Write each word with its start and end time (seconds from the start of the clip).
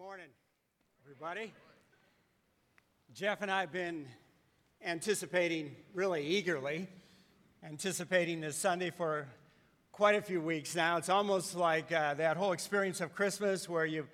morning, 0.00 0.28
everybody. 1.04 1.52
Jeff 3.12 3.42
and 3.42 3.50
I 3.50 3.60
have 3.60 3.70
been 3.70 4.06
anticipating 4.82 5.76
really 5.92 6.24
eagerly, 6.26 6.88
anticipating 7.62 8.40
this 8.40 8.56
Sunday 8.56 8.88
for 8.88 9.28
quite 9.92 10.14
a 10.14 10.22
few 10.22 10.40
weeks 10.40 10.74
now. 10.74 10.96
It's 10.96 11.10
almost 11.10 11.54
like 11.54 11.92
uh, 11.92 12.14
that 12.14 12.38
whole 12.38 12.52
experience 12.52 13.02
of 13.02 13.14
Christmas 13.14 13.68
where 13.68 13.84
you've 13.84 14.08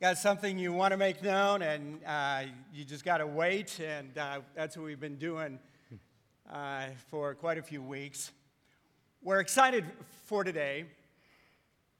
got 0.00 0.18
something 0.18 0.58
you 0.58 0.72
want 0.72 0.90
to 0.90 0.96
make 0.96 1.22
known 1.22 1.62
and 1.62 2.00
uh, 2.04 2.42
you 2.72 2.84
just 2.84 3.04
got 3.04 3.18
to 3.18 3.26
wait, 3.28 3.78
and 3.78 4.18
uh, 4.18 4.40
that's 4.56 4.76
what 4.76 4.84
we've 4.84 4.98
been 4.98 5.18
doing 5.18 5.60
uh, 6.52 6.86
for 7.08 7.36
quite 7.36 7.56
a 7.56 7.62
few 7.62 7.84
weeks. 7.84 8.32
We're 9.22 9.38
excited 9.38 9.84
for 10.26 10.42
today 10.42 10.86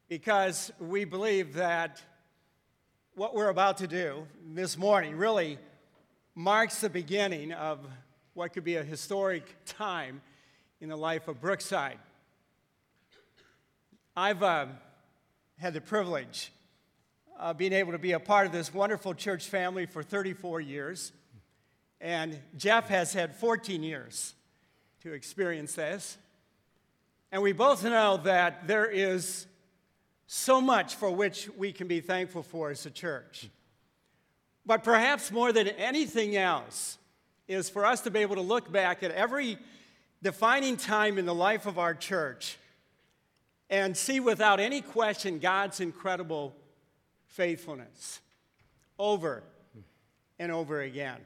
because 0.08 0.72
we 0.80 1.04
believe 1.04 1.54
that 1.54 2.02
what 3.16 3.32
we're 3.32 3.48
about 3.48 3.78
to 3.78 3.86
do 3.86 4.26
this 4.54 4.76
morning 4.76 5.16
really 5.16 5.56
marks 6.34 6.80
the 6.80 6.90
beginning 6.90 7.52
of 7.52 7.78
what 8.32 8.52
could 8.52 8.64
be 8.64 8.74
a 8.74 8.82
historic 8.82 9.54
time 9.66 10.20
in 10.80 10.88
the 10.88 10.96
life 10.96 11.28
of 11.28 11.40
Brookside. 11.40 11.98
I've 14.16 14.42
uh, 14.42 14.66
had 15.58 15.74
the 15.74 15.80
privilege 15.80 16.50
of 17.38 17.56
being 17.56 17.72
able 17.72 17.92
to 17.92 17.98
be 17.98 18.12
a 18.12 18.18
part 18.18 18.46
of 18.46 18.52
this 18.52 18.74
wonderful 18.74 19.14
church 19.14 19.46
family 19.46 19.86
for 19.86 20.02
34 20.02 20.60
years, 20.60 21.12
and 22.00 22.36
Jeff 22.56 22.88
has 22.88 23.12
had 23.12 23.36
14 23.36 23.84
years 23.84 24.34
to 25.02 25.12
experience 25.12 25.74
this. 25.74 26.18
And 27.30 27.42
we 27.42 27.52
both 27.52 27.84
know 27.84 28.16
that 28.24 28.66
there 28.66 28.86
is 28.86 29.46
so 30.26 30.60
much 30.60 30.94
for 30.94 31.10
which 31.10 31.48
we 31.56 31.72
can 31.72 31.86
be 31.86 32.00
thankful 32.00 32.42
for 32.42 32.70
as 32.70 32.86
a 32.86 32.90
church. 32.90 33.48
But 34.66 34.82
perhaps 34.82 35.30
more 35.30 35.52
than 35.52 35.68
anything 35.68 36.36
else 36.36 36.98
is 37.46 37.68
for 37.68 37.84
us 37.84 38.00
to 38.02 38.10
be 38.10 38.20
able 38.20 38.36
to 38.36 38.42
look 38.42 38.72
back 38.72 39.02
at 39.02 39.10
every 39.10 39.58
defining 40.22 40.76
time 40.76 41.18
in 41.18 41.26
the 41.26 41.34
life 41.34 41.66
of 41.66 41.78
our 41.78 41.94
church 41.94 42.56
and 43.68 43.96
see 43.96 44.20
without 44.20 44.60
any 44.60 44.80
question 44.80 45.38
God's 45.38 45.80
incredible 45.80 46.54
faithfulness 47.26 48.20
over 48.98 49.42
and 50.38 50.50
over 50.50 50.80
again. 50.80 51.18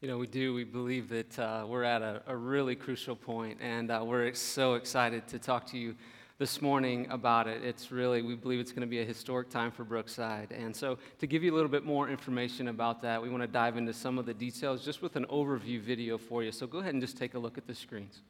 You 0.00 0.08
know, 0.08 0.18
we 0.18 0.26
do. 0.26 0.52
We 0.52 0.64
believe 0.64 1.08
that 1.08 1.38
uh, 1.38 1.64
we're 1.66 1.82
at 1.82 2.02
a, 2.02 2.22
a, 2.26 2.36
really 2.36 2.76
crucial 2.76 3.16
point, 3.16 3.58
and 3.62 3.90
uh, 3.90 4.02
we're 4.04 4.34
so 4.34 4.74
excited 4.74 5.26
to 5.28 5.38
talk 5.38 5.66
to 5.68 5.78
you 5.78 5.94
this 6.38 6.60
morning 6.60 7.06
about 7.10 7.48
it. 7.48 7.62
It's 7.64 7.90
really, 7.90 8.20
we 8.20 8.34
believe 8.34 8.60
it's 8.60 8.72
going 8.72 8.82
to 8.82 8.86
be 8.86 9.00
a 9.00 9.04
historic 9.04 9.48
time 9.48 9.70
for 9.70 9.84
Brookside. 9.84 10.52
And 10.52 10.76
so, 10.76 10.98
to 11.18 11.26
give 11.26 11.42
you 11.42 11.52
a 11.52 11.56
little 11.56 11.70
bit 11.70 11.84
more 11.84 12.08
information 12.08 12.68
about 12.68 13.00
that, 13.02 13.22
we 13.22 13.30
want 13.30 13.42
to 13.42 13.46
dive 13.46 13.76
into 13.76 13.94
some 13.94 14.18
of 14.18 14.26
the 14.26 14.34
details 14.34 14.84
just 14.84 15.00
with 15.00 15.16
an 15.16 15.24
overview 15.26 15.80
video 15.80 16.18
for 16.18 16.42
you. 16.42 16.52
So, 16.52 16.66
go 16.66 16.78
ahead 16.78 16.92
and 16.92 17.00
just 17.00 17.16
take 17.16 17.34
a 17.34 17.38
look 17.38 17.56
at 17.56 17.66
the 17.66 17.74
screens. 17.74 18.20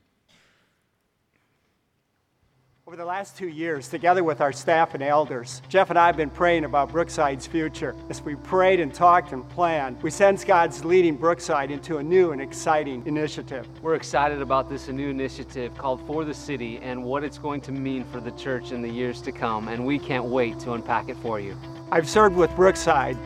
Over 2.89 2.95
the 2.95 3.05
last 3.05 3.37
two 3.37 3.49
years, 3.49 3.89
together 3.89 4.23
with 4.23 4.41
our 4.41 4.53
staff 4.53 4.95
and 4.95 5.03
elders, 5.03 5.61
Jeff 5.69 5.91
and 5.91 5.99
I 5.99 6.07
have 6.07 6.17
been 6.17 6.31
praying 6.31 6.65
about 6.65 6.93
Brookside's 6.93 7.45
future. 7.45 7.97
As 8.09 8.23
we 8.23 8.37
prayed 8.37 8.79
and 8.79 8.95
talked 8.95 9.33
and 9.33 9.49
planned, 9.51 10.01
we 10.05 10.11
sense 10.13 10.45
God's 10.45 10.85
leading 10.85 11.17
Brookside 11.17 11.73
into 11.73 11.99
a 11.99 12.03
new 12.05 12.31
and 12.31 12.41
exciting 12.41 13.03
initiative. 13.05 13.67
We're 13.83 13.97
excited 13.97 14.41
about 14.41 14.71
this 14.71 14.87
new 14.87 15.09
initiative 15.09 15.77
called 15.77 16.01
For 16.07 16.25
the 16.25 16.33
City 16.33 16.79
and 16.79 17.03
what 17.03 17.25
it's 17.25 17.39
going 17.39 17.61
to 17.63 17.73
mean 17.73 18.05
for 18.05 18.21
the 18.21 18.31
church 18.31 18.71
in 18.71 18.83
the 18.83 18.89
years 18.89 19.21
to 19.23 19.33
come, 19.33 19.67
and 19.67 19.85
we 19.85 19.99
can't 19.99 20.27
wait 20.27 20.61
to 20.61 20.75
unpack 20.75 21.09
it 21.09 21.17
for 21.17 21.41
you. 21.41 21.59
I've 21.91 22.09
served 22.09 22.37
with 22.37 22.55
Brookside 22.55 23.19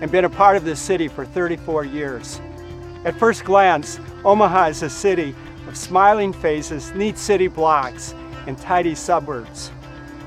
and 0.00 0.10
been 0.10 0.24
a 0.24 0.30
part 0.30 0.56
of 0.56 0.64
this 0.64 0.80
city 0.80 1.06
for 1.06 1.24
34 1.24 1.84
years. 1.84 2.40
At 3.04 3.16
first 3.16 3.44
glance, 3.44 4.00
Omaha 4.24 4.66
is 4.70 4.82
a 4.82 4.90
city 4.90 5.32
of 5.68 5.76
smiling 5.76 6.32
faces, 6.32 6.92
neat 6.92 7.16
city 7.16 7.46
blocks, 7.46 8.12
and 8.46 8.58
tidy 8.58 8.94
suburbs. 8.94 9.70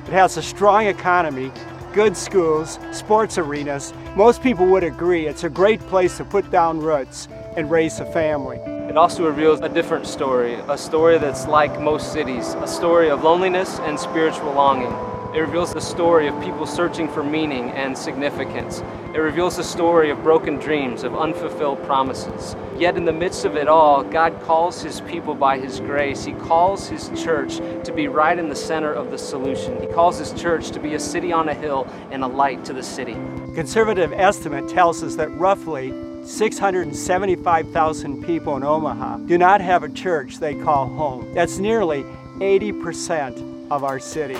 It 0.05 0.13
has 0.13 0.37
a 0.37 0.41
strong 0.41 0.87
economy, 0.87 1.51
good 1.93 2.15
schools, 2.15 2.79
sports 2.91 3.37
arenas. 3.37 3.93
Most 4.15 4.41
people 4.41 4.65
would 4.67 4.83
agree 4.83 5.27
it's 5.27 5.43
a 5.43 5.49
great 5.49 5.79
place 5.81 6.17
to 6.17 6.25
put 6.25 6.49
down 6.51 6.79
roots 6.79 7.27
and 7.55 7.69
raise 7.69 7.99
a 7.99 8.05
family. 8.05 8.57
It 8.89 8.97
also 8.97 9.25
reveals 9.25 9.59
a 9.61 9.69
different 9.69 10.07
story, 10.07 10.55
a 10.67 10.77
story 10.77 11.17
that's 11.17 11.47
like 11.47 11.79
most 11.79 12.11
cities, 12.11 12.55
a 12.55 12.67
story 12.67 13.09
of 13.09 13.23
loneliness 13.23 13.79
and 13.79 13.99
spiritual 13.99 14.53
longing. 14.53 15.08
It 15.31 15.41
reveals 15.41 15.71
the 15.75 15.79
story 15.79 16.27
of 16.27 16.41
people 16.41 16.65
searching 16.65 17.07
for 17.07 17.21
meaning 17.21 17.69
and 17.71 17.95
significance. 17.95 18.81
It 19.13 19.19
reveals 19.19 19.57
the 19.57 19.63
story 19.63 20.09
of 20.09 20.23
broken 20.23 20.55
dreams, 20.57 21.03
of 21.03 21.15
unfulfilled 21.15 21.83
promises. 21.83 22.55
Yet 22.79 22.97
in 22.97 23.05
the 23.05 23.13
midst 23.13 23.45
of 23.45 23.55
it 23.55 23.67
all, 23.67 24.01
God 24.01 24.41
calls 24.41 24.81
his 24.81 25.01
people 25.01 25.35
by 25.35 25.59
his 25.59 25.81
grace. 25.81 26.25
He 26.25 26.33
calls 26.33 26.87
his 26.87 27.09
church 27.09 27.57
to 27.57 27.93
be 27.95 28.07
right 28.07 28.39
in 28.39 28.49
the 28.49 28.55
center 28.55 28.91
of 28.91 29.11
the 29.11 29.19
solution. 29.19 29.79
He 29.79 29.85
calls 29.85 30.17
his 30.17 30.33
church 30.33 30.71
to 30.71 30.79
be 30.79 30.95
a 30.95 30.99
city 30.99 31.31
on 31.31 31.47
a 31.47 31.53
hill 31.53 31.87
and 32.09 32.23
a 32.23 32.27
light 32.27 32.65
to 32.65 32.73
the 32.73 32.81
city. 32.81 33.13
Conservative 33.53 34.11
estimate 34.13 34.67
tells 34.67 35.03
us 35.03 35.13
that 35.15 35.29
roughly 35.37 35.93
675,000 36.25 38.23
people 38.25 38.57
in 38.57 38.63
Omaha 38.63 39.17
do 39.17 39.37
not 39.37 39.61
have 39.61 39.83
a 39.83 39.89
church 39.89 40.39
they 40.39 40.55
call 40.55 40.87
home. 40.87 41.31
That's 41.35 41.59
nearly 41.59 42.01
80% 42.39 43.69
of 43.69 43.83
our 43.83 43.99
city. 43.99 44.37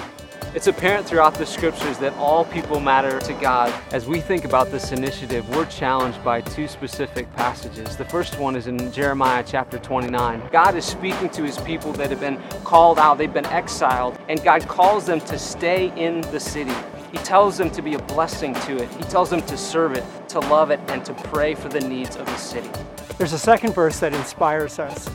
It's 0.55 0.65
apparent 0.65 1.05
throughout 1.05 1.35
the 1.35 1.45
scriptures 1.45 1.99
that 1.99 2.11
all 2.13 2.43
people 2.43 2.79
matter 2.79 3.19
to 3.19 3.33
God. 3.33 3.71
As 3.91 4.07
we 4.07 4.19
think 4.19 4.45
about 4.45 4.71
this 4.71 4.91
initiative, 4.91 5.47
we're 5.49 5.67
challenged 5.67 6.23
by 6.23 6.41
two 6.41 6.67
specific 6.67 7.31
passages. 7.35 7.95
The 7.95 8.05
first 8.05 8.39
one 8.39 8.55
is 8.55 8.65
in 8.65 8.91
Jeremiah 8.91 9.43
chapter 9.45 9.77
29. 9.77 10.41
God 10.51 10.75
is 10.75 10.85
speaking 10.85 11.29
to 11.29 11.43
his 11.43 11.59
people 11.59 11.91
that 11.93 12.09
have 12.09 12.19
been 12.19 12.41
called 12.63 12.97
out, 12.97 13.19
they've 13.19 13.31
been 13.31 13.45
exiled, 13.45 14.17
and 14.27 14.43
God 14.43 14.67
calls 14.67 15.05
them 15.05 15.21
to 15.21 15.37
stay 15.37 15.93
in 15.95 16.21
the 16.31 16.39
city. 16.39 16.73
He 17.11 17.19
tells 17.19 17.55
them 17.55 17.69
to 17.69 17.83
be 17.83 17.93
a 17.93 17.99
blessing 17.99 18.55
to 18.55 18.75
it. 18.77 18.89
He 18.95 19.03
tells 19.03 19.29
them 19.29 19.43
to 19.43 19.55
serve 19.55 19.93
it, 19.93 20.03
to 20.29 20.39
love 20.39 20.71
it, 20.71 20.79
and 20.87 21.05
to 21.05 21.13
pray 21.13 21.53
for 21.53 21.69
the 21.69 21.81
needs 21.81 22.15
of 22.15 22.25
the 22.25 22.37
city. 22.37 22.71
There's 23.19 23.33
a 23.33 23.39
second 23.39 23.75
verse 23.75 23.99
that 23.99 24.15
inspires 24.15 24.79
us 24.79 25.09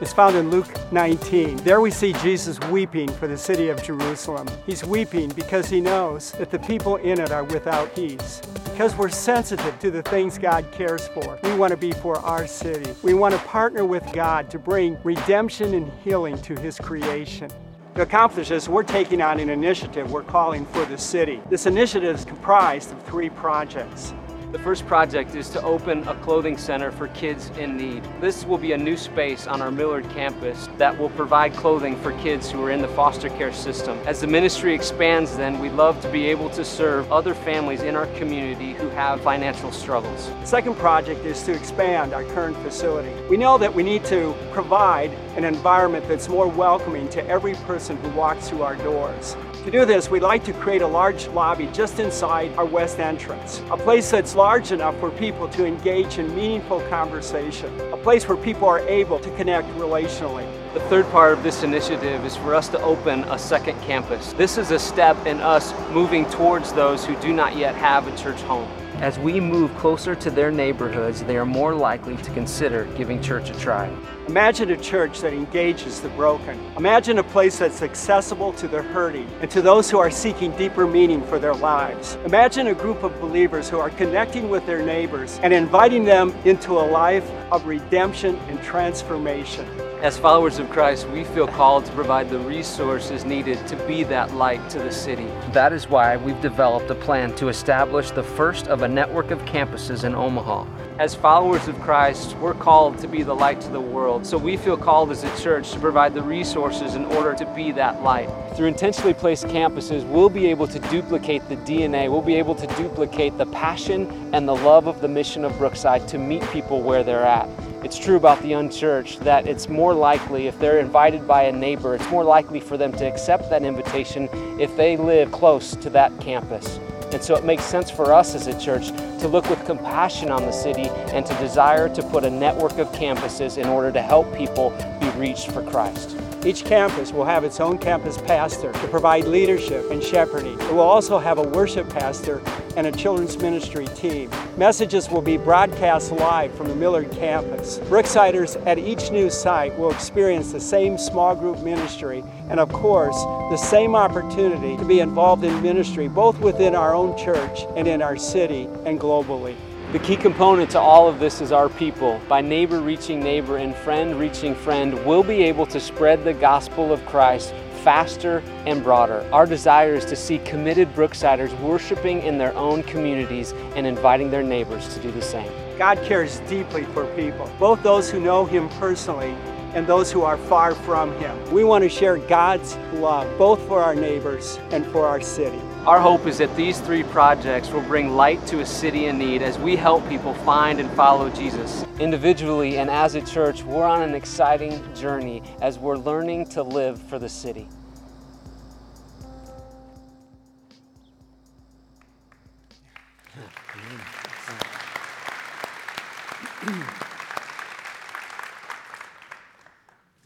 is 0.00 0.12
found 0.12 0.36
in 0.36 0.50
Luke 0.50 0.68
19. 0.92 1.56
There 1.58 1.80
we 1.80 1.90
see 1.90 2.12
Jesus 2.14 2.58
weeping 2.70 3.08
for 3.08 3.26
the 3.26 3.36
city 3.36 3.68
of 3.68 3.82
Jerusalem. 3.82 4.46
He's 4.66 4.84
weeping 4.84 5.30
because 5.30 5.68
he 5.68 5.80
knows 5.80 6.32
that 6.32 6.50
the 6.50 6.58
people 6.58 6.96
in 6.96 7.20
it 7.20 7.30
are 7.30 7.44
without 7.44 7.94
peace. 7.94 8.40
Because 8.64 8.94
we're 8.94 9.08
sensitive 9.08 9.78
to 9.80 9.90
the 9.90 10.02
things 10.02 10.38
God 10.38 10.70
cares 10.70 11.08
for, 11.08 11.38
we 11.42 11.54
want 11.54 11.72
to 11.72 11.76
be 11.76 11.92
for 11.92 12.18
our 12.18 12.46
city. 12.46 12.94
We 13.02 13.14
want 13.14 13.34
to 13.34 13.40
partner 13.40 13.84
with 13.84 14.04
God 14.12 14.50
to 14.50 14.58
bring 14.58 14.96
redemption 15.02 15.74
and 15.74 15.90
healing 16.04 16.40
to 16.42 16.58
his 16.60 16.78
creation. 16.78 17.50
To 17.96 18.02
accomplish 18.02 18.50
this, 18.50 18.68
we're 18.68 18.84
taking 18.84 19.20
on 19.20 19.40
an 19.40 19.50
initiative 19.50 20.12
we're 20.12 20.22
calling 20.22 20.64
For 20.66 20.84
the 20.84 20.96
City. 20.96 21.40
This 21.50 21.66
initiative 21.66 22.14
is 22.14 22.24
comprised 22.24 22.92
of 22.92 23.02
three 23.02 23.28
projects. 23.28 24.14
The 24.50 24.58
first 24.60 24.86
project 24.86 25.34
is 25.34 25.50
to 25.50 25.60
open 25.60 26.08
a 26.08 26.14
clothing 26.14 26.56
center 26.56 26.90
for 26.90 27.08
kids 27.08 27.50
in 27.58 27.76
need. 27.76 28.02
This 28.18 28.46
will 28.46 28.56
be 28.56 28.72
a 28.72 28.78
new 28.78 28.96
space 28.96 29.46
on 29.46 29.60
our 29.60 29.70
Millard 29.70 30.08
campus 30.08 30.70
that 30.78 30.98
will 30.98 31.10
provide 31.10 31.52
clothing 31.52 31.96
for 31.96 32.12
kids 32.22 32.50
who 32.50 32.64
are 32.64 32.70
in 32.70 32.80
the 32.80 32.88
foster 32.88 33.28
care 33.28 33.52
system. 33.52 33.98
As 34.06 34.22
the 34.22 34.26
ministry 34.26 34.74
expands 34.74 35.36
then, 35.36 35.58
we'd 35.58 35.72
love 35.72 36.00
to 36.00 36.10
be 36.10 36.24
able 36.28 36.48
to 36.50 36.64
serve 36.64 37.12
other 37.12 37.34
families 37.34 37.82
in 37.82 37.94
our 37.94 38.06
community 38.16 38.72
who 38.72 38.88
have 38.88 39.20
financial 39.20 39.70
struggles. 39.70 40.30
The 40.40 40.46
second 40.46 40.76
project 40.76 41.26
is 41.26 41.42
to 41.42 41.52
expand 41.52 42.14
our 42.14 42.24
current 42.24 42.56
facility. 42.58 43.12
We 43.28 43.36
know 43.36 43.58
that 43.58 43.74
we 43.74 43.82
need 43.82 44.06
to 44.06 44.34
provide 44.52 45.10
an 45.36 45.44
environment 45.44 46.08
that's 46.08 46.30
more 46.30 46.48
welcoming 46.48 47.10
to 47.10 47.26
every 47.26 47.52
person 47.66 47.98
who 47.98 48.08
walks 48.12 48.48
through 48.48 48.62
our 48.62 48.76
doors. 48.76 49.36
To 49.64 49.72
do 49.72 49.84
this, 49.84 50.08
we'd 50.08 50.22
like 50.22 50.44
to 50.44 50.52
create 50.52 50.82
a 50.82 50.86
large 50.86 51.26
lobby 51.28 51.68
just 51.72 51.98
inside 51.98 52.54
our 52.56 52.64
west 52.64 53.00
entrance, 53.00 53.60
a 53.70 53.76
place 53.76 54.10
that's 54.10 54.34
large 54.34 54.72
enough 54.72 54.98
for 54.98 55.10
people 55.10 55.48
to 55.48 55.66
engage 55.66 56.18
in 56.18 56.34
meaningful 56.34 56.80
conversation, 56.88 57.68
a 57.92 57.96
place 57.96 58.26
where 58.28 58.38
people 58.38 58.66
are 58.66 58.78
able 58.80 59.18
to 59.18 59.30
connect 59.36 59.68
relationally. 59.70 60.46
The 60.74 60.80
third 60.88 61.10
part 61.10 61.32
of 61.32 61.42
this 61.42 61.64
initiative 61.64 62.24
is 62.24 62.36
for 62.36 62.54
us 62.54 62.68
to 62.68 62.80
open 62.80 63.24
a 63.24 63.38
second 63.38 63.78
campus. 63.82 64.32
This 64.34 64.58
is 64.58 64.70
a 64.70 64.78
step 64.78 65.26
in 65.26 65.40
us 65.40 65.74
moving 65.90 66.24
towards 66.30 66.72
those 66.72 67.04
who 67.04 67.16
do 67.20 67.32
not 67.32 67.56
yet 67.56 67.74
have 67.74 68.06
a 68.06 68.16
church 68.16 68.40
home. 68.42 68.70
As 69.00 69.16
we 69.16 69.38
move 69.38 69.72
closer 69.76 70.16
to 70.16 70.28
their 70.28 70.50
neighborhoods, 70.50 71.22
they 71.22 71.36
are 71.36 71.46
more 71.46 71.72
likely 71.72 72.16
to 72.16 72.30
consider 72.32 72.84
giving 72.96 73.22
church 73.22 73.48
a 73.48 73.54
try. 73.54 73.88
Imagine 74.26 74.72
a 74.72 74.76
church 74.76 75.20
that 75.20 75.32
engages 75.32 76.00
the 76.00 76.08
broken. 76.10 76.58
Imagine 76.76 77.18
a 77.18 77.22
place 77.22 77.60
that's 77.60 77.80
accessible 77.80 78.52
to 78.54 78.66
the 78.66 78.82
hurting 78.82 79.30
and 79.40 79.48
to 79.52 79.62
those 79.62 79.88
who 79.88 79.98
are 79.98 80.10
seeking 80.10 80.50
deeper 80.56 80.84
meaning 80.84 81.22
for 81.22 81.38
their 81.38 81.54
lives. 81.54 82.18
Imagine 82.24 82.66
a 82.66 82.74
group 82.74 83.04
of 83.04 83.20
believers 83.20 83.68
who 83.68 83.78
are 83.78 83.90
connecting 83.90 84.48
with 84.48 84.66
their 84.66 84.84
neighbors 84.84 85.38
and 85.44 85.54
inviting 85.54 86.04
them 86.04 86.34
into 86.44 86.72
a 86.72 86.82
life 86.90 87.30
of 87.52 87.66
redemption 87.66 88.34
and 88.48 88.60
transformation. 88.64 89.64
As 90.00 90.16
followers 90.16 90.60
of 90.60 90.70
Christ, 90.70 91.08
we 91.08 91.24
feel 91.24 91.48
called 91.48 91.84
to 91.86 91.90
provide 91.90 92.30
the 92.30 92.38
resources 92.38 93.24
needed 93.24 93.66
to 93.66 93.74
be 93.88 94.04
that 94.04 94.32
light 94.32 94.70
to 94.70 94.78
the 94.78 94.92
city. 94.92 95.26
That 95.50 95.72
is 95.72 95.88
why 95.88 96.16
we've 96.18 96.40
developed 96.40 96.88
a 96.88 96.94
plan 96.94 97.34
to 97.34 97.48
establish 97.48 98.12
the 98.12 98.22
first 98.22 98.68
of 98.68 98.82
a 98.82 98.88
network 98.88 99.32
of 99.32 99.40
campuses 99.40 100.04
in 100.04 100.14
Omaha. 100.14 100.66
As 101.00 101.16
followers 101.16 101.66
of 101.66 101.80
Christ, 101.80 102.36
we're 102.36 102.54
called 102.54 102.98
to 102.98 103.08
be 103.08 103.24
the 103.24 103.34
light 103.34 103.60
to 103.62 103.70
the 103.70 103.80
world. 103.80 104.24
So 104.24 104.38
we 104.38 104.56
feel 104.56 104.76
called 104.76 105.10
as 105.10 105.24
a 105.24 105.36
church 105.42 105.72
to 105.72 105.80
provide 105.80 106.14
the 106.14 106.22
resources 106.22 106.94
in 106.94 107.04
order 107.06 107.34
to 107.34 107.54
be 107.56 107.72
that 107.72 108.00
light. 108.00 108.30
Through 108.54 108.68
intentionally 108.68 109.14
placed 109.14 109.46
campuses, 109.46 110.08
we'll 110.08 110.30
be 110.30 110.46
able 110.46 110.68
to 110.68 110.78
duplicate 110.78 111.48
the 111.48 111.56
DNA, 111.56 112.08
we'll 112.08 112.22
be 112.22 112.36
able 112.36 112.54
to 112.54 112.68
duplicate 112.76 113.36
the 113.36 113.46
passion 113.46 114.32
and 114.32 114.46
the 114.46 114.54
love 114.54 114.86
of 114.86 115.00
the 115.00 115.08
mission 115.08 115.44
of 115.44 115.58
Brookside 115.58 116.06
to 116.06 116.18
meet 116.18 116.42
people 116.50 116.82
where 116.82 117.02
they're 117.02 117.26
at. 117.26 117.48
It's 117.84 117.96
true 117.96 118.16
about 118.16 118.42
the 118.42 118.54
unchurched 118.54 119.20
that 119.20 119.46
it's 119.46 119.68
more 119.68 119.94
likely 119.94 120.48
if 120.48 120.58
they're 120.58 120.80
invited 120.80 121.28
by 121.28 121.44
a 121.44 121.52
neighbor, 121.52 121.94
it's 121.94 122.10
more 122.10 122.24
likely 122.24 122.58
for 122.58 122.76
them 122.76 122.90
to 122.94 123.06
accept 123.06 123.48
that 123.50 123.62
invitation 123.62 124.28
if 124.60 124.76
they 124.76 124.96
live 124.96 125.30
close 125.30 125.76
to 125.76 125.90
that 125.90 126.18
campus. 126.20 126.80
And 127.12 127.22
so 127.22 127.36
it 127.36 127.44
makes 127.44 127.62
sense 127.62 127.88
for 127.88 128.12
us 128.12 128.34
as 128.34 128.48
a 128.48 128.60
church 128.60 128.88
to 129.20 129.28
look 129.28 129.48
with 129.48 129.64
compassion 129.64 130.28
on 130.28 130.42
the 130.42 130.50
city 130.50 130.88
and 131.12 131.24
to 131.24 131.34
desire 131.34 131.88
to 131.94 132.02
put 132.02 132.24
a 132.24 132.30
network 132.30 132.78
of 132.78 132.88
campuses 132.88 133.58
in 133.58 133.68
order 133.68 133.92
to 133.92 134.02
help 134.02 134.36
people 134.36 134.70
be 135.00 135.08
reached 135.10 135.52
for 135.52 135.62
Christ. 135.62 136.16
Each 136.48 136.64
campus 136.64 137.12
will 137.12 137.26
have 137.26 137.44
its 137.44 137.60
own 137.60 137.76
campus 137.76 138.16
pastor 138.16 138.72
to 138.72 138.88
provide 138.88 139.24
leadership 139.24 139.90
and 139.90 140.02
shepherding. 140.02 140.58
It 140.58 140.72
will 140.72 140.80
also 140.80 141.18
have 141.18 141.36
a 141.36 141.42
worship 141.42 141.90
pastor 141.90 142.40
and 142.74 142.86
a 142.86 142.92
children's 142.92 143.36
ministry 143.36 143.86
team. 143.88 144.30
Messages 144.56 145.10
will 145.10 145.20
be 145.20 145.36
broadcast 145.36 146.10
live 146.10 146.54
from 146.54 146.68
the 146.68 146.74
Millard 146.74 147.10
campus. 147.10 147.80
Brooksiders 147.80 148.66
at 148.66 148.78
each 148.78 149.10
new 149.10 149.28
site 149.28 149.78
will 149.78 149.90
experience 149.90 150.50
the 150.50 150.58
same 150.58 150.96
small 150.96 151.36
group 151.36 151.58
ministry 151.60 152.24
and, 152.48 152.58
of 152.58 152.72
course, 152.72 153.22
the 153.50 153.58
same 153.58 153.94
opportunity 153.94 154.74
to 154.78 154.86
be 154.86 155.00
involved 155.00 155.44
in 155.44 155.60
ministry 155.60 156.08
both 156.08 156.40
within 156.40 156.74
our 156.74 156.94
own 156.94 157.14
church 157.18 157.66
and 157.76 157.86
in 157.86 158.00
our 158.00 158.16
city 158.16 158.62
and 158.86 158.98
globally. 158.98 159.54
The 159.90 159.98
key 160.00 160.16
component 160.16 160.70
to 160.72 160.78
all 160.78 161.08
of 161.08 161.18
this 161.18 161.40
is 161.40 161.50
our 161.50 161.70
people. 161.70 162.20
By 162.28 162.42
neighbor 162.42 162.82
reaching 162.82 163.20
neighbor 163.20 163.56
and 163.56 163.74
friend 163.74 164.20
reaching 164.20 164.54
friend, 164.54 165.02
we'll 165.06 165.22
be 165.22 165.42
able 165.44 165.64
to 165.64 165.80
spread 165.80 166.24
the 166.24 166.34
gospel 166.34 166.92
of 166.92 167.02
Christ 167.06 167.54
faster 167.82 168.42
and 168.66 168.84
broader. 168.84 169.26
Our 169.32 169.46
desire 169.46 169.94
is 169.94 170.04
to 170.04 170.14
see 170.14 170.40
committed 170.40 170.94
Brooksiders 170.94 171.58
worshiping 171.60 172.20
in 172.20 172.36
their 172.36 172.54
own 172.54 172.82
communities 172.82 173.52
and 173.76 173.86
inviting 173.86 174.30
their 174.30 174.42
neighbors 174.42 174.92
to 174.92 175.00
do 175.00 175.10
the 175.10 175.22
same. 175.22 175.50
God 175.78 175.98
cares 176.02 176.40
deeply 176.40 176.84
for 176.84 177.06
people, 177.16 177.50
both 177.58 177.82
those 177.82 178.10
who 178.10 178.20
know 178.20 178.44
Him 178.44 178.68
personally 178.80 179.34
and 179.72 179.86
those 179.86 180.12
who 180.12 180.20
are 180.20 180.36
far 180.36 180.74
from 180.74 181.18
Him. 181.18 181.50
We 181.50 181.64
want 181.64 181.82
to 181.82 181.88
share 181.88 182.18
God's 182.18 182.76
love 182.92 183.38
both 183.38 183.66
for 183.66 183.82
our 183.82 183.94
neighbors 183.94 184.58
and 184.70 184.84
for 184.88 185.06
our 185.06 185.22
city. 185.22 185.62
Our 185.88 186.00
hope 186.00 186.26
is 186.26 186.36
that 186.36 186.54
these 186.54 186.78
three 186.80 187.02
projects 187.02 187.70
will 187.70 187.80
bring 187.80 188.14
light 188.14 188.46
to 188.48 188.60
a 188.60 188.66
city 188.66 189.06
in 189.06 189.16
need 189.16 189.40
as 189.40 189.58
we 189.58 189.74
help 189.74 190.06
people 190.06 190.34
find 190.34 190.80
and 190.80 190.90
follow 190.90 191.30
Jesus. 191.30 191.82
Individually 191.98 192.76
and 192.76 192.90
as 192.90 193.14
a 193.14 193.22
church, 193.22 193.62
we're 193.62 193.86
on 193.86 194.02
an 194.02 194.14
exciting 194.14 194.82
journey 194.94 195.42
as 195.62 195.78
we're 195.78 195.96
learning 195.96 196.44
to 196.48 196.62
live 196.62 197.00
for 197.04 197.18
the 197.18 197.26
city. 197.26 197.66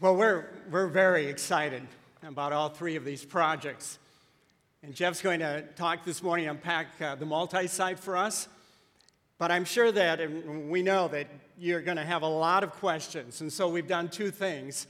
Well, 0.01 0.17
we're, 0.17 0.49
we're 0.69 0.87
very 0.87 1.27
excited 1.27 1.87
about 2.21 2.51
all 2.51 2.67
three 2.67 2.97
of 2.97 3.05
these 3.05 3.23
projects. 3.23 3.99
And 4.85 4.93
Jeff's 4.93 5.21
going 5.21 5.39
to 5.39 5.61
talk 5.77 6.03
this 6.03 6.21
morning, 6.21 6.49
unpack 6.49 7.01
uh, 7.01 7.15
the 7.15 7.25
multi 7.25 7.67
site 7.67 7.97
for 7.97 8.17
us. 8.17 8.49
But 9.37 9.49
I'm 9.49 9.63
sure 9.63 9.93
that, 9.93 10.19
we 10.67 10.81
know 10.81 11.07
that 11.07 11.27
you're 11.57 11.79
going 11.79 11.95
to 11.95 12.03
have 12.03 12.21
a 12.21 12.27
lot 12.27 12.65
of 12.65 12.71
questions. 12.73 13.39
And 13.39 13.51
so 13.51 13.69
we've 13.69 13.87
done 13.87 14.09
two 14.09 14.29
things. 14.29 14.87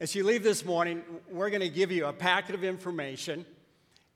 As 0.00 0.12
you 0.16 0.24
leave 0.24 0.42
this 0.42 0.64
morning, 0.64 1.04
we're 1.30 1.50
going 1.50 1.60
to 1.60 1.68
give 1.68 1.92
you 1.92 2.06
a 2.06 2.12
packet 2.12 2.56
of 2.56 2.64
information, 2.64 3.46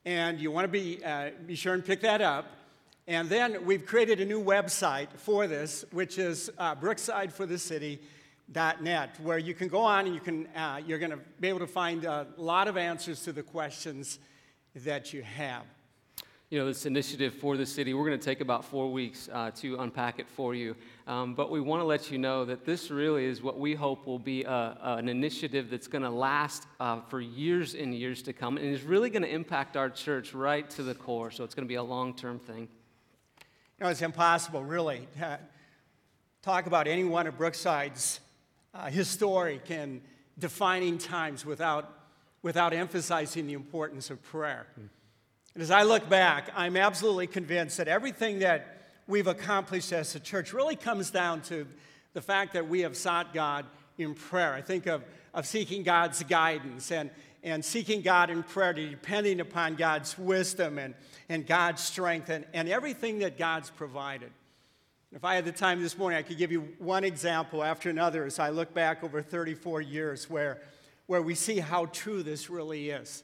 and 0.03 0.41
you 0.41 0.51
want 0.51 0.65
to 0.65 0.67
be, 0.67 1.01
uh, 1.05 1.29
be 1.47 1.55
sure 1.55 1.73
and 1.73 1.85
pick 1.85 2.01
that 2.01 2.19
up. 2.19 2.57
And 3.07 3.29
then 3.29 3.65
we've 3.65 3.85
created 3.85 4.19
a 4.19 4.25
new 4.25 4.43
website 4.43 5.07
for 5.15 5.47
this, 5.47 5.85
which 5.91 6.17
is 6.17 6.51
uh, 6.57 6.75
where 9.21 9.37
you 9.37 9.53
can 9.53 9.69
go 9.69 9.79
on 9.79 10.05
and 10.05 10.13
you 10.13 10.19
can, 10.19 10.47
uh, 10.47 10.81
you're 10.85 10.99
going 10.99 11.11
to 11.11 11.19
be 11.39 11.47
able 11.47 11.59
to 11.59 11.67
find 11.67 12.03
a 12.03 12.27
lot 12.35 12.67
of 12.67 12.75
answers 12.75 13.23
to 13.23 13.31
the 13.31 13.41
questions 13.41 14.19
that 14.75 15.13
you 15.13 15.21
have. 15.21 15.63
You 16.49 16.59
know, 16.59 16.67
this 16.67 16.85
initiative 16.85 17.33
for 17.33 17.57
the 17.57 17.65
city, 17.65 17.95
we're 17.95 18.05
going 18.05 18.19
to 18.19 18.23
take 18.23 18.39
about 18.39 18.63
four 18.63 18.91
weeks 18.91 19.27
uh, 19.33 19.49
to 19.55 19.77
unpack 19.77 20.19
it 20.19 20.27
for 20.27 20.53
you. 20.53 20.75
Um, 21.07 21.33
but 21.33 21.49
we 21.49 21.59
want 21.59 21.81
to 21.81 21.85
let 21.85 22.11
you 22.11 22.19
know 22.19 22.45
that 22.45 22.63
this 22.63 22.91
really 22.91 23.25
is 23.25 23.41
what 23.41 23.59
we 23.59 23.73
hope 23.73 24.05
will 24.05 24.19
be 24.19 24.43
a, 24.43 24.77
an 24.81 25.09
initiative 25.09 25.71
that's 25.71 25.87
going 25.87 26.03
to 26.03 26.11
last 26.11 26.67
uh, 26.79 27.01
for 27.09 27.21
years 27.21 27.73
and 27.73 27.95
years 27.95 28.21
to 28.23 28.33
come 28.33 28.57
and 28.57 28.67
is 28.67 28.83
really 28.83 29.09
going 29.09 29.23
to 29.23 29.33
impact 29.33 29.75
our 29.75 29.89
church 29.89 30.35
right 30.35 30.69
to 30.69 30.83
the 30.83 30.93
core. 30.93 31.31
So 31.31 31.43
it's 31.43 31.55
going 31.55 31.65
to 31.65 31.69
be 31.69 31.75
a 31.75 31.83
long 31.83 32.13
term 32.13 32.37
thing. 32.37 32.67
You 33.79 33.85
know, 33.85 33.89
it's 33.89 34.03
impossible, 34.03 34.63
really, 34.63 35.07
to 35.17 35.39
talk 36.43 36.67
about 36.67 36.87
any 36.87 37.03
one 37.03 37.25
of 37.25 37.35
Brookside's 37.35 38.19
uh, 38.75 38.85
historic 38.85 39.71
and 39.71 40.01
defining 40.37 40.99
times 40.99 41.45
without, 41.45 42.02
without 42.43 42.73
emphasizing 42.73 43.47
the 43.47 43.53
importance 43.53 44.11
of 44.11 44.21
prayer. 44.21 44.67
Mm. 44.79 44.89
And 45.55 45.63
as 45.63 45.71
I 45.71 45.83
look 45.83 46.07
back, 46.09 46.51
I'm 46.55 46.77
absolutely 46.77 47.27
convinced 47.27 47.77
that 47.77 47.87
everything 47.87 48.39
that 48.39 48.81
we've 49.07 49.27
accomplished 49.27 49.91
as 49.91 50.13
a 50.15 50.19
church 50.19 50.53
really 50.53 50.75
comes 50.75 51.09
down 51.09 51.41
to 51.43 51.67
the 52.13 52.21
fact 52.21 52.53
that 52.53 52.67
we 52.67 52.81
have 52.81 52.95
sought 52.95 53.33
God 53.33 53.65
in 53.97 54.13
prayer. 54.13 54.53
I 54.53 54.61
think 54.61 54.87
of, 54.87 55.03
of 55.33 55.45
seeking 55.45 55.83
God's 55.83 56.21
guidance 56.23 56.91
and, 56.91 57.09
and 57.43 57.63
seeking 57.63 58.01
God 58.01 58.29
in 58.29 58.43
prayer, 58.43 58.73
depending 58.73 59.39
upon 59.39 59.75
God's 59.75 60.17
wisdom 60.17 60.77
and, 60.77 60.95
and 61.29 61.45
God's 61.45 61.81
strength 61.81 62.29
and, 62.29 62.45
and 62.53 62.69
everything 62.69 63.19
that 63.19 63.37
God's 63.37 63.69
provided. 63.69 64.31
If 65.11 65.23
I 65.23 65.35
had 65.35 65.45
the 65.45 65.51
time 65.51 65.81
this 65.81 65.95
morning, 65.95 66.17
I 66.17 66.23
could 66.23 66.39
give 66.39 66.51
you 66.51 66.69
one 66.79 67.03
example 67.03 67.63
after 67.63 67.89
another 67.91 68.25
as 68.25 68.39
I 68.39 68.49
look 68.49 68.73
back 68.73 69.03
over 69.03 69.21
34 69.21 69.81
years 69.81 70.27
where, 70.27 70.61
where 71.07 71.21
we 71.21 71.35
see 71.35 71.59
how 71.59 71.85
true 71.87 72.23
this 72.23 72.49
really 72.49 72.89
is. 72.89 73.23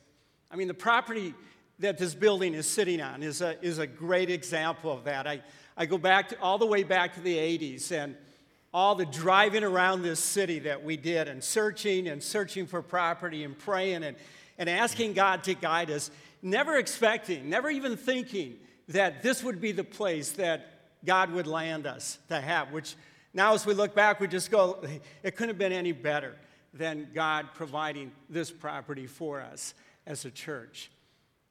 I 0.51 0.55
mean, 0.55 0.67
the 0.67 0.73
property 0.73 1.33
that 1.79 1.97
this 1.97 2.13
building 2.13 2.53
is 2.53 2.67
sitting 2.67 3.01
on 3.01 3.23
is 3.23 3.41
a, 3.41 3.61
is 3.63 3.77
a 3.77 3.87
great 3.87 4.29
example 4.29 4.91
of 4.91 5.05
that. 5.05 5.25
I, 5.27 5.41
I 5.77 5.85
go 5.85 5.97
back 5.97 6.29
to, 6.29 6.39
all 6.41 6.57
the 6.57 6.65
way 6.65 6.83
back 6.83 7.13
to 7.15 7.21
the 7.21 7.35
80s 7.35 7.91
and 7.91 8.15
all 8.73 8.95
the 8.95 9.05
driving 9.05 9.63
around 9.63 10.03
this 10.03 10.19
city 10.19 10.59
that 10.59 10.83
we 10.83 10.97
did 10.97 11.27
and 11.27 11.43
searching 11.43 12.07
and 12.07 12.21
searching 12.21 12.67
for 12.67 12.81
property 12.81 13.43
and 13.43 13.57
praying 13.57 14.03
and, 14.03 14.17
and 14.57 14.69
asking 14.69 15.13
God 15.13 15.43
to 15.45 15.53
guide 15.53 15.89
us, 15.89 16.11
never 16.41 16.77
expecting, 16.77 17.49
never 17.49 17.69
even 17.69 17.95
thinking 17.95 18.57
that 18.89 19.23
this 19.23 19.43
would 19.43 19.61
be 19.61 19.71
the 19.71 19.83
place 19.83 20.33
that 20.33 20.67
God 21.05 21.31
would 21.31 21.47
land 21.47 21.87
us 21.87 22.19
to 22.27 22.39
have, 22.39 22.71
which 22.71 22.95
now 23.33 23.53
as 23.53 23.65
we 23.65 23.73
look 23.73 23.95
back, 23.95 24.19
we 24.19 24.27
just 24.27 24.51
go, 24.51 24.83
it 25.23 25.35
couldn't 25.35 25.49
have 25.49 25.57
been 25.57 25.71
any 25.71 25.93
better 25.93 26.35
than 26.73 27.09
God 27.13 27.47
providing 27.53 28.11
this 28.29 28.51
property 28.51 29.07
for 29.07 29.41
us 29.41 29.73
as 30.05 30.25
a 30.25 30.31
church. 30.31 30.91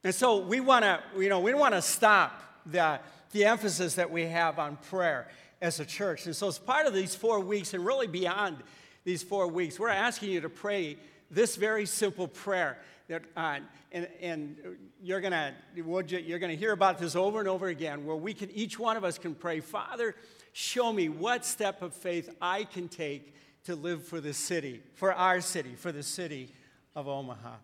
And 0.04 0.14
so 0.14 0.38
we 0.38 0.60
want 0.60 0.84
to, 0.84 1.00
you 1.18 1.28
know, 1.28 1.40
we 1.40 1.54
want 1.54 1.74
to 1.74 1.82
stop 1.82 2.40
the, 2.66 3.00
the 3.32 3.44
emphasis 3.44 3.94
that 3.96 4.10
we 4.10 4.26
have 4.26 4.58
on 4.58 4.76
prayer 4.76 5.28
as 5.60 5.80
a 5.80 5.84
church. 5.84 6.26
And 6.26 6.36
so, 6.36 6.48
as 6.48 6.58
part 6.58 6.86
of 6.86 6.94
these 6.94 7.14
four 7.14 7.40
weeks, 7.40 7.74
and 7.74 7.84
really 7.84 8.06
beyond 8.06 8.58
these 9.04 9.22
four 9.22 9.48
weeks, 9.48 9.78
we're 9.78 9.88
asking 9.88 10.30
you 10.30 10.40
to 10.40 10.48
pray 10.48 10.96
this 11.30 11.56
very 11.56 11.86
simple 11.86 12.28
prayer. 12.28 12.78
That, 13.08 13.22
uh, 13.36 13.58
and, 13.90 14.08
and 14.20 14.56
you're 15.02 15.20
gonna 15.20 15.54
you're 15.74 16.38
gonna 16.38 16.54
hear 16.54 16.72
about 16.72 16.98
this 16.98 17.16
over 17.16 17.38
and 17.40 17.48
over 17.48 17.68
again, 17.68 18.04
where 18.04 18.16
we 18.16 18.34
can 18.34 18.50
each 18.50 18.78
one 18.78 18.96
of 18.96 19.04
us 19.04 19.18
can 19.18 19.34
pray, 19.34 19.60
Father, 19.60 20.14
show 20.52 20.92
me 20.92 21.08
what 21.08 21.44
step 21.44 21.82
of 21.82 21.94
faith 21.94 22.30
I 22.40 22.64
can 22.64 22.88
take 22.88 23.34
to 23.68 23.76
live 23.76 24.02
for 24.02 24.18
the 24.18 24.32
city, 24.32 24.80
for 24.94 25.12
our 25.12 25.42
city, 25.42 25.74
for 25.76 25.92
the 25.92 26.02
city 26.02 26.48
of 26.96 27.06
Omaha. 27.06 27.56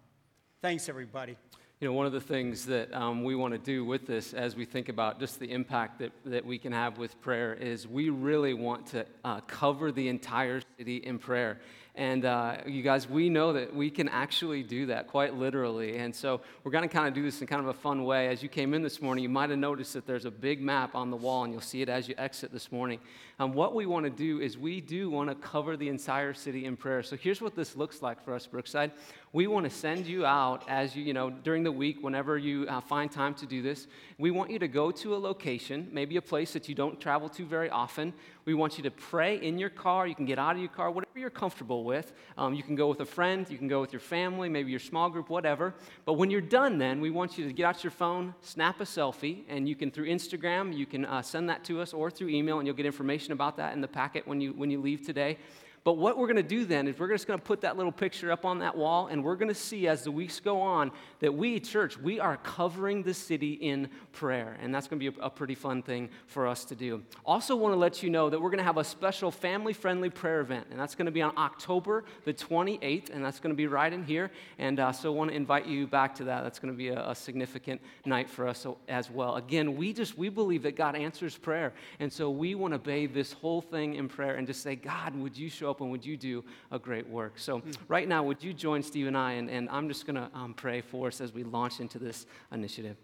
Thanks, 0.60 0.90
everybody. 0.90 1.34
You 1.80 1.88
know, 1.88 1.94
one 1.94 2.04
of 2.04 2.12
the 2.12 2.20
things 2.20 2.66
that 2.66 2.92
um, 2.92 3.24
we 3.24 3.34
want 3.34 3.54
to 3.54 3.58
do 3.58 3.86
with 3.86 4.06
this 4.06 4.34
as 4.34 4.54
we 4.54 4.66
think 4.66 4.90
about 4.90 5.18
just 5.18 5.40
the 5.40 5.50
impact 5.50 6.00
that, 6.00 6.12
that 6.26 6.44
we 6.44 6.58
can 6.58 6.72
have 6.72 6.98
with 6.98 7.18
prayer 7.22 7.54
is 7.54 7.88
we 7.88 8.10
really 8.10 8.52
want 8.52 8.86
to 8.88 9.06
uh, 9.24 9.40
cover 9.46 9.92
the 9.92 10.08
entire 10.08 10.60
city 10.76 10.98
in 10.98 11.18
prayer. 11.18 11.58
And 11.94 12.24
uh, 12.24 12.56
you 12.66 12.82
guys, 12.82 13.08
we 13.08 13.28
know 13.30 13.52
that 13.52 13.74
we 13.74 13.88
can 13.88 14.08
actually 14.08 14.62
do 14.64 14.86
that 14.86 15.06
quite 15.06 15.34
literally. 15.34 15.96
And 15.96 16.14
so 16.14 16.40
we're 16.64 16.72
going 16.72 16.86
to 16.86 16.92
kind 16.92 17.06
of 17.06 17.14
do 17.14 17.22
this 17.22 17.40
in 17.40 17.46
kind 17.46 17.62
of 17.62 17.68
a 17.68 17.72
fun 17.72 18.04
way. 18.04 18.28
As 18.28 18.42
you 18.42 18.48
came 18.48 18.74
in 18.74 18.82
this 18.82 19.00
morning, 19.00 19.22
you 19.22 19.30
might 19.30 19.48
have 19.50 19.58
noticed 19.58 19.94
that 19.94 20.04
there's 20.04 20.24
a 20.24 20.30
big 20.30 20.60
map 20.60 20.96
on 20.96 21.10
the 21.10 21.16
wall, 21.16 21.44
and 21.44 21.52
you'll 21.52 21.62
see 21.62 21.82
it 21.82 21.88
as 21.88 22.08
you 22.08 22.14
exit 22.18 22.52
this 22.52 22.72
morning. 22.72 22.98
And 23.38 23.50
um, 23.50 23.54
what 23.54 23.74
we 23.74 23.84
want 23.84 24.04
to 24.04 24.10
do 24.10 24.40
is 24.40 24.56
we 24.56 24.80
do 24.80 25.10
want 25.10 25.28
to 25.28 25.34
cover 25.34 25.76
the 25.76 25.88
entire 25.88 26.34
city 26.34 26.66
in 26.66 26.76
prayer. 26.76 27.02
So 27.02 27.16
here's 27.16 27.40
what 27.40 27.56
this 27.56 27.76
looks 27.76 28.00
like 28.00 28.24
for 28.24 28.32
us, 28.32 28.46
Brookside. 28.46 28.92
We 29.32 29.48
want 29.48 29.64
to 29.64 29.70
send 29.70 30.06
you 30.06 30.24
out 30.24 30.62
as 30.68 30.94
you, 30.94 31.02
you 31.02 31.12
know, 31.12 31.30
during 31.30 31.64
the 31.64 31.72
week, 31.72 31.98
whenever 32.00 32.38
you 32.38 32.68
uh, 32.68 32.80
find 32.80 33.10
time 33.10 33.34
to 33.34 33.46
do 33.46 33.62
this. 33.62 33.88
We 34.16 34.30
want 34.30 34.52
you 34.52 34.60
to 34.60 34.68
go 34.68 34.92
to 34.92 35.16
a 35.16 35.18
location, 35.18 35.88
maybe 35.90 36.16
a 36.16 36.22
place 36.22 36.52
that 36.52 36.68
you 36.68 36.76
don't 36.76 37.00
travel 37.00 37.28
to 37.30 37.44
very 37.44 37.68
often. 37.68 38.12
We 38.44 38.54
want 38.54 38.76
you 38.76 38.84
to 38.84 38.92
pray 38.92 39.42
in 39.42 39.58
your 39.58 39.70
car. 39.70 40.06
You 40.06 40.14
can 40.14 40.26
get 40.26 40.38
out 40.38 40.54
of 40.54 40.60
your 40.60 40.68
car, 40.68 40.92
whatever 40.92 41.18
you're 41.18 41.30
comfortable 41.30 41.82
with. 41.82 42.12
Um, 42.38 42.54
you 42.54 42.62
can 42.62 42.76
go 42.76 42.86
with 42.86 43.00
a 43.00 43.06
friend, 43.06 43.44
you 43.50 43.58
can 43.58 43.66
go 43.66 43.80
with 43.80 43.92
your 43.92 44.00
family, 44.00 44.48
maybe 44.48 44.70
your 44.70 44.78
small 44.78 45.10
group, 45.10 45.30
whatever. 45.30 45.74
But 46.04 46.12
when 46.12 46.30
you're 46.30 46.40
done, 46.40 46.78
then 46.78 47.00
we 47.00 47.10
want 47.10 47.36
you 47.36 47.46
to 47.46 47.52
get 47.52 47.64
out 47.64 47.82
your 47.82 47.90
phone, 47.90 48.34
snap 48.42 48.80
a 48.80 48.84
selfie, 48.84 49.42
and 49.48 49.68
you 49.68 49.74
can 49.74 49.90
through 49.90 50.06
Instagram, 50.06 50.76
you 50.76 50.86
can 50.86 51.06
uh, 51.06 51.22
send 51.22 51.48
that 51.48 51.64
to 51.64 51.80
us 51.80 51.92
or 51.92 52.10
through 52.10 52.28
email, 52.28 52.58
and 52.58 52.66
you'll 52.66 52.76
get 52.76 52.86
information 52.86 53.23
about 53.32 53.56
that 53.56 53.72
in 53.72 53.80
the 53.80 53.88
packet 53.88 54.26
when 54.26 54.40
you 54.40 54.52
when 54.52 54.70
you 54.70 54.80
leave 54.80 55.04
today. 55.04 55.38
But 55.84 55.98
what 55.98 56.16
we're 56.16 56.26
going 56.26 56.36
to 56.36 56.42
do 56.42 56.64
then 56.64 56.88
is 56.88 56.98
we're 56.98 57.10
just 57.10 57.26
going 57.26 57.38
to 57.38 57.44
put 57.44 57.60
that 57.60 57.76
little 57.76 57.92
picture 57.92 58.32
up 58.32 58.46
on 58.46 58.60
that 58.60 58.74
wall, 58.74 59.08
and 59.08 59.22
we're 59.22 59.36
going 59.36 59.48
to 59.48 59.54
see 59.54 59.86
as 59.86 60.02
the 60.04 60.10
weeks 60.10 60.40
go 60.40 60.60
on 60.60 60.90
that 61.24 61.32
we, 61.32 61.58
church, 61.58 61.96
we 61.96 62.20
are 62.20 62.36
covering 62.36 63.02
the 63.02 63.14
city 63.14 63.54
in 63.54 63.88
prayer. 64.12 64.58
And 64.60 64.74
that's 64.74 64.86
going 64.86 65.00
to 65.00 65.10
be 65.10 65.18
a, 65.18 65.24
a 65.24 65.30
pretty 65.30 65.54
fun 65.54 65.82
thing 65.82 66.10
for 66.26 66.46
us 66.46 66.66
to 66.66 66.74
do. 66.74 67.02
Also, 67.24 67.56
want 67.56 67.72
to 67.72 67.78
let 67.78 68.02
you 68.02 68.10
know 68.10 68.28
that 68.28 68.38
we're 68.38 68.50
going 68.50 68.58
to 68.58 68.64
have 68.64 68.76
a 68.76 68.84
special 68.84 69.30
family 69.30 69.72
friendly 69.72 70.10
prayer 70.10 70.40
event, 70.40 70.66
and 70.70 70.78
that's 70.78 70.94
going 70.94 71.06
to 71.06 71.12
be 71.12 71.22
on 71.22 71.32
October 71.38 72.04
the 72.26 72.34
28th, 72.34 73.08
and 73.08 73.24
that's 73.24 73.40
going 73.40 73.54
to 73.54 73.56
be 73.56 73.66
right 73.66 73.90
in 73.90 74.04
here. 74.04 74.30
And 74.58 74.78
uh, 74.78 74.92
so, 74.92 75.14
I 75.14 75.16
want 75.16 75.30
to 75.30 75.36
invite 75.36 75.64
you 75.64 75.86
back 75.86 76.14
to 76.16 76.24
that. 76.24 76.42
That's 76.42 76.58
going 76.58 76.74
to 76.74 76.76
be 76.76 76.88
a, 76.88 77.08
a 77.08 77.14
significant 77.14 77.80
night 78.04 78.28
for 78.28 78.46
us 78.46 78.66
as 78.86 79.10
well. 79.10 79.36
Again, 79.36 79.76
we 79.76 79.94
just 79.94 80.18
we 80.18 80.28
believe 80.28 80.62
that 80.64 80.76
God 80.76 80.94
answers 80.94 81.38
prayer, 81.38 81.72
and 82.00 82.12
so 82.12 82.28
we 82.28 82.54
want 82.54 82.74
to 82.74 82.78
bathe 82.78 83.14
this 83.14 83.32
whole 83.32 83.62
thing 83.62 83.94
in 83.94 84.08
prayer 84.08 84.34
and 84.34 84.46
just 84.46 84.62
say, 84.62 84.76
God, 84.76 85.16
would 85.16 85.38
you 85.38 85.48
show 85.48 85.70
up? 85.70 85.80
and 85.80 85.90
would 85.90 86.04
you 86.04 86.18
do 86.18 86.44
a 86.70 86.78
great 86.78 87.08
work? 87.08 87.38
So, 87.38 87.60
mm. 87.60 87.74
right 87.88 88.06
now, 88.06 88.22
would 88.24 88.44
you 88.44 88.52
join 88.52 88.82
Steve 88.82 89.06
and 89.06 89.16
I? 89.16 89.32
And, 89.32 89.48
and 89.48 89.70
I'm 89.70 89.88
just 89.88 90.06
going 90.06 90.16
to 90.16 90.28
um, 90.34 90.52
pray 90.52 90.82
for 90.82 91.10
us 91.14 91.20
as 91.20 91.32
we 91.32 91.44
launch 91.44 91.80
into 91.80 91.98
this 91.98 92.26
initiative. 92.52 92.96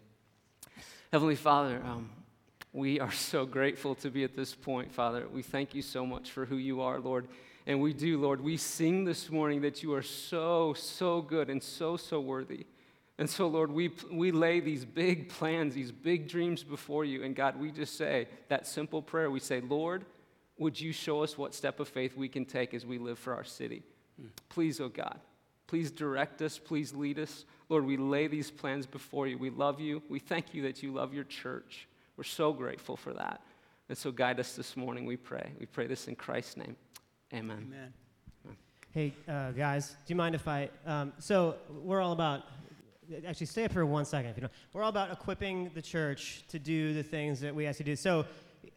Heavenly 1.12 1.36
Father, 1.36 1.80
um, 1.84 2.10
we 2.72 3.00
are 3.00 3.12
so 3.12 3.46
grateful 3.46 3.94
to 3.96 4.10
be 4.10 4.24
at 4.24 4.36
this 4.36 4.54
point, 4.54 4.92
Father. 4.92 5.26
We 5.32 5.42
thank 5.42 5.74
you 5.74 5.82
so 5.82 6.04
much 6.06 6.30
for 6.30 6.44
who 6.44 6.56
you 6.56 6.80
are, 6.80 7.00
Lord. 7.00 7.28
And 7.66 7.80
we 7.80 7.92
do, 7.92 8.20
Lord. 8.20 8.40
We 8.40 8.56
sing 8.56 9.04
this 9.04 9.30
morning 9.30 9.60
that 9.62 9.82
you 9.82 9.94
are 9.94 10.02
so, 10.02 10.74
so 10.74 11.20
good 11.20 11.50
and 11.50 11.62
so, 11.62 11.96
so 11.96 12.20
worthy. 12.20 12.66
And 13.18 13.28
so, 13.28 13.48
Lord, 13.48 13.70
we, 13.70 13.90
we 14.10 14.32
lay 14.32 14.60
these 14.60 14.84
big 14.84 15.28
plans, 15.28 15.74
these 15.74 15.92
big 15.92 16.26
dreams 16.26 16.64
before 16.64 17.04
you. 17.04 17.22
And 17.22 17.36
God, 17.36 17.60
we 17.60 17.70
just 17.70 17.96
say 17.96 18.28
that 18.48 18.66
simple 18.66 19.02
prayer. 19.02 19.30
We 19.30 19.40
say, 19.40 19.60
Lord, 19.60 20.04
would 20.58 20.80
you 20.80 20.92
show 20.92 21.22
us 21.22 21.36
what 21.36 21.54
step 21.54 21.80
of 21.80 21.88
faith 21.88 22.16
we 22.16 22.28
can 22.28 22.44
take 22.44 22.72
as 22.72 22.86
we 22.86 22.98
live 22.98 23.18
for 23.18 23.34
our 23.34 23.44
city? 23.44 23.82
Mm. 24.20 24.28
Please, 24.48 24.80
oh 24.80 24.88
God, 24.88 25.20
please 25.66 25.90
direct 25.90 26.40
us, 26.42 26.58
please 26.58 26.94
lead 26.94 27.18
us. 27.18 27.44
Lord, 27.70 27.86
we 27.86 27.96
lay 27.96 28.26
these 28.26 28.50
plans 28.50 28.84
before 28.84 29.28
you. 29.28 29.38
We 29.38 29.48
love 29.48 29.80
you. 29.80 30.02
We 30.08 30.18
thank 30.18 30.52
you 30.52 30.62
that 30.62 30.82
you 30.82 30.92
love 30.92 31.14
your 31.14 31.24
church. 31.24 31.86
We're 32.16 32.24
so 32.24 32.52
grateful 32.52 32.96
for 32.96 33.14
that. 33.14 33.40
And 33.88 33.96
so 33.96 34.10
guide 34.10 34.40
us 34.40 34.56
this 34.56 34.76
morning, 34.76 35.06
we 35.06 35.16
pray. 35.16 35.52
We 35.58 35.66
pray 35.66 35.86
this 35.86 36.08
in 36.08 36.16
Christ's 36.16 36.56
name. 36.56 36.76
Amen. 37.32 37.72
Amen. 37.72 37.92
Hey, 38.92 39.14
uh, 39.28 39.52
guys, 39.52 39.90
do 39.90 40.12
you 40.12 40.16
mind 40.16 40.34
if 40.34 40.48
I? 40.48 40.68
Um, 40.84 41.12
so, 41.20 41.54
we're 41.84 42.00
all 42.00 42.10
about, 42.10 42.42
actually, 43.24 43.46
stay 43.46 43.64
up 43.64 43.72
for 43.72 43.86
one 43.86 44.04
second 44.04 44.32
if 44.32 44.36
you 44.36 44.42
know. 44.42 44.48
We're 44.72 44.82
all 44.82 44.88
about 44.88 45.12
equipping 45.12 45.70
the 45.72 45.82
church 45.82 46.42
to 46.48 46.58
do 46.58 46.92
the 46.92 47.04
things 47.04 47.38
that 47.40 47.54
we 47.54 47.66
ask 47.66 47.78
you 47.78 47.84
to 47.84 47.92
do. 47.92 47.96
So, 47.96 48.26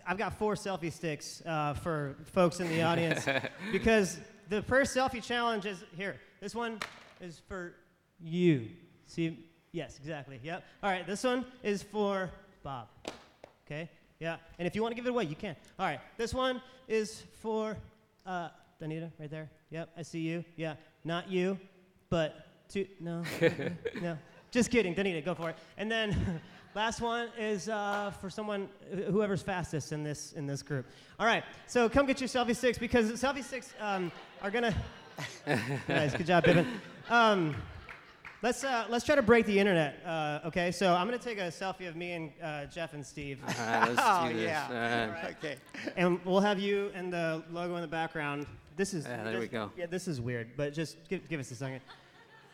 I've 0.06 0.20
got 0.20 0.38
four 0.38 0.54
selfie 0.54 0.94
sticks 0.94 1.42
uh, 1.48 1.74
for 1.74 2.16
folks 2.26 2.60
in 2.60 2.70
the 2.70 2.84
audience 2.84 3.26
because 3.72 4.20
the 4.50 4.62
first 4.62 4.96
selfie 4.96 5.24
challenge 5.24 5.66
is 5.66 5.84
here. 5.98 6.20
This 6.40 6.54
one 6.54 6.78
is 7.20 7.42
for 7.48 7.74
you. 8.20 8.68
See? 9.14 9.38
Yes, 9.72 10.00
exactly. 10.00 10.40
Yep. 10.42 10.64
All 10.82 10.90
right, 10.90 11.06
this 11.06 11.24
one 11.24 11.46
is 11.62 11.84
for 11.84 12.32
Bob. 12.64 12.88
Okay? 13.68 13.88
Yeah. 14.20 14.38
And 14.58 14.68
if 14.68 14.74
you 14.74 14.82
want 14.82 14.94
to 14.94 14.96
give 14.96 15.06
it 15.06 15.10
away, 15.12 15.26
you 15.26 15.36
can. 15.36 15.56
All 15.78 15.86
right, 15.86 16.00
this 16.18 16.34
one 16.34 16.64
is 16.88 17.22
for 17.40 17.78
uh, 18.26 18.50
Danita 18.82 19.12
right 19.20 19.30
there. 19.30 19.52
Yep, 19.70 19.90
I 19.96 20.02
see 20.02 20.22
you. 20.22 20.44
Yeah, 20.56 20.74
not 21.04 21.30
you, 21.30 21.60
but 22.10 22.48
two. 22.70 22.88
No, 23.00 23.24
no. 24.02 24.18
Just 24.50 24.72
kidding, 24.72 24.96
Danita, 24.96 25.24
go 25.24 25.36
for 25.36 25.52
it. 25.52 25.58
And 25.78 25.92
then 25.92 26.42
Last 26.76 27.02
one 27.02 27.30
is 27.38 27.70
uh, 27.70 28.12
for 28.20 28.32
someone, 28.32 28.68
whoever's 29.12 29.44
fastest 29.44 29.92
in 29.92 30.04
this 30.04 30.34
in 30.34 30.48
this 30.48 30.64
group. 30.64 30.88
All 31.20 31.28
right, 31.28 31.44
so 31.68 31.88
come 31.88 32.08
get 32.08 32.20
your 32.20 32.28
selfie 32.28 32.56
sticks 32.56 32.80
because 32.80 33.12
selfie 33.12 33.44
sticks 33.44 33.76
um, 33.80 34.12
are 34.42 34.50
gonna. 34.50 34.74
nice, 35.88 36.16
good 36.16 36.26
job, 36.26 36.46
Pippin. 36.46 36.66
Um, 37.12 37.56
let's 38.44 38.64
uh, 38.64 38.86
let's 38.90 39.04
try 39.04 39.16
to 39.16 39.24
break 39.24 39.48
the 39.48 39.58
internet. 39.58 40.00
Uh, 40.06 40.42
okay, 40.46 40.72
so 40.72 40.94
I'm 40.94 41.08
gonna 41.08 41.18
take 41.18 41.40
a 41.40 41.48
selfie 41.48 41.88
of 41.88 41.96
me 41.96 42.12
and 42.12 42.32
uh, 42.44 42.66
Jeff 42.66 42.94
and 42.94 43.04
Steve. 43.04 43.40
All 43.48 43.66
right, 43.66 43.90
let's 43.90 44.02
oh, 44.04 44.28
do 44.28 44.34
this. 44.36 44.44
yeah. 44.44 45.10
Right. 45.10 45.36
Okay. 45.44 45.56
And 45.98 46.24
we'll 46.26 46.42
have 46.42 46.60
you 46.60 46.92
and 46.94 47.12
the 47.12 47.44
logo 47.52 47.76
in 47.76 47.82
the 47.82 47.88
background. 47.88 48.46
This 48.76 48.94
is. 48.94 49.06
Yeah, 49.06 49.24
there 49.24 49.34
this, 49.34 49.42
we 49.42 49.48
go. 49.48 49.72
Yeah, 49.76 49.88
this 49.88 50.08
is 50.08 50.22
weird, 50.22 50.50
but 50.56 50.74
just 50.74 50.98
give, 51.10 51.28
give 51.28 51.40
us 51.40 51.50
a 51.50 51.56
second. 51.56 51.82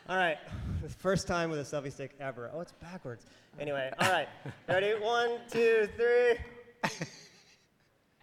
All 0.07 0.15
right, 0.15 0.37
first 0.99 1.27
time 1.27 1.49
with 1.49 1.59
a 1.59 1.63
selfie 1.63 1.91
stick 1.91 2.15
ever. 2.19 2.49
Oh, 2.53 2.61
it's 2.61 2.71
backwards. 2.71 3.25
Anyway, 3.59 3.91
all 3.99 4.11
right. 4.11 4.29
Ready? 4.67 4.93
One, 4.93 5.37
two, 5.51 5.89
three. 5.97 6.37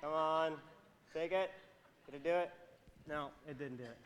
Come 0.01 0.13
on. 0.13 0.53
Take 1.13 1.33
it. 1.33 1.51
Did 2.07 2.17
it 2.17 2.25
do 2.25 2.31
it? 2.31 2.51
No, 3.09 3.29
it 3.49 3.59
didn't 3.59 3.79
do 3.79 3.85
it. 3.85 3.97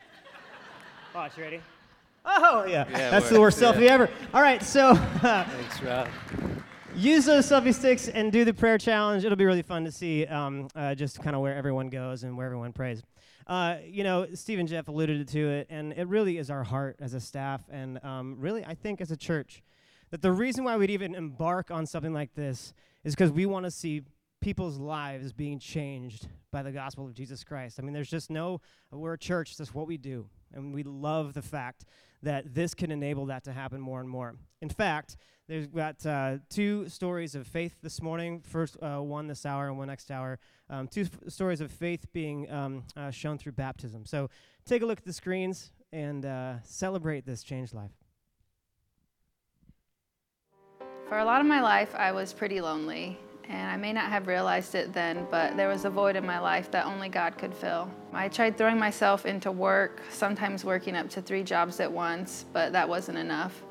Watch, 1.13 1.37
You 1.37 1.43
ready? 1.43 1.61
Oh, 2.25 2.65
yeah. 2.65 2.85
yeah 2.89 3.09
That's 3.09 3.29
the 3.29 3.39
worst 3.39 3.59
yeah. 3.61 3.73
selfie 3.73 3.87
ever. 3.87 4.09
All 4.33 4.41
right, 4.41 4.61
so. 4.61 4.95
Thanks, 5.21 5.81
Rob. 5.81 6.07
Use 6.95 7.25
those 7.25 7.45
selfie 7.45 7.73
sticks 7.73 8.09
and 8.09 8.31
do 8.31 8.43
the 8.43 8.53
prayer 8.53 8.77
challenge. 8.77 9.23
It'll 9.23 9.37
be 9.37 9.45
really 9.45 9.61
fun 9.61 9.85
to 9.85 9.91
see 9.91 10.25
um, 10.25 10.67
uh, 10.75 10.93
just 10.93 11.21
kind 11.21 11.35
of 11.35 11.41
where 11.41 11.55
everyone 11.55 11.89
goes 11.89 12.23
and 12.23 12.37
where 12.37 12.45
everyone 12.45 12.73
prays. 12.73 13.01
Uh, 13.47 13.77
you 13.85 14.03
know, 14.03 14.27
Steve 14.33 14.59
and 14.59 14.67
Jeff 14.67 14.87
alluded 14.87 15.27
to 15.27 15.49
it, 15.49 15.67
and 15.69 15.93
it 15.93 16.07
really 16.07 16.37
is 16.37 16.49
our 16.49 16.63
heart 16.63 16.97
as 16.99 17.13
a 17.13 17.19
staff, 17.19 17.61
and 17.71 18.03
um, 18.03 18.35
really, 18.39 18.63
I 18.65 18.75
think 18.75 19.01
as 19.01 19.09
a 19.09 19.17
church, 19.17 19.63
that 20.11 20.21
the 20.21 20.31
reason 20.31 20.63
why 20.63 20.77
we'd 20.77 20.89
even 20.89 21.15
embark 21.15 21.71
on 21.71 21.85
something 21.85 22.13
like 22.13 22.33
this 22.35 22.73
is 23.03 23.15
because 23.15 23.31
we 23.31 23.45
want 23.45 23.65
to 23.65 23.71
see 23.71 24.03
people's 24.41 24.77
lives 24.77 25.31
being 25.31 25.59
changed 25.59 26.27
by 26.51 26.61
the 26.61 26.71
gospel 26.71 27.05
of 27.05 27.13
Jesus 27.13 27.43
Christ. 27.43 27.79
I 27.79 27.83
mean, 27.83 27.93
there's 27.93 28.09
just 28.09 28.29
no, 28.29 28.59
we're 28.91 29.13
a 29.13 29.17
church, 29.17 29.55
that's 29.55 29.73
what 29.73 29.87
we 29.87 29.97
do. 29.97 30.27
And 30.53 30.73
we 30.73 30.83
love 30.83 31.33
the 31.33 31.41
fact 31.41 31.85
that 32.23 32.53
this 32.53 32.73
can 32.73 32.91
enable 32.91 33.25
that 33.27 33.43
to 33.45 33.51
happen 33.51 33.81
more 33.81 33.99
and 33.99 34.09
more. 34.09 34.35
In 34.61 34.69
fact, 34.69 35.17
there's 35.47 35.67
got 35.67 36.05
uh, 36.05 36.37
two 36.49 36.87
stories 36.87 37.35
of 37.35 37.45
faith 37.47 37.75
this 37.81 38.01
morning. 38.01 38.41
First, 38.41 38.77
uh, 38.81 38.99
one 38.99 39.27
this 39.27 39.45
hour 39.45 39.67
and 39.67 39.77
one 39.77 39.87
next 39.87 40.09
hour. 40.09 40.39
Um, 40.69 40.87
two 40.87 41.01
f- 41.01 41.31
stories 41.31 41.59
of 41.59 41.71
faith 41.71 42.05
being 42.13 42.49
um, 42.49 42.83
uh, 42.95 43.11
shown 43.11 43.37
through 43.37 43.53
baptism. 43.53 44.05
So 44.05 44.29
take 44.65 44.81
a 44.81 44.85
look 44.85 44.99
at 44.99 45.05
the 45.05 45.13
screens 45.13 45.71
and 45.91 46.25
uh, 46.25 46.61
celebrate 46.63 47.25
this 47.25 47.43
changed 47.43 47.73
life. 47.73 47.91
For 51.09 51.17
a 51.17 51.25
lot 51.25 51.41
of 51.41 51.47
my 51.47 51.59
life, 51.59 51.93
I 51.95 52.13
was 52.13 52.31
pretty 52.31 52.61
lonely. 52.61 53.19
And 53.49 53.69
I 53.69 53.75
may 53.75 53.91
not 53.91 54.05
have 54.05 54.27
realized 54.27 54.75
it 54.75 54.93
then, 54.93 55.27
but 55.29 55.57
there 55.57 55.67
was 55.67 55.85
a 55.85 55.89
void 55.89 56.15
in 56.15 56.25
my 56.25 56.39
life 56.39 56.71
that 56.71 56.85
only 56.85 57.09
God 57.09 57.37
could 57.37 57.53
fill. 57.53 57.89
I 58.13 58.29
tried 58.29 58.57
throwing 58.57 58.79
myself 58.79 59.25
into 59.25 59.51
work, 59.51 60.01
sometimes 60.09 60.63
working 60.63 60.95
up 60.95 61.09
to 61.11 61.21
three 61.21 61.43
jobs 61.43 61.79
at 61.79 61.91
once, 61.91 62.45
but 62.53 62.71
that 62.71 62.87
wasn't 62.87 63.17
enough. 63.17 63.63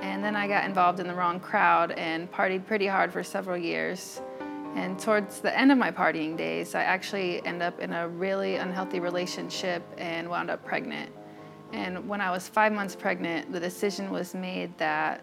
And 0.00 0.22
then 0.22 0.36
I 0.36 0.46
got 0.46 0.64
involved 0.64 1.00
in 1.00 1.06
the 1.06 1.14
wrong 1.14 1.40
crowd 1.40 1.92
and 1.92 2.30
partied 2.30 2.66
pretty 2.66 2.86
hard 2.86 3.12
for 3.12 3.22
several 3.22 3.56
years. 3.56 4.20
And 4.74 4.98
towards 4.98 5.40
the 5.40 5.58
end 5.58 5.72
of 5.72 5.78
my 5.78 5.90
partying 5.90 6.36
days, 6.36 6.74
I 6.74 6.82
actually 6.82 7.44
ended 7.46 7.62
up 7.62 7.80
in 7.80 7.94
a 7.94 8.06
really 8.06 8.56
unhealthy 8.56 9.00
relationship 9.00 9.82
and 9.96 10.28
wound 10.28 10.50
up 10.50 10.64
pregnant. 10.64 11.10
And 11.72 12.06
when 12.06 12.20
I 12.20 12.30
was 12.30 12.46
five 12.46 12.72
months 12.72 12.94
pregnant, 12.94 13.52
the 13.52 13.58
decision 13.58 14.10
was 14.10 14.34
made 14.34 14.76
that 14.78 15.22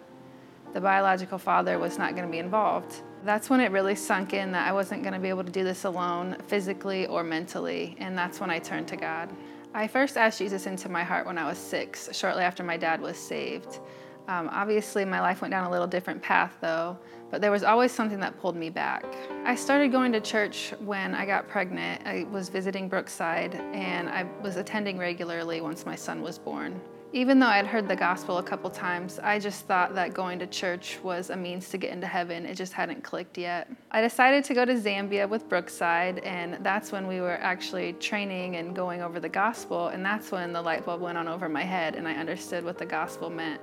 the 0.74 0.82
biological 0.82 1.38
father 1.38 1.78
was 1.80 1.98
not 1.98 2.16
going 2.16 2.26
to 2.26 2.32
be 2.32 2.40
involved. 2.40 3.02
That's 3.24 3.50
when 3.50 3.62
it 3.62 3.72
really 3.72 3.96
sunk 3.96 4.34
in 4.34 4.52
that 4.52 4.68
I 4.68 4.74
wasn't 4.74 5.04
going 5.04 5.14
to 5.14 5.20
be 5.20 5.30
able 5.30 5.44
to 5.44 5.52
do 5.52 5.64
this 5.64 5.86
alone, 5.86 6.36
physically 6.48 7.06
or 7.08 7.24
mentally, 7.24 7.96
and 8.00 8.18
that's 8.18 8.40
when 8.40 8.50
I 8.50 8.60
turned 8.60 8.88
to 8.90 8.98
God. 8.98 9.30
I 9.74 9.88
first 9.88 10.18
asked 10.18 10.40
Jesus 10.40 10.68
into 10.68 10.90
my 10.90 11.04
heart 11.04 11.26
when 11.26 11.38
I 11.38 11.48
was 11.48 11.58
six, 11.58 12.10
shortly 12.16 12.44
after 12.44 12.64
my 12.64 12.78
dad 12.78 13.02
was 13.02 13.18
saved. 13.18 13.80
Um, 14.28 14.50
obviously, 14.52 15.04
my 15.06 15.20
life 15.20 15.42
went 15.42 15.52
down 15.52 15.66
a 15.66 15.72
little 15.72 15.88
different 15.88 16.22
path 16.22 16.56
though, 16.62 16.98
but 17.30 17.42
there 17.42 17.52
was 17.52 17.64
always 17.64 17.92
something 17.92 18.20
that 18.20 18.40
pulled 18.40 18.56
me 18.56 18.70
back. 18.70 19.06
I 19.46 19.56
started 19.56 19.92
going 19.92 20.12
to 20.14 20.22
church 20.22 20.74
when 20.80 21.14
I 21.16 21.26
got 21.26 21.48
pregnant. 21.48 22.06
I 22.06 22.26
was 22.32 22.50
visiting 22.50 22.88
Brookside 22.88 23.56
and 23.56 24.08
I 24.10 24.26
was 24.42 24.56
attending 24.56 24.98
regularly 24.98 25.60
once 25.60 25.86
my 25.86 25.96
son 25.96 26.22
was 26.22 26.38
born. 26.38 26.80
Even 27.16 27.38
though 27.38 27.46
I'd 27.46 27.68
heard 27.68 27.88
the 27.88 27.96
gospel 27.96 28.40
a 28.40 28.44
couple 28.44 28.72
times, 28.72 29.20
I 29.20 29.38
just 29.38 29.68
thought 29.68 29.94
that 29.94 30.16
going 30.16 30.40
to 30.40 30.48
church 30.48 30.98
was 31.04 31.30
a 31.30 31.38
means 31.38 31.70
to 31.70 31.78
get 31.78 31.92
into 31.92 32.08
heaven. 32.08 32.44
It 32.44 32.56
just 32.56 32.74
hadn't 32.74 33.04
clicked 33.04 33.38
yet. 33.38 33.70
I 33.92 34.02
decided 34.02 34.44
to 34.46 34.56
go 34.56 34.66
to 34.66 34.74
Zambia 34.74 35.30
with 35.30 35.48
Brookside, 35.48 36.18
and 36.24 36.58
that's 36.66 36.92
when 36.92 37.06
we 37.06 37.22
were 37.22 37.38
actually 37.40 37.94
training 37.94 38.56
and 38.56 38.76
going 38.76 39.04
over 39.04 39.20
the 39.20 39.30
gospel, 39.30 39.90
and 39.90 40.04
that's 40.04 40.32
when 40.32 40.54
the 40.54 40.62
light 40.62 40.88
bulb 40.88 41.02
went 41.02 41.20
on 41.20 41.28
over 41.28 41.48
my 41.48 41.62
head 41.62 41.94
and 41.94 42.08
I 42.08 42.16
understood 42.16 42.66
what 42.66 42.80
the 42.80 42.86
gospel 42.88 43.30
meant. 43.30 43.62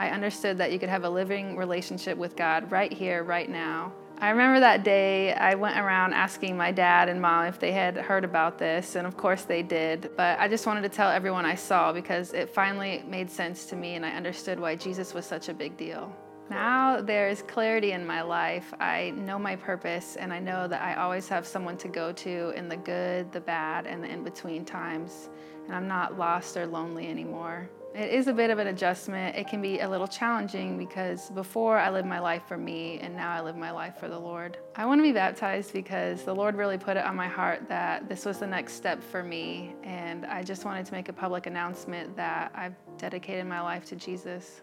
I 0.00 0.10
understood 0.10 0.58
that 0.58 0.72
you 0.72 0.80
could 0.80 0.88
have 0.88 1.04
a 1.04 1.10
living 1.10 1.56
relationship 1.56 2.18
with 2.18 2.34
God 2.34 2.68
right 2.72 2.92
here, 2.92 3.22
right 3.22 3.48
now. 3.48 3.92
I 4.20 4.30
remember 4.30 4.58
that 4.58 4.82
day 4.82 5.32
I 5.32 5.54
went 5.54 5.78
around 5.78 6.12
asking 6.12 6.56
my 6.56 6.72
dad 6.72 7.08
and 7.08 7.22
mom 7.22 7.46
if 7.46 7.60
they 7.60 7.70
had 7.70 7.96
heard 7.96 8.24
about 8.24 8.58
this, 8.58 8.96
and 8.96 9.06
of 9.06 9.16
course 9.16 9.42
they 9.42 9.62
did. 9.62 10.10
But 10.16 10.40
I 10.40 10.48
just 10.48 10.66
wanted 10.66 10.82
to 10.82 10.88
tell 10.88 11.08
everyone 11.08 11.46
I 11.46 11.54
saw 11.54 11.92
because 11.92 12.32
it 12.32 12.50
finally 12.50 13.04
made 13.06 13.30
sense 13.30 13.66
to 13.66 13.76
me 13.76 13.94
and 13.94 14.04
I 14.04 14.10
understood 14.10 14.58
why 14.58 14.74
Jesus 14.74 15.14
was 15.14 15.24
such 15.24 15.48
a 15.48 15.54
big 15.54 15.76
deal. 15.76 16.12
Now 16.50 17.00
there 17.00 17.28
is 17.28 17.42
clarity 17.42 17.92
in 17.92 18.04
my 18.04 18.22
life. 18.22 18.74
I 18.80 19.10
know 19.10 19.38
my 19.38 19.54
purpose 19.54 20.16
and 20.16 20.32
I 20.32 20.40
know 20.40 20.66
that 20.66 20.82
I 20.82 20.96
always 20.96 21.28
have 21.28 21.46
someone 21.46 21.76
to 21.76 21.88
go 21.88 22.10
to 22.10 22.50
in 22.56 22.68
the 22.68 22.76
good, 22.76 23.30
the 23.30 23.40
bad, 23.40 23.86
and 23.86 24.02
the 24.02 24.08
in 24.08 24.24
between 24.24 24.64
times. 24.64 25.28
And 25.66 25.76
I'm 25.76 25.86
not 25.86 26.18
lost 26.18 26.56
or 26.56 26.66
lonely 26.66 27.06
anymore. 27.06 27.70
It 27.94 28.10
is 28.12 28.28
a 28.28 28.32
bit 28.32 28.50
of 28.50 28.58
an 28.58 28.68
adjustment. 28.68 29.36
It 29.36 29.48
can 29.48 29.62
be 29.62 29.80
a 29.80 29.88
little 29.88 30.06
challenging 30.06 30.78
because 30.78 31.30
before 31.30 31.78
I 31.78 31.90
lived 31.90 32.06
my 32.06 32.20
life 32.20 32.42
for 32.46 32.56
me 32.56 32.98
and 33.00 33.16
now 33.16 33.32
I 33.32 33.40
live 33.40 33.56
my 33.56 33.70
life 33.70 33.98
for 33.98 34.08
the 34.08 34.18
Lord. 34.18 34.58
I 34.76 34.86
want 34.86 34.98
to 34.98 35.02
be 35.02 35.12
baptized 35.12 35.72
because 35.72 36.22
the 36.22 36.34
Lord 36.34 36.54
really 36.54 36.78
put 36.78 36.96
it 36.96 37.04
on 37.04 37.16
my 37.16 37.26
heart 37.26 37.68
that 37.68 38.08
this 38.08 38.24
was 38.24 38.38
the 38.38 38.46
next 38.46 38.74
step 38.74 39.02
for 39.02 39.22
me. 39.22 39.74
And 39.82 40.26
I 40.26 40.42
just 40.42 40.64
wanted 40.64 40.86
to 40.86 40.92
make 40.92 41.08
a 41.08 41.12
public 41.12 41.46
announcement 41.46 42.14
that 42.16 42.52
I've 42.54 42.74
dedicated 42.98 43.46
my 43.46 43.60
life 43.60 43.86
to 43.86 43.96
Jesus. 43.96 44.60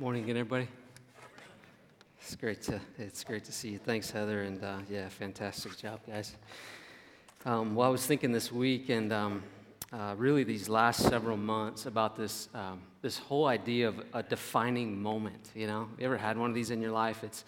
Morning 0.00 0.24
again, 0.24 0.36
everybody. 0.38 0.66
It's 2.20 2.34
great 2.34 2.60
to 2.62 2.80
it's 2.98 3.22
great 3.22 3.44
to 3.44 3.52
see 3.52 3.68
you. 3.68 3.78
Thanks, 3.78 4.10
Heather, 4.10 4.42
and 4.42 4.60
uh, 4.64 4.78
yeah, 4.90 5.08
fantastic 5.08 5.78
job, 5.78 6.00
guys. 6.04 6.34
Um, 7.44 7.76
well, 7.76 7.86
I 7.86 7.90
was 7.92 8.04
thinking 8.04 8.32
this 8.32 8.50
week, 8.50 8.88
and 8.88 9.12
um, 9.12 9.44
uh, 9.92 10.16
really 10.18 10.42
these 10.42 10.68
last 10.68 11.00
several 11.00 11.36
months 11.36 11.86
about 11.86 12.16
this 12.16 12.48
um, 12.54 12.82
this 13.02 13.18
whole 13.18 13.46
idea 13.46 13.86
of 13.86 14.02
a 14.14 14.24
defining 14.24 15.00
moment. 15.00 15.50
You 15.54 15.68
know, 15.68 15.88
you 15.96 16.06
ever 16.06 16.16
had 16.16 16.36
one 16.36 16.50
of 16.50 16.56
these 16.56 16.72
in 16.72 16.82
your 16.82 16.90
life? 16.90 17.22
It's 17.22 17.44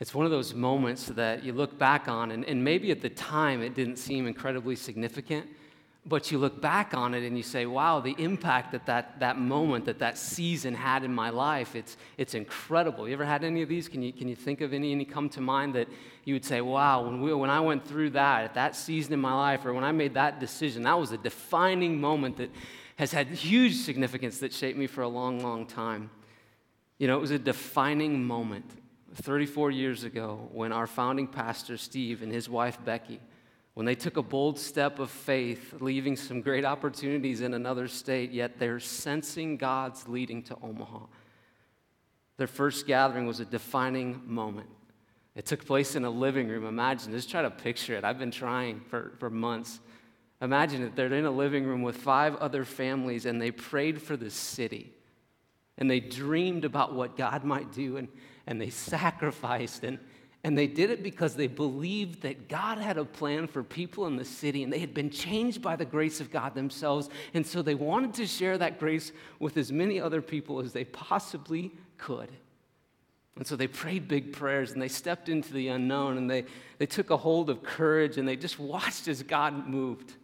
it's 0.00 0.14
one 0.14 0.24
of 0.24 0.32
those 0.32 0.54
moments 0.54 1.08
that 1.08 1.44
you 1.44 1.52
look 1.52 1.78
back 1.78 2.08
on, 2.08 2.30
and, 2.30 2.42
and 2.46 2.64
maybe 2.64 2.90
at 2.90 3.02
the 3.02 3.10
time 3.10 3.60
it 3.60 3.74
didn't 3.74 3.96
seem 3.96 4.26
incredibly 4.26 4.76
significant 4.76 5.46
but 6.04 6.32
you 6.32 6.38
look 6.38 6.60
back 6.60 6.94
on 6.94 7.14
it 7.14 7.24
and 7.24 7.36
you 7.36 7.44
say, 7.44 7.64
wow, 7.64 8.00
the 8.00 8.16
impact 8.18 8.72
that 8.72 8.86
that, 8.86 9.20
that 9.20 9.38
moment, 9.38 9.84
that 9.84 10.00
that 10.00 10.18
season 10.18 10.74
had 10.74 11.04
in 11.04 11.14
my 11.14 11.30
life, 11.30 11.76
it's, 11.76 11.96
it's 12.18 12.34
incredible. 12.34 13.06
You 13.06 13.14
ever 13.14 13.24
had 13.24 13.44
any 13.44 13.62
of 13.62 13.68
these? 13.68 13.88
Can 13.88 14.02
you, 14.02 14.12
can 14.12 14.26
you 14.26 14.34
think 14.34 14.62
of 14.62 14.72
any, 14.72 14.90
any 14.90 15.04
come 15.04 15.28
to 15.30 15.40
mind 15.40 15.74
that 15.74 15.88
you 16.24 16.34
would 16.34 16.44
say, 16.44 16.60
wow, 16.60 17.04
when, 17.04 17.20
we, 17.20 17.32
when 17.32 17.50
I 17.50 17.60
went 17.60 17.86
through 17.86 18.10
that, 18.10 18.44
at 18.44 18.54
that 18.54 18.74
season 18.74 19.12
in 19.12 19.20
my 19.20 19.32
life, 19.32 19.64
or 19.64 19.72
when 19.72 19.84
I 19.84 19.92
made 19.92 20.14
that 20.14 20.40
decision, 20.40 20.82
that 20.82 20.98
was 20.98 21.12
a 21.12 21.18
defining 21.18 22.00
moment 22.00 22.36
that 22.38 22.50
has 22.96 23.12
had 23.12 23.28
huge 23.28 23.76
significance 23.76 24.38
that 24.38 24.52
shaped 24.52 24.78
me 24.78 24.88
for 24.88 25.02
a 25.02 25.08
long, 25.08 25.40
long 25.40 25.66
time. 25.66 26.10
You 26.98 27.06
know, 27.06 27.16
it 27.16 27.20
was 27.20 27.30
a 27.30 27.38
defining 27.38 28.24
moment 28.24 28.68
34 29.14 29.70
years 29.70 30.02
ago 30.02 30.48
when 30.52 30.72
our 30.72 30.88
founding 30.88 31.28
pastor, 31.28 31.76
Steve, 31.76 32.22
and 32.22 32.32
his 32.32 32.48
wife, 32.48 32.78
Becky, 32.84 33.20
when 33.74 33.86
they 33.86 33.94
took 33.94 34.18
a 34.18 34.22
bold 34.22 34.58
step 34.58 34.98
of 34.98 35.10
faith, 35.10 35.76
leaving 35.80 36.14
some 36.14 36.42
great 36.42 36.64
opportunities 36.64 37.40
in 37.40 37.54
another 37.54 37.88
state, 37.88 38.30
yet 38.30 38.58
they're 38.58 38.80
sensing 38.80 39.56
God's 39.56 40.06
leading 40.06 40.42
to 40.44 40.56
Omaha. 40.62 41.06
Their 42.36 42.46
first 42.46 42.86
gathering 42.86 43.26
was 43.26 43.40
a 43.40 43.46
defining 43.46 44.22
moment. 44.26 44.68
It 45.34 45.46
took 45.46 45.64
place 45.64 45.96
in 45.96 46.04
a 46.04 46.10
living 46.10 46.48
room. 46.48 46.66
Imagine, 46.66 47.12
just 47.12 47.30
try 47.30 47.40
to 47.40 47.50
picture 47.50 47.94
it. 47.94 48.04
I've 48.04 48.18
been 48.18 48.30
trying 48.30 48.80
for, 48.80 49.12
for 49.18 49.30
months. 49.30 49.80
Imagine 50.42 50.82
that 50.82 50.94
they're 50.94 51.12
in 51.12 51.24
a 51.24 51.30
living 51.30 51.64
room 51.64 51.80
with 51.80 51.96
five 51.96 52.36
other 52.36 52.66
families 52.66 53.24
and 53.24 53.40
they 53.40 53.50
prayed 53.50 54.02
for 54.02 54.18
the 54.18 54.28
city. 54.28 54.92
And 55.78 55.90
they 55.90 56.00
dreamed 56.00 56.66
about 56.66 56.94
what 56.94 57.16
God 57.16 57.44
might 57.44 57.72
do 57.72 57.96
and, 57.96 58.08
and 58.46 58.60
they 58.60 58.68
sacrificed 58.68 59.84
and, 59.84 59.98
and 60.44 60.58
they 60.58 60.66
did 60.66 60.90
it 60.90 61.04
because 61.04 61.36
they 61.36 61.46
believed 61.46 62.22
that 62.22 62.48
God 62.48 62.78
had 62.78 62.98
a 62.98 63.04
plan 63.04 63.46
for 63.46 63.62
people 63.62 64.06
in 64.06 64.16
the 64.16 64.24
city 64.24 64.64
and 64.64 64.72
they 64.72 64.80
had 64.80 64.92
been 64.92 65.10
changed 65.10 65.62
by 65.62 65.76
the 65.76 65.84
grace 65.84 66.20
of 66.20 66.32
God 66.32 66.54
themselves. 66.54 67.08
And 67.32 67.46
so 67.46 67.62
they 67.62 67.76
wanted 67.76 68.14
to 68.14 68.26
share 68.26 68.58
that 68.58 68.80
grace 68.80 69.12
with 69.38 69.56
as 69.56 69.70
many 69.70 70.00
other 70.00 70.20
people 70.20 70.58
as 70.58 70.72
they 70.72 70.84
possibly 70.84 71.70
could. 71.96 72.28
And 73.36 73.46
so 73.46 73.54
they 73.54 73.68
prayed 73.68 74.08
big 74.08 74.32
prayers 74.32 74.72
and 74.72 74.82
they 74.82 74.88
stepped 74.88 75.28
into 75.28 75.52
the 75.52 75.68
unknown 75.68 76.18
and 76.18 76.28
they, 76.28 76.44
they 76.78 76.86
took 76.86 77.10
a 77.10 77.16
hold 77.16 77.48
of 77.48 77.62
courage 77.62 78.18
and 78.18 78.26
they 78.26 78.36
just 78.36 78.58
watched 78.58 79.06
as 79.06 79.22
God 79.22 79.68
moved. 79.68 80.14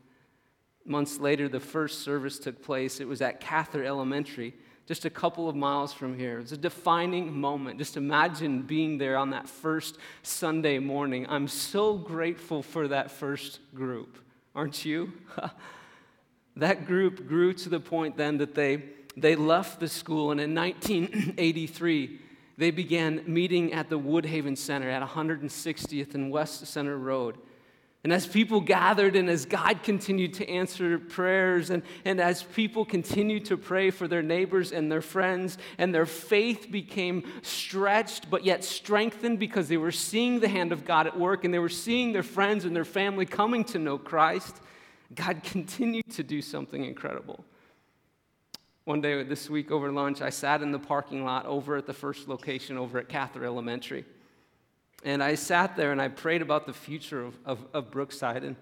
Months 0.84 1.20
later, 1.20 1.48
the 1.48 1.60
first 1.60 2.00
service 2.00 2.40
took 2.40 2.60
place. 2.62 2.98
It 2.98 3.06
was 3.06 3.22
at 3.22 3.40
Cather 3.40 3.84
Elementary 3.84 4.54
just 4.88 5.04
a 5.04 5.10
couple 5.10 5.50
of 5.50 5.54
miles 5.54 5.92
from 5.92 6.18
here. 6.18 6.38
It's 6.38 6.52
a 6.52 6.56
defining 6.56 7.38
moment. 7.38 7.78
Just 7.78 7.98
imagine 7.98 8.62
being 8.62 8.96
there 8.96 9.18
on 9.18 9.30
that 9.30 9.46
first 9.46 9.98
Sunday 10.22 10.78
morning. 10.78 11.26
I'm 11.28 11.46
so 11.46 11.94
grateful 11.94 12.62
for 12.62 12.88
that 12.88 13.10
first 13.10 13.60
group, 13.74 14.16
aren't 14.54 14.86
you? 14.86 15.12
that 16.56 16.86
group 16.86 17.28
grew 17.28 17.52
to 17.52 17.68
the 17.68 17.78
point 17.78 18.16
then 18.16 18.38
that 18.38 18.54
they, 18.54 18.82
they 19.14 19.36
left 19.36 19.78
the 19.78 19.88
school, 19.88 20.30
and 20.30 20.40
in 20.40 20.54
1983, 20.54 22.20
they 22.56 22.70
began 22.70 23.22
meeting 23.26 23.74
at 23.74 23.90
the 23.90 23.98
Woodhaven 23.98 24.56
Center 24.56 24.88
at 24.88 25.06
160th 25.06 26.14
and 26.14 26.30
West 26.30 26.66
Center 26.66 26.96
Road. 26.96 27.36
And 28.04 28.12
as 28.12 28.26
people 28.26 28.60
gathered 28.60 29.16
and 29.16 29.28
as 29.28 29.44
God 29.44 29.82
continued 29.82 30.34
to 30.34 30.48
answer 30.48 30.98
prayers, 30.98 31.70
and, 31.70 31.82
and 32.04 32.20
as 32.20 32.44
people 32.44 32.84
continued 32.84 33.46
to 33.46 33.56
pray 33.56 33.90
for 33.90 34.06
their 34.06 34.22
neighbors 34.22 34.70
and 34.70 34.90
their 34.90 35.02
friends, 35.02 35.58
and 35.78 35.92
their 35.92 36.06
faith 36.06 36.70
became 36.70 37.24
stretched 37.42 38.30
but 38.30 38.44
yet 38.44 38.62
strengthened 38.62 39.40
because 39.40 39.68
they 39.68 39.76
were 39.76 39.90
seeing 39.90 40.38
the 40.38 40.48
hand 40.48 40.70
of 40.70 40.84
God 40.84 41.08
at 41.08 41.18
work 41.18 41.44
and 41.44 41.52
they 41.52 41.58
were 41.58 41.68
seeing 41.68 42.12
their 42.12 42.22
friends 42.22 42.64
and 42.64 42.74
their 42.74 42.84
family 42.84 43.26
coming 43.26 43.64
to 43.64 43.78
know 43.78 43.98
Christ, 43.98 44.56
God 45.14 45.42
continued 45.42 46.10
to 46.12 46.22
do 46.22 46.40
something 46.40 46.84
incredible. 46.84 47.44
One 48.84 49.00
day 49.00 49.22
this 49.24 49.50
week 49.50 49.70
over 49.70 49.92
lunch, 49.92 50.22
I 50.22 50.30
sat 50.30 50.62
in 50.62 50.70
the 50.70 50.78
parking 50.78 51.24
lot 51.24 51.44
over 51.46 51.76
at 51.76 51.86
the 51.86 51.92
first 51.92 52.28
location 52.28 52.78
over 52.78 52.98
at 52.98 53.08
Cather 53.08 53.44
Elementary. 53.44 54.04
And 55.04 55.22
I 55.22 55.34
sat 55.36 55.76
there 55.76 55.92
and 55.92 56.02
I 56.02 56.08
prayed 56.08 56.42
about 56.42 56.66
the 56.66 56.72
future 56.72 57.24
of, 57.24 57.38
of, 57.44 57.64
of 57.72 57.90
Brookside. 57.90 58.44
And, 58.44 58.56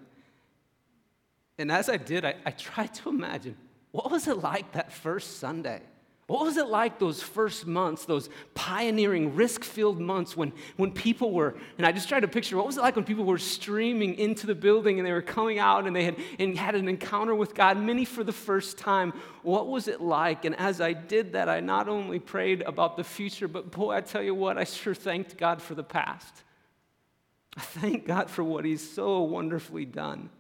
and 1.59 1.73
as 1.73 1.89
I 1.89 1.97
did, 1.97 2.25
I, 2.25 2.35
I 2.45 2.51
tried 2.51 2.95
to 2.95 3.09
imagine 3.09 3.57
what 3.91 4.11
was 4.11 4.29
it 4.29 4.39
like 4.39 4.73
that 4.73 4.93
first 4.93 5.39
Sunday? 5.39 5.81
What 6.29 6.45
was 6.45 6.57
it 6.57 6.67
like 6.67 6.99
those 6.99 7.23
first 7.23 7.69
months, 7.69 8.05
those 8.05 8.29
pioneering, 8.55 9.37
risk 9.37 9.63
filled 9.63 10.01
months 10.01 10.37
when, 10.37 10.53
when 10.77 10.91
people 10.91 11.33
were, 11.33 11.55
and 11.79 11.87
I 11.87 11.93
just 11.93 12.09
tried 12.09 12.21
to 12.21 12.29
picture 12.29 12.57
what 12.57 12.67
was 12.67 12.77
it 12.77 12.81
like 12.81 12.97
when 12.97 13.05
people 13.05 13.25
were 13.25 13.39
streaming 13.39 14.17
into 14.17 14.45
the 14.45 14.55
building 14.55 14.99
and 14.99 15.07
they 15.07 15.13
were 15.13 15.23
coming 15.23 15.61
out 15.61 15.87
and 15.87 15.95
they 15.95 16.03
had, 16.03 16.17
and 16.41 16.59
had 16.59 16.75
an 16.75 16.89
encounter 16.89 17.33
with 17.33 17.55
God, 17.55 17.79
many 17.79 18.05
for 18.05 18.25
the 18.25 18.33
first 18.33 18.77
time. 18.77 19.13
What 19.43 19.69
was 19.69 19.87
it 19.87 20.01
like? 20.01 20.45
And 20.45 20.57
as 20.57 20.81
I 20.81 20.95
did 20.95 21.35
that, 21.35 21.49
I 21.49 21.61
not 21.61 21.89
only 21.89 22.19
prayed 22.19 22.63
about 22.63 22.97
the 22.97 23.05
future, 23.05 23.47
but 23.47 23.71
boy, 23.71 23.95
I 23.95 24.01
tell 24.01 24.23
you 24.23 24.35
what, 24.35 24.59
I 24.59 24.65
sure 24.65 24.95
thanked 24.97 25.37
God 25.37 25.63
for 25.63 25.77
the 25.77 25.85
past. 25.85 26.43
I 27.57 27.61
thank 27.61 28.05
God 28.05 28.29
for 28.31 28.43
what 28.43 28.65
He's 28.65 28.87
so 28.87 29.23
wonderfully 29.23 29.85
done. 29.85 30.31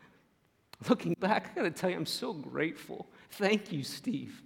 Looking 0.88 1.14
back, 1.14 1.52
I 1.52 1.54
gotta 1.54 1.70
tell 1.70 1.90
you, 1.90 1.96
I'm 1.96 2.06
so 2.06 2.32
grateful. 2.32 3.06
Thank 3.30 3.70
you, 3.70 3.84
Steve. 3.84 4.42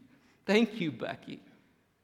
Thank 0.47 0.81
you, 0.81 0.91
Becky. 0.91 1.41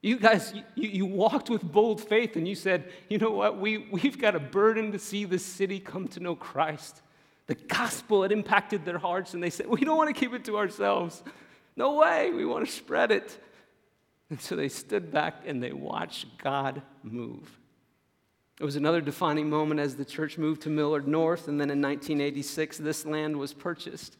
You 0.02 0.18
guys, 0.18 0.54
you, 0.74 0.88
you 0.88 1.06
walked 1.06 1.50
with 1.50 1.62
bold 1.62 2.00
faith 2.00 2.36
and 2.36 2.46
you 2.46 2.54
said, 2.54 2.92
you 3.08 3.18
know 3.18 3.30
what, 3.30 3.58
we, 3.58 3.78
we've 3.90 4.18
got 4.18 4.36
a 4.36 4.40
burden 4.40 4.92
to 4.92 4.98
see 4.98 5.24
this 5.24 5.44
city 5.44 5.80
come 5.80 6.06
to 6.08 6.20
know 6.20 6.36
Christ. 6.36 7.02
The 7.46 7.54
gospel 7.54 8.22
had 8.22 8.32
impacted 8.32 8.84
their 8.84 8.98
hearts 8.98 9.34
and 9.34 9.42
they 9.42 9.50
said, 9.50 9.66
we 9.66 9.80
don't 9.80 9.96
want 9.96 10.14
to 10.14 10.18
keep 10.18 10.32
it 10.32 10.44
to 10.44 10.58
ourselves. 10.58 11.22
No 11.76 11.94
way, 11.96 12.30
we 12.30 12.44
want 12.44 12.66
to 12.66 12.72
spread 12.72 13.10
it. 13.10 13.38
And 14.30 14.40
so 14.40 14.56
they 14.56 14.68
stood 14.68 15.10
back 15.10 15.42
and 15.46 15.62
they 15.62 15.72
watched 15.72 16.38
God 16.38 16.82
move. 17.02 17.58
It 18.60 18.64
was 18.64 18.76
another 18.76 19.00
defining 19.00 19.50
moment 19.50 19.80
as 19.80 19.96
the 19.96 20.04
church 20.04 20.38
moved 20.38 20.62
to 20.62 20.70
Millard 20.70 21.06
North, 21.06 21.46
and 21.46 21.60
then 21.60 21.68
in 21.68 21.82
1986, 21.82 22.78
this 22.78 23.04
land 23.04 23.36
was 23.36 23.52
purchased. 23.52 24.16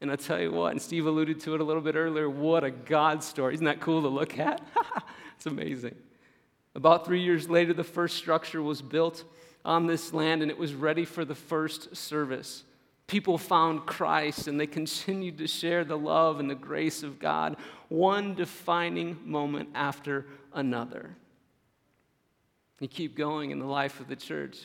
And 0.00 0.10
I'll 0.10 0.16
tell 0.16 0.40
you 0.40 0.50
what, 0.50 0.72
and 0.72 0.80
Steve 0.80 1.06
alluded 1.06 1.40
to 1.40 1.54
it 1.54 1.60
a 1.60 1.64
little 1.64 1.82
bit 1.82 1.94
earlier, 1.94 2.28
what 2.30 2.64
a 2.64 2.70
God 2.70 3.22
story. 3.22 3.52
Isn't 3.54 3.66
that 3.66 3.80
cool 3.80 4.00
to 4.02 4.08
look 4.08 4.38
at? 4.38 4.62
it's 5.36 5.46
amazing. 5.46 5.94
About 6.74 7.04
three 7.04 7.20
years 7.20 7.50
later, 7.50 7.74
the 7.74 7.84
first 7.84 8.16
structure 8.16 8.62
was 8.62 8.80
built 8.80 9.24
on 9.64 9.86
this 9.86 10.14
land, 10.14 10.40
and 10.40 10.50
it 10.50 10.56
was 10.56 10.72
ready 10.72 11.04
for 11.04 11.24
the 11.24 11.34
first 11.34 11.94
service. 11.94 12.64
People 13.10 13.38
found 13.38 13.86
Christ 13.86 14.46
and 14.46 14.58
they 14.58 14.68
continued 14.68 15.38
to 15.38 15.48
share 15.48 15.84
the 15.84 15.98
love 15.98 16.38
and 16.38 16.48
the 16.48 16.54
grace 16.54 17.02
of 17.02 17.18
God, 17.18 17.56
one 17.88 18.36
defining 18.36 19.18
moment 19.24 19.68
after 19.74 20.26
another. 20.54 21.16
You 22.78 22.86
keep 22.86 23.16
going 23.16 23.50
in 23.50 23.58
the 23.58 23.66
life 23.66 23.98
of 23.98 24.06
the 24.06 24.14
church. 24.14 24.60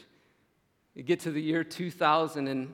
You 0.93 1.01
get 1.01 1.21
to 1.21 1.31
the 1.31 1.41
year 1.41 1.63
2000, 1.63 2.47
and, 2.47 2.71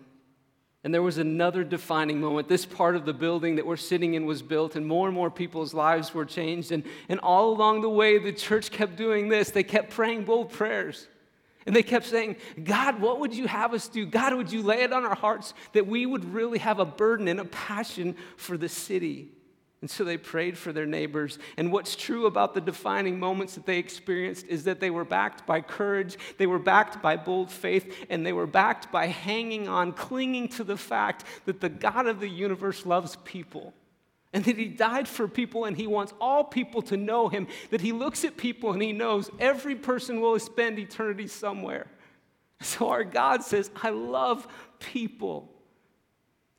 and 0.84 0.94
there 0.94 1.04
was 1.04 1.20
another 1.20 1.64
defining 1.64 2.20
moment. 2.20 2.48
This 2.48 2.66
part 2.66 2.96
of 2.96 3.06
the 3.06 3.14
building 3.14 3.58
that 3.58 3.66
we're 3.66 3.78
sitting 3.78 4.16
in 4.16 4.26
was 4.26 4.42
built, 4.42 4.76
and 4.76 4.86
more 4.86 5.08
and 5.08 5.14
more 5.14 5.30
people's 5.30 5.74
lives 5.74 6.14
were 6.14 6.26
changed. 6.26 6.72
And, 6.72 6.84
and 7.08 7.20
all 7.20 7.52
along 7.52 7.82
the 7.82 7.90
way, 7.90 8.18
the 8.18 8.34
church 8.34 8.72
kept 8.72 8.96
doing 8.96 9.30
this. 9.30 9.52
They 9.52 9.64
kept 9.64 9.92
praying 9.92 10.26
bold 10.26 10.52
prayers. 10.52 11.08
And 11.68 11.76
they 11.76 11.84
kept 11.84 12.08
saying, 12.08 12.38
God, 12.64 13.00
what 13.00 13.20
would 13.20 13.36
you 13.36 13.48
have 13.48 13.76
us 13.76 13.88
do? 13.88 14.08
God, 14.08 14.34
would 14.34 14.52
you 14.52 14.64
lay 14.64 14.82
it 14.82 14.92
on 14.92 15.06
our 15.06 15.16
hearts 15.16 15.54
that 15.74 15.86
we 15.86 16.08
would 16.08 16.26
really 16.34 16.58
have 16.58 16.80
a 16.80 16.86
burden 16.86 17.28
and 17.28 17.40
a 17.40 17.46
passion 17.46 18.16
for 18.36 18.58
the 18.58 18.70
city? 18.70 19.30
And 19.82 19.90
so 19.90 20.04
they 20.04 20.18
prayed 20.18 20.60
for 20.60 20.72
their 20.72 20.86
neighbors. 20.86 21.40
And 21.58 21.72
what's 21.72 21.96
true 21.96 22.28
about 22.28 22.54
the 22.54 22.62
defining 22.62 23.20
moments 23.20 23.56
that 23.56 23.66
they 23.66 23.80
experienced 23.80 24.46
is 24.48 24.64
that 24.66 24.80
they 24.80 24.92
were 24.92 25.06
backed 25.06 25.48
by 25.48 25.62
courage, 25.62 26.18
they 26.38 26.46
were 26.46 26.60
backed 26.60 27.02
by 27.02 27.18
bold 27.18 27.52
faith, 27.52 28.06
and 28.10 28.24
they 28.24 28.34
were 28.34 28.46
backed 28.46 28.92
by 28.92 29.08
hanging 29.08 29.68
on, 29.68 29.94
clinging 29.94 30.50
to 30.50 30.64
the 30.64 30.78
fact 30.78 31.26
that 31.46 31.62
the 31.62 31.70
God 31.70 32.06
of 32.06 32.20
the 32.20 32.30
universe 32.30 32.86
loves 32.86 33.18
people 33.24 33.74
and 34.34 34.46
that 34.46 34.58
he 34.58 34.66
died 34.66 35.08
for 35.08 35.28
people 35.28 35.66
and 35.66 35.76
he 35.76 35.88
wants 35.88 36.14
all 36.22 36.44
people 36.44 36.82
to 36.84 36.96
know 36.96 37.28
him, 37.28 37.48
that 37.70 37.82
he 37.82 37.92
looks 37.92 38.24
at 38.24 38.38
people 38.38 38.72
and 38.72 38.82
he 38.82 38.94
knows 38.94 39.30
every 39.40 39.76
person 39.76 40.22
will 40.22 40.38
spend 40.40 40.80
eternity 40.80 41.28
somewhere. 41.28 41.88
So 42.62 42.90
our 42.90 43.04
God 43.04 43.44
says, 43.44 43.72
I 43.82 43.90
love 43.90 44.48
people. 44.80 45.51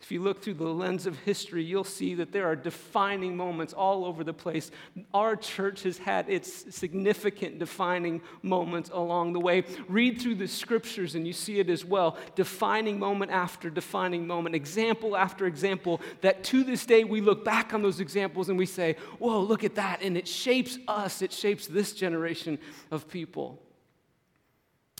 If 0.03 0.11
you 0.11 0.21
look 0.21 0.43
through 0.43 0.55
the 0.55 0.65
lens 0.65 1.07
of 1.07 1.17
history, 1.21 1.63
you'll 1.63 1.85
see 1.85 2.17
that 2.17 2.33
there 2.33 2.45
are 2.47 2.57
defining 2.57 3.37
moments 3.37 3.73
all 3.73 4.05
over 4.05 4.25
the 4.25 4.33
place. 4.33 4.73
Our 5.15 5.37
church 5.37 5.85
has 5.85 5.97
had 5.97 6.29
its 6.29 6.75
significant 6.75 7.61
defining 7.61 8.21
moments 8.43 8.91
along 8.93 9.33
the 9.33 9.39
way. 9.39 9.63
Read 9.89 10.21
through 10.21 10.35
the 10.35 10.49
scriptures 10.49 11.15
and 11.15 11.25
you 11.25 11.33
see 11.33 11.61
it 11.61 11.71
as 11.71 11.85
well. 11.85 12.19
Defining 12.35 12.99
moment 12.99 13.31
after 13.31 13.71
defining 13.71 14.27
moment, 14.27 14.57
example 14.57 15.17
after 15.17 15.47
example, 15.47 16.01
that 16.21 16.43
to 16.45 16.65
this 16.65 16.85
day 16.85 17.05
we 17.05 17.21
look 17.21 17.45
back 17.45 17.73
on 17.73 17.81
those 17.81 18.01
examples 18.01 18.49
and 18.49 18.59
we 18.59 18.67
say, 18.67 18.97
Whoa, 19.21 19.41
look 19.41 19.63
at 19.63 19.77
that. 19.77 20.03
And 20.03 20.17
it 20.17 20.27
shapes 20.27 20.79
us, 20.89 21.23
it 21.23 21.33
shapes 21.33 21.69
this 21.69 21.93
generation 21.93 22.59
of 22.91 23.09
people. 23.09 23.63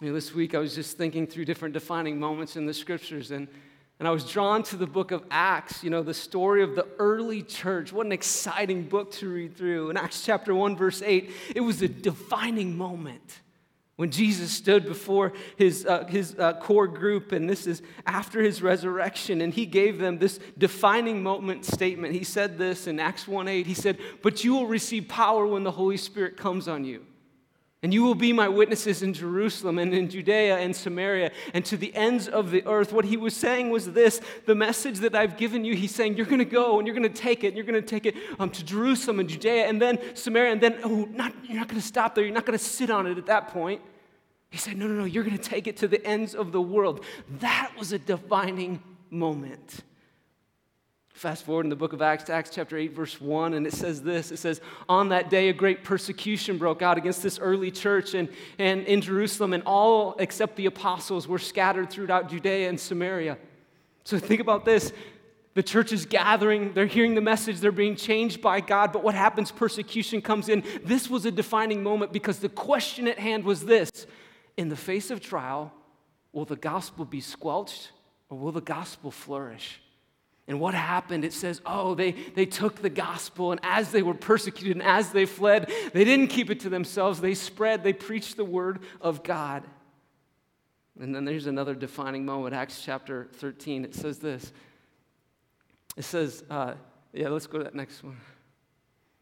You 0.01 0.09
know, 0.09 0.15
this 0.15 0.33
week 0.33 0.55
I 0.55 0.59
was 0.59 0.77
just 0.77 0.97
thinking 0.97 1.27
through 1.27 1.45
different 1.45 1.75
defining 1.75 2.21
moments 2.21 2.55
in 2.55 2.67
the 2.67 2.75
scriptures 2.75 3.33
and 3.33 3.49
and 4.03 4.09
I 4.09 4.11
was 4.11 4.25
drawn 4.25 4.65
to 4.65 4.77
the 4.77 4.89
book 4.89 5.13
of 5.13 5.23
Acts, 5.31 5.85
you 5.85 5.89
know, 5.89 6.03
the 6.03 6.13
story 6.13 6.65
of 6.65 6.75
the 6.75 6.89
early 6.99 7.41
church. 7.41 7.93
What 7.93 8.05
an 8.05 8.11
exciting 8.11 8.89
book 8.89 9.13
to 9.13 9.29
read 9.29 9.57
through. 9.57 9.91
In 9.91 9.97
Acts 9.97 10.25
chapter 10.25 10.53
1, 10.53 10.75
verse 10.77 11.03
8, 11.03 11.31
it 11.55 11.61
was 11.61 11.83
a 11.83 11.89
defining 11.89 12.77
moment 12.77 13.43
when 13.95 14.11
Jesus 14.11 14.51
stood 14.51 14.87
before 14.87 15.33
his, 15.55 15.87
uh, 15.87 16.05
his 16.07 16.35
uh, 16.37 16.55
core 16.55 16.89
group, 16.89 17.31
and 17.31 17.49
this 17.49 17.65
is 17.65 17.81
after 18.05 18.43
his 18.43 18.61
resurrection, 18.61 19.41
and 19.41 19.55
he 19.55 19.67
gave 19.67 20.01
them 20.01 20.19
this 20.19 20.41
defining 20.59 21.23
moment 21.23 21.65
statement. 21.65 22.13
He 22.13 22.25
said 22.25 22.59
this 22.59 22.89
in 22.89 22.99
Acts 22.99 23.29
1 23.29 23.47
8. 23.47 23.69
He 23.69 23.75
said, 23.75 23.99
But 24.21 24.43
you 24.43 24.55
will 24.55 24.67
receive 24.67 25.07
power 25.07 25.47
when 25.47 25.63
the 25.63 25.71
Holy 25.71 25.97
Spirit 25.97 26.37
comes 26.37 26.67
on 26.67 26.83
you. 26.83 27.07
And 27.85 27.93
you 27.93 28.05
will 28.05 28.15
be 28.15 28.33
my 28.33 28.49
witnesses 28.49 29.03
in 29.03 29.13
Jerusalem 29.13 29.77
and 29.77 29.93
in 29.93 30.09
Judea 30.09 30.59
and 30.59 30.75
Samaria 30.75 31.33
and 31.53 31.65
to 31.65 31.77
the 31.77 31.93
ends 31.97 32.29
of 32.29 32.53
the 32.53 32.65
earth. 32.65 32.93
What 32.93 33.05
he 33.05 33.17
was 33.17 33.35
saying 33.35 33.71
was 33.71 33.93
this 33.93 34.21
the 34.47 34.55
message 34.55 35.01
that 35.01 35.17
I've 35.17 35.37
given 35.37 35.65
you, 35.65 35.75
he's 35.75 35.93
saying, 35.93 36.17
you're 36.17 36.27
going 36.27 36.39
to 36.39 36.45
go 36.45 36.79
and 36.79 36.87
you're 36.87 36.95
going 36.95 37.13
to 37.13 37.21
take 37.23 37.43
it, 37.43 37.49
and 37.49 37.57
you're 37.57 37.67
going 37.67 37.83
to 37.83 37.87
take 37.87 38.07
it 38.07 38.15
um, 38.39 38.51
to 38.51 38.65
Jerusalem 38.65 39.19
and 39.19 39.29
Judea 39.29 39.67
and 39.67 39.83
then 39.83 39.99
Samaria, 40.15 40.53
and 40.53 40.61
then, 40.61 40.79
oh, 40.85 41.09
not, 41.11 41.35
you're 41.45 41.59
not 41.59 41.67
going 41.67 41.81
to 41.81 41.87
stop 41.87 42.15
there. 42.15 42.23
You're 42.23 42.33
not 42.35 42.47
going 42.47 42.59
to 42.59 42.65
sit 42.65 42.89
on 42.89 43.09
it 43.09 43.19
at 43.19 43.27
that 43.27 43.49
point. 43.49 43.83
He 44.51 44.59
said, 44.59 44.77
no, 44.77 44.87
no, 44.87 44.95
no, 44.95 45.05
you're 45.05 45.25
going 45.25 45.37
to 45.37 45.43
take 45.43 45.67
it 45.67 45.79
to 45.79 45.89
the 45.89 46.07
ends 46.07 46.37
of 46.37 46.53
the 46.53 46.63
world. 46.63 47.05
That 47.41 47.73
was 47.77 47.91
a 47.91 47.99
defining 47.99 48.81
moment. 49.11 49.81
Fast 51.23 51.45
forward 51.45 51.65
in 51.65 51.71
the 51.71 51.77
book 51.77 51.93
of 51.93 52.03
Acts, 52.03 52.29
Acts 52.29 52.51
chapter 52.53 52.77
8, 52.77 52.95
verse 52.95 53.21
1, 53.21 53.55
and 53.55 53.65
it 53.65 53.73
says 53.73 54.03
this 54.03 54.33
It 54.33 54.39
says, 54.39 54.61
On 54.89 55.11
that 55.11 55.31
day, 55.31 55.51
a 55.51 55.53
great 55.53 55.85
persecution 55.85 56.59
broke 56.59 56.83
out 56.83 56.99
against 56.99 57.23
this 57.23 57.39
early 57.39 57.71
church 57.71 58.15
and, 58.15 58.29
and 58.59 58.85
in 58.87 59.01
Jerusalem, 59.01 59.53
and 59.53 59.63
all 59.63 60.17
except 60.19 60.57
the 60.57 60.67
apostles 60.67 61.29
were 61.29 61.39
scattered 61.39 61.91
throughout 61.91 62.29
Judea 62.29 62.69
and 62.69 62.81
Samaria. 62.81 63.39
So 64.03 64.19
think 64.19 64.41
about 64.41 64.65
this. 64.65 64.93
The 65.55 65.63
church 65.63 65.93
is 65.93 66.07
gathering, 66.07 66.73
they're 66.73 66.87
hearing 66.87 67.15
the 67.15 67.21
message, 67.21 67.61
they're 67.61 67.71
being 67.71 67.95
changed 67.95 68.43
by 68.43 68.61
God, 68.61 68.93
but 68.93 69.05
what 69.05 69.15
happens? 69.15 69.53
Persecution 69.53 70.23
comes 70.23 70.49
in. 70.49 70.65
This 70.83 71.09
was 71.09 71.25
a 71.25 71.31
defining 71.31 71.85
moment 71.85 72.13
because 72.13 72.41
the 72.41 72.49
question 72.49 73.07
at 73.07 73.21
hand 73.21 73.45
was 73.45 73.65
this 73.65 74.09
In 74.57 74.71
the 74.71 74.77
face 74.77 75.13
of 75.13 75.21
trial, 75.21 75.73
will 76.33 76.47
the 76.47 76.57
gospel 76.57 77.05
be 77.05 77.21
squelched 77.21 77.93
or 78.29 78.37
will 78.37 78.51
the 78.51 78.61
gospel 78.61 79.13
flourish? 79.13 79.82
And 80.49 80.59
what 80.59 80.75
happened? 80.75 81.25
It 81.25 81.33
says, 81.33 81.61
oh, 81.65 81.95
they, 81.95 82.13
they 82.13 82.47
took 82.47 82.83
the 82.83 82.91
gospel, 82.91 83.53
and 83.53 83.61
as 83.63 83.93
they 83.93 84.03
were 84.03 84.15
persecuted 84.15 84.77
and 84.77 84.83
as 84.83 85.11
they 85.11 85.25
fled, 85.25 85.71
they 85.93 86.05
didn't 86.05 86.29
keep 86.29 86.51
it 86.51 86.61
to 86.61 86.69
themselves. 86.69 87.21
They 87.21 87.35
spread, 87.35 87.85
they 87.85 87.93
preached 87.93 88.37
the 88.37 88.45
word 88.45 88.81
of 89.01 89.23
God. 89.23 89.63
And 91.01 91.15
then 91.15 91.25
there's 91.25 91.47
another 91.47 91.75
defining 91.75 92.27
moment, 92.27 92.55
Acts 92.55 92.83
chapter 92.85 93.29
13. 93.35 93.85
It 93.85 93.95
says 93.95 94.19
this. 94.19 94.53
It 95.97 96.05
says, 96.05 96.43
uh, 96.51 96.75
yeah, 97.13 97.29
let's 97.29 97.47
go 97.47 97.59
to 97.59 97.65
that 97.65 97.75
next 97.75 98.03
one. 98.03 98.17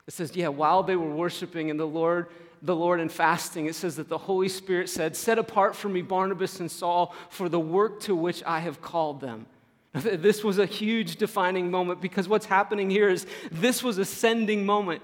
It 0.06 0.14
says, 0.14 0.34
yeah, 0.34 0.48
while 0.48 0.82
they 0.82 0.96
were 0.96 1.14
worshiping 1.14 1.68
in 1.68 1.76
the 1.76 1.86
Lord, 1.86 2.28
the 2.62 2.74
Lord 2.74 2.98
and 2.98 3.10
fasting, 3.10 3.66
it 3.66 3.74
says 3.74 3.96
that 3.96 4.08
the 4.08 4.18
Holy 4.18 4.48
Spirit 4.48 4.88
said, 4.88 5.16
Set 5.16 5.38
apart 5.38 5.74
for 5.74 5.88
me 5.88 6.02
Barnabas 6.02 6.60
and 6.60 6.70
Saul 6.70 7.14
for 7.28 7.48
the 7.48 7.60
work 7.60 8.00
to 8.00 8.14
which 8.14 8.42
I 8.44 8.60
have 8.60 8.82
called 8.82 9.20
them. 9.20 9.46
This 10.02 10.44
was 10.44 10.58
a 10.58 10.66
huge 10.66 11.16
defining 11.16 11.70
moment 11.70 12.00
because 12.00 12.28
what's 12.28 12.46
happening 12.46 12.90
here 12.90 13.08
is 13.08 13.26
this 13.50 13.82
was 13.82 13.98
a 13.98 14.04
sending 14.04 14.64
moment. 14.64 15.02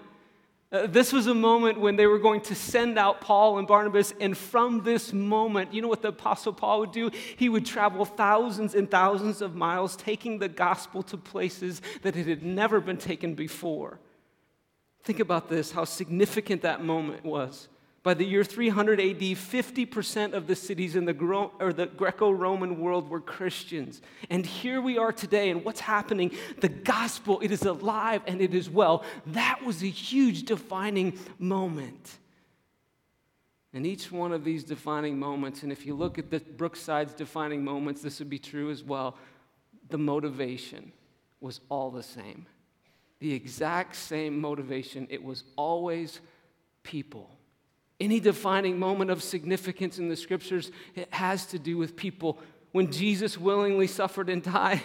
Uh, 0.72 0.86
this 0.86 1.12
was 1.12 1.28
a 1.28 1.34
moment 1.34 1.80
when 1.80 1.94
they 1.94 2.06
were 2.06 2.18
going 2.18 2.40
to 2.40 2.54
send 2.54 2.98
out 2.98 3.20
Paul 3.20 3.58
and 3.58 3.68
Barnabas, 3.68 4.12
and 4.20 4.36
from 4.36 4.82
this 4.82 5.12
moment, 5.12 5.72
you 5.72 5.80
know 5.80 5.86
what 5.86 6.02
the 6.02 6.08
Apostle 6.08 6.52
Paul 6.52 6.80
would 6.80 6.92
do? 6.92 7.10
He 7.36 7.48
would 7.48 7.64
travel 7.64 8.04
thousands 8.04 8.74
and 8.74 8.90
thousands 8.90 9.42
of 9.42 9.54
miles, 9.54 9.94
taking 9.94 10.40
the 10.40 10.48
gospel 10.48 11.04
to 11.04 11.16
places 11.16 11.80
that 12.02 12.16
it 12.16 12.26
had 12.26 12.42
never 12.42 12.80
been 12.80 12.96
taken 12.96 13.34
before. 13.34 14.00
Think 15.04 15.20
about 15.20 15.48
this 15.48 15.70
how 15.70 15.84
significant 15.84 16.62
that 16.62 16.82
moment 16.82 17.24
was. 17.24 17.68
By 18.06 18.14
the 18.14 18.24
year 18.24 18.44
300 18.44 19.00
AD, 19.00 19.18
50% 19.18 20.32
of 20.32 20.46
the 20.46 20.54
cities 20.54 20.94
in 20.94 21.06
the, 21.06 21.12
Gro- 21.12 21.50
or 21.58 21.72
the 21.72 21.86
Greco 21.86 22.30
Roman 22.30 22.78
world 22.78 23.10
were 23.10 23.18
Christians. 23.18 24.00
And 24.30 24.46
here 24.46 24.80
we 24.80 24.96
are 24.96 25.10
today, 25.10 25.50
and 25.50 25.64
what's 25.64 25.80
happening? 25.80 26.30
The 26.60 26.68
gospel, 26.68 27.40
it 27.40 27.50
is 27.50 27.62
alive 27.62 28.22
and 28.28 28.40
it 28.40 28.54
is 28.54 28.70
well. 28.70 29.02
That 29.26 29.64
was 29.64 29.82
a 29.82 29.88
huge 29.88 30.44
defining 30.44 31.18
moment. 31.40 32.18
And 33.72 33.84
each 33.84 34.12
one 34.12 34.30
of 34.32 34.44
these 34.44 34.62
defining 34.62 35.18
moments, 35.18 35.64
and 35.64 35.72
if 35.72 35.84
you 35.84 35.96
look 35.96 36.16
at 36.16 36.30
the 36.30 36.38
Brookside's 36.38 37.12
defining 37.12 37.64
moments, 37.64 38.02
this 38.02 38.20
would 38.20 38.30
be 38.30 38.38
true 38.38 38.70
as 38.70 38.84
well. 38.84 39.16
The 39.88 39.98
motivation 39.98 40.92
was 41.40 41.58
all 41.68 41.90
the 41.90 42.04
same. 42.04 42.46
The 43.18 43.34
exact 43.34 43.96
same 43.96 44.40
motivation. 44.40 45.08
It 45.10 45.24
was 45.24 45.42
always 45.56 46.20
people. 46.84 47.35
Any 47.98 48.20
defining 48.20 48.78
moment 48.78 49.10
of 49.10 49.22
significance 49.22 49.98
in 49.98 50.08
the 50.08 50.16
scriptures, 50.16 50.70
it 50.94 51.12
has 51.12 51.46
to 51.46 51.58
do 51.58 51.78
with 51.78 51.96
people. 51.96 52.38
When 52.72 52.92
Jesus 52.92 53.38
willingly 53.38 53.86
suffered 53.86 54.28
and 54.28 54.42
died, 54.42 54.82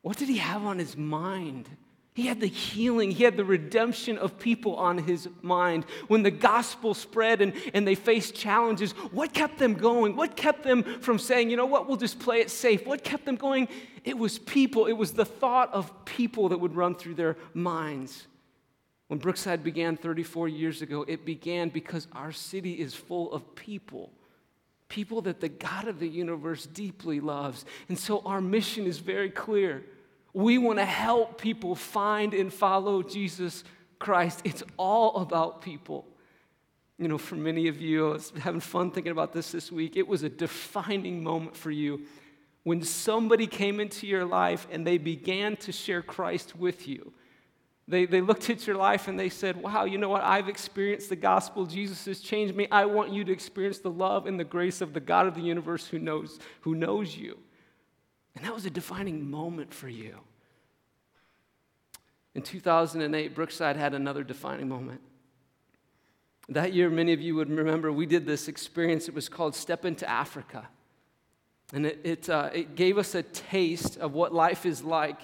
what 0.00 0.16
did 0.16 0.28
he 0.28 0.38
have 0.38 0.64
on 0.64 0.78
his 0.78 0.96
mind? 0.96 1.68
He 2.14 2.26
had 2.26 2.40
the 2.40 2.46
healing, 2.46 3.10
he 3.10 3.24
had 3.24 3.38
the 3.38 3.44
redemption 3.44 4.18
of 4.18 4.38
people 4.38 4.76
on 4.76 4.98
his 4.98 5.28
mind. 5.40 5.86
When 6.08 6.22
the 6.22 6.30
gospel 6.30 6.92
spread 6.92 7.40
and, 7.40 7.54
and 7.72 7.88
they 7.88 7.94
faced 7.94 8.34
challenges, 8.34 8.92
what 9.12 9.32
kept 9.32 9.58
them 9.58 9.72
going? 9.72 10.14
What 10.14 10.36
kept 10.36 10.62
them 10.62 10.82
from 11.00 11.18
saying, 11.18 11.48
you 11.48 11.56
know 11.56 11.64
what, 11.64 11.88
we'll 11.88 11.96
just 11.96 12.18
play 12.18 12.40
it 12.40 12.50
safe? 12.50 12.86
What 12.86 13.02
kept 13.02 13.24
them 13.24 13.36
going? 13.36 13.66
It 14.04 14.18
was 14.18 14.38
people, 14.38 14.86
it 14.86 14.92
was 14.92 15.12
the 15.12 15.24
thought 15.24 15.72
of 15.72 16.04
people 16.04 16.50
that 16.50 16.58
would 16.58 16.76
run 16.76 16.96
through 16.96 17.14
their 17.14 17.38
minds. 17.54 18.26
When 19.12 19.18
Brookside 19.18 19.62
began 19.62 19.98
34 19.98 20.48
years 20.48 20.80
ago, 20.80 21.04
it 21.06 21.26
began 21.26 21.68
because 21.68 22.08
our 22.12 22.32
city 22.32 22.80
is 22.80 22.94
full 22.94 23.30
of 23.34 23.54
people. 23.54 24.10
People 24.88 25.20
that 25.20 25.38
the 25.38 25.50
God 25.50 25.86
of 25.86 25.98
the 25.98 26.08
universe 26.08 26.64
deeply 26.64 27.20
loves. 27.20 27.66
And 27.90 27.98
so 27.98 28.22
our 28.24 28.40
mission 28.40 28.86
is 28.86 29.00
very 29.00 29.28
clear. 29.28 29.84
We 30.32 30.56
want 30.56 30.78
to 30.78 30.86
help 30.86 31.38
people 31.38 31.74
find 31.74 32.32
and 32.32 32.50
follow 32.50 33.02
Jesus 33.02 33.64
Christ. 33.98 34.40
It's 34.44 34.62
all 34.78 35.16
about 35.16 35.60
people. 35.60 36.06
You 36.96 37.08
know, 37.08 37.18
for 37.18 37.34
many 37.34 37.68
of 37.68 37.82
you, 37.82 38.08
I 38.08 38.12
was 38.12 38.32
having 38.40 38.60
fun 38.60 38.92
thinking 38.92 39.12
about 39.12 39.34
this 39.34 39.52
this 39.52 39.70
week. 39.70 39.94
It 39.94 40.08
was 40.08 40.22
a 40.22 40.30
defining 40.30 41.22
moment 41.22 41.54
for 41.54 41.70
you 41.70 42.06
when 42.62 42.82
somebody 42.82 43.46
came 43.46 43.78
into 43.78 44.06
your 44.06 44.24
life 44.24 44.66
and 44.72 44.86
they 44.86 44.96
began 44.96 45.56
to 45.56 45.70
share 45.70 46.00
Christ 46.00 46.56
with 46.56 46.88
you. 46.88 47.12
They, 47.92 48.06
they 48.06 48.22
looked 48.22 48.48
at 48.48 48.66
your 48.66 48.76
life 48.76 49.06
and 49.06 49.20
they 49.20 49.28
said, 49.28 49.62
Wow, 49.62 49.84
you 49.84 49.98
know 49.98 50.08
what? 50.08 50.22
I've 50.22 50.48
experienced 50.48 51.10
the 51.10 51.16
gospel. 51.16 51.66
Jesus 51.66 52.06
has 52.06 52.20
changed 52.20 52.56
me. 52.56 52.66
I 52.70 52.86
want 52.86 53.12
you 53.12 53.22
to 53.22 53.30
experience 53.30 53.80
the 53.80 53.90
love 53.90 54.26
and 54.26 54.40
the 54.40 54.44
grace 54.44 54.80
of 54.80 54.94
the 54.94 55.00
God 55.00 55.26
of 55.26 55.34
the 55.34 55.42
universe 55.42 55.86
who 55.88 55.98
knows, 55.98 56.38
who 56.62 56.74
knows 56.74 57.14
you. 57.14 57.36
And 58.34 58.46
that 58.46 58.54
was 58.54 58.64
a 58.64 58.70
defining 58.70 59.30
moment 59.30 59.74
for 59.74 59.90
you. 59.90 60.20
In 62.34 62.40
2008, 62.40 63.34
Brookside 63.34 63.76
had 63.76 63.92
another 63.92 64.24
defining 64.24 64.70
moment. 64.70 65.02
That 66.48 66.72
year, 66.72 66.88
many 66.88 67.12
of 67.12 67.20
you 67.20 67.34
would 67.34 67.50
remember 67.50 67.92
we 67.92 68.06
did 68.06 68.24
this 68.24 68.48
experience. 68.48 69.06
It 69.06 69.14
was 69.14 69.28
called 69.28 69.54
Step 69.54 69.84
into 69.84 70.08
Africa. 70.08 70.66
And 71.74 71.84
it, 71.84 72.00
it, 72.04 72.30
uh, 72.30 72.48
it 72.54 72.74
gave 72.74 72.96
us 72.96 73.14
a 73.14 73.22
taste 73.22 73.98
of 73.98 74.14
what 74.14 74.32
life 74.32 74.64
is 74.64 74.82
like 74.82 75.20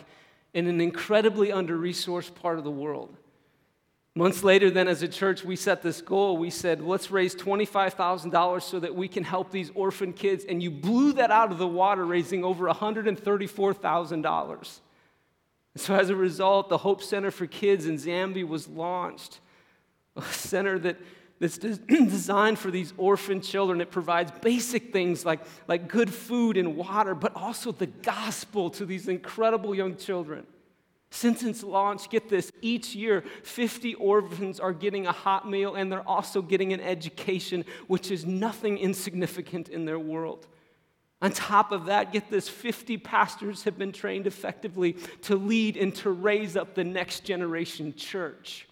in 0.55 0.67
an 0.67 0.81
incredibly 0.81 1.53
under 1.53 1.77
resourced 1.77 2.35
part 2.35 2.59
of 2.59 2.65
the 2.65 2.71
world. 2.71 3.15
Months 4.15 4.43
later, 4.43 4.71
then, 4.71 4.89
as 4.89 5.03
a 5.03 5.09
church, 5.09 5.45
we 5.45 5.55
set 5.55 5.83
this 5.83 6.01
goal. 6.01 6.39
We 6.39 6.51
said, 6.51 6.83
let's 6.83 7.11
raise 7.11 7.37
$25,000 7.37 8.63
so 8.63 8.81
that 8.81 8.95
we 8.95 9.07
can 9.07 9.23
help 9.23 9.53
these 9.53 9.71
orphan 9.77 10.13
kids. 10.13 10.45
And 10.45 10.61
you 10.61 10.73
blew 10.73 11.13
that 11.13 11.31
out 11.31 11.53
of 11.53 11.59
the 11.59 11.69
water, 11.69 12.05
raising 12.05 12.43
over 12.43 12.67
$134,000. 12.67 14.81
So, 15.77 15.95
as 15.95 16.11
a 16.11 16.17
result, 16.17 16.69
the 16.69 16.79
Hope 16.79 17.01
Center 17.01 17.31
for 17.31 17.47
Kids 17.47 17.87
in 17.87 17.97
Zambia 17.97 18.49
was 18.49 18.67
launched, 18.67 19.39
a 20.17 20.23
center 20.23 20.81
that 20.81 20.97
that's 21.40 21.59
designed 21.87 22.59
for 22.59 22.70
these 22.70 22.92
orphan 22.96 23.40
children. 23.40 23.81
It 23.81 23.90
provides 23.90 24.33
basic 24.40 24.92
things 24.92 25.24
like, 25.24 25.40
like 25.66 25.88
good 25.88 26.12
food 26.12 26.57
and 26.57 26.77
water, 26.77 27.14
but 27.14 27.35
also 27.37 27.72
the 27.72 27.87
gospel 27.87 28.70
to 28.70 28.85
these 28.85 29.09
incredible 29.09 29.74
young 29.74 29.96
children. 29.96 30.46
Since 31.11 31.42
its 31.42 31.62
launch, 31.62 32.11
get 32.11 32.29
this, 32.29 32.53
each 32.61 32.94
year 32.94 33.24
50 33.42 33.94
orphans 33.94 34.61
are 34.61 34.74
getting 34.74 35.07
a 35.07 35.12
hot 35.12 35.48
meal 35.48 35.74
and 35.74 35.90
they're 35.90 36.07
also 36.07 36.42
getting 36.42 36.72
an 36.72 36.81
education, 36.81 37.64
which 37.87 38.11
is 38.11 38.27
nothing 38.27 38.77
insignificant 38.77 39.68
in 39.70 39.87
their 39.87 39.98
world. 39.98 40.46
On 41.20 41.33
top 41.33 41.72
of 41.72 41.87
that, 41.87 42.12
get 42.12 42.31
this 42.31 42.48
50 42.48 42.98
pastors 42.98 43.64
have 43.64 43.79
been 43.79 43.90
trained 43.90 44.27
effectively 44.27 44.92
to 45.22 45.35
lead 45.35 45.77
and 45.77 45.94
to 45.96 46.11
raise 46.11 46.57
up 46.57 46.74
the 46.74 46.85
next 46.85 47.24
generation 47.24 47.94
church. 47.96 48.68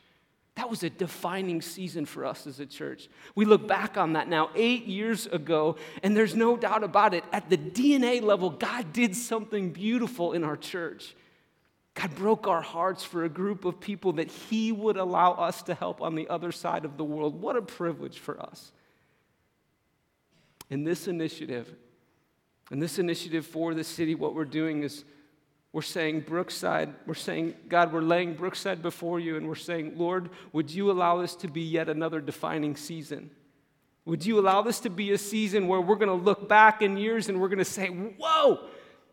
That 0.57 0.71
was 0.71 0.83
a 0.83 0.91
defining 0.91 1.61
season 1.61 2.07
for 2.07 2.25
us 2.25 2.47
as 2.47 2.61
a 2.61 2.67
church. 2.67 3.09
We 3.35 3.45
look 3.45 3.69
back 3.69 3.99
on 3.99 4.15
that 4.15 4.27
now, 4.27 4.51
eight 4.55 4.87
years 4.87 5.27
ago, 5.27 5.77
and 6.03 6.17
there's 6.17 6.35
no 6.35 6.57
doubt 6.57 6.83
about 6.83 7.13
it. 7.13 7.25
At 7.31 7.51
the 7.51 7.59
DNA 7.59 8.23
level, 8.23 8.51
God 8.51 8.93
did 8.93 9.15
something 9.15 9.71
beautiful 9.71 10.33
in 10.33 10.45
our 10.45 10.57
church. 10.57 11.15
God 11.95 12.15
broke 12.15 12.47
our 12.47 12.63
hearts 12.63 13.05
for 13.05 13.25
a 13.25 13.29
group 13.29 13.67
of 13.67 13.81
people 13.81 14.15
that 14.15 14.31
He 14.31 14.73
would 14.73 14.97
allow 14.97 15.33
us 15.33 15.63
to 15.65 15.75
help 15.75 16.01
on 16.01 16.15
the 16.15 16.29
other 16.29 16.53
side 16.53 16.87
of 16.87 16.97
the 16.97 17.05
world. 17.05 17.41
What 17.41 17.57
a 17.57 17.63
privilege 17.63 18.19
for 18.19 18.41
us. 18.41 18.73
In 20.71 20.85
this 20.85 21.07
initiative, 21.07 21.75
in 22.71 22.81
this 22.81 22.99
initiative 22.99 23.47
for 23.47 23.75
the 23.75 23.85
city, 23.85 24.15
what 24.15 24.35
we're 24.35 24.45
doing 24.47 24.83
is 24.83 25.05
we're 25.73 25.83
saying, 25.83 26.21
Brookside, 26.21 26.95
we're 27.07 27.15
saying, 27.15 27.55
God, 27.69 27.93
we're 27.93 28.01
laying 28.01 28.35
Brookside 28.35 28.83
before 28.83 29.21
you, 29.21 29.37
and 29.37 29.47
we're 29.47 29.55
saying, 29.55 29.93
Lord, 29.97 30.31
would 30.53 30.71
you 30.71 30.91
allow 30.91 31.21
this 31.21 31.35
to 31.37 31.49
be 31.49 31.61
yet 31.61 31.89
another 31.89 32.21
defining 32.21 32.77
season? 32.77 33.31
Would 34.07 34.25
you 34.25 34.39
allow 34.39 34.63
this 34.63 34.81
to 34.81 34.91
be 34.91 35.13
a 35.13 35.19
season 35.19 35.67
where 35.69 35.81
we're 35.81 35.97
going 35.97 36.09
to 36.09 36.25
look 36.25 36.49
back 36.49 36.81
in 36.81 36.97
years 36.97 37.29
and 37.29 37.41
we're 37.41 37.49
going 37.49 37.59
to 37.59 37.65
say, 37.65 37.89
Whoa, 37.89 38.61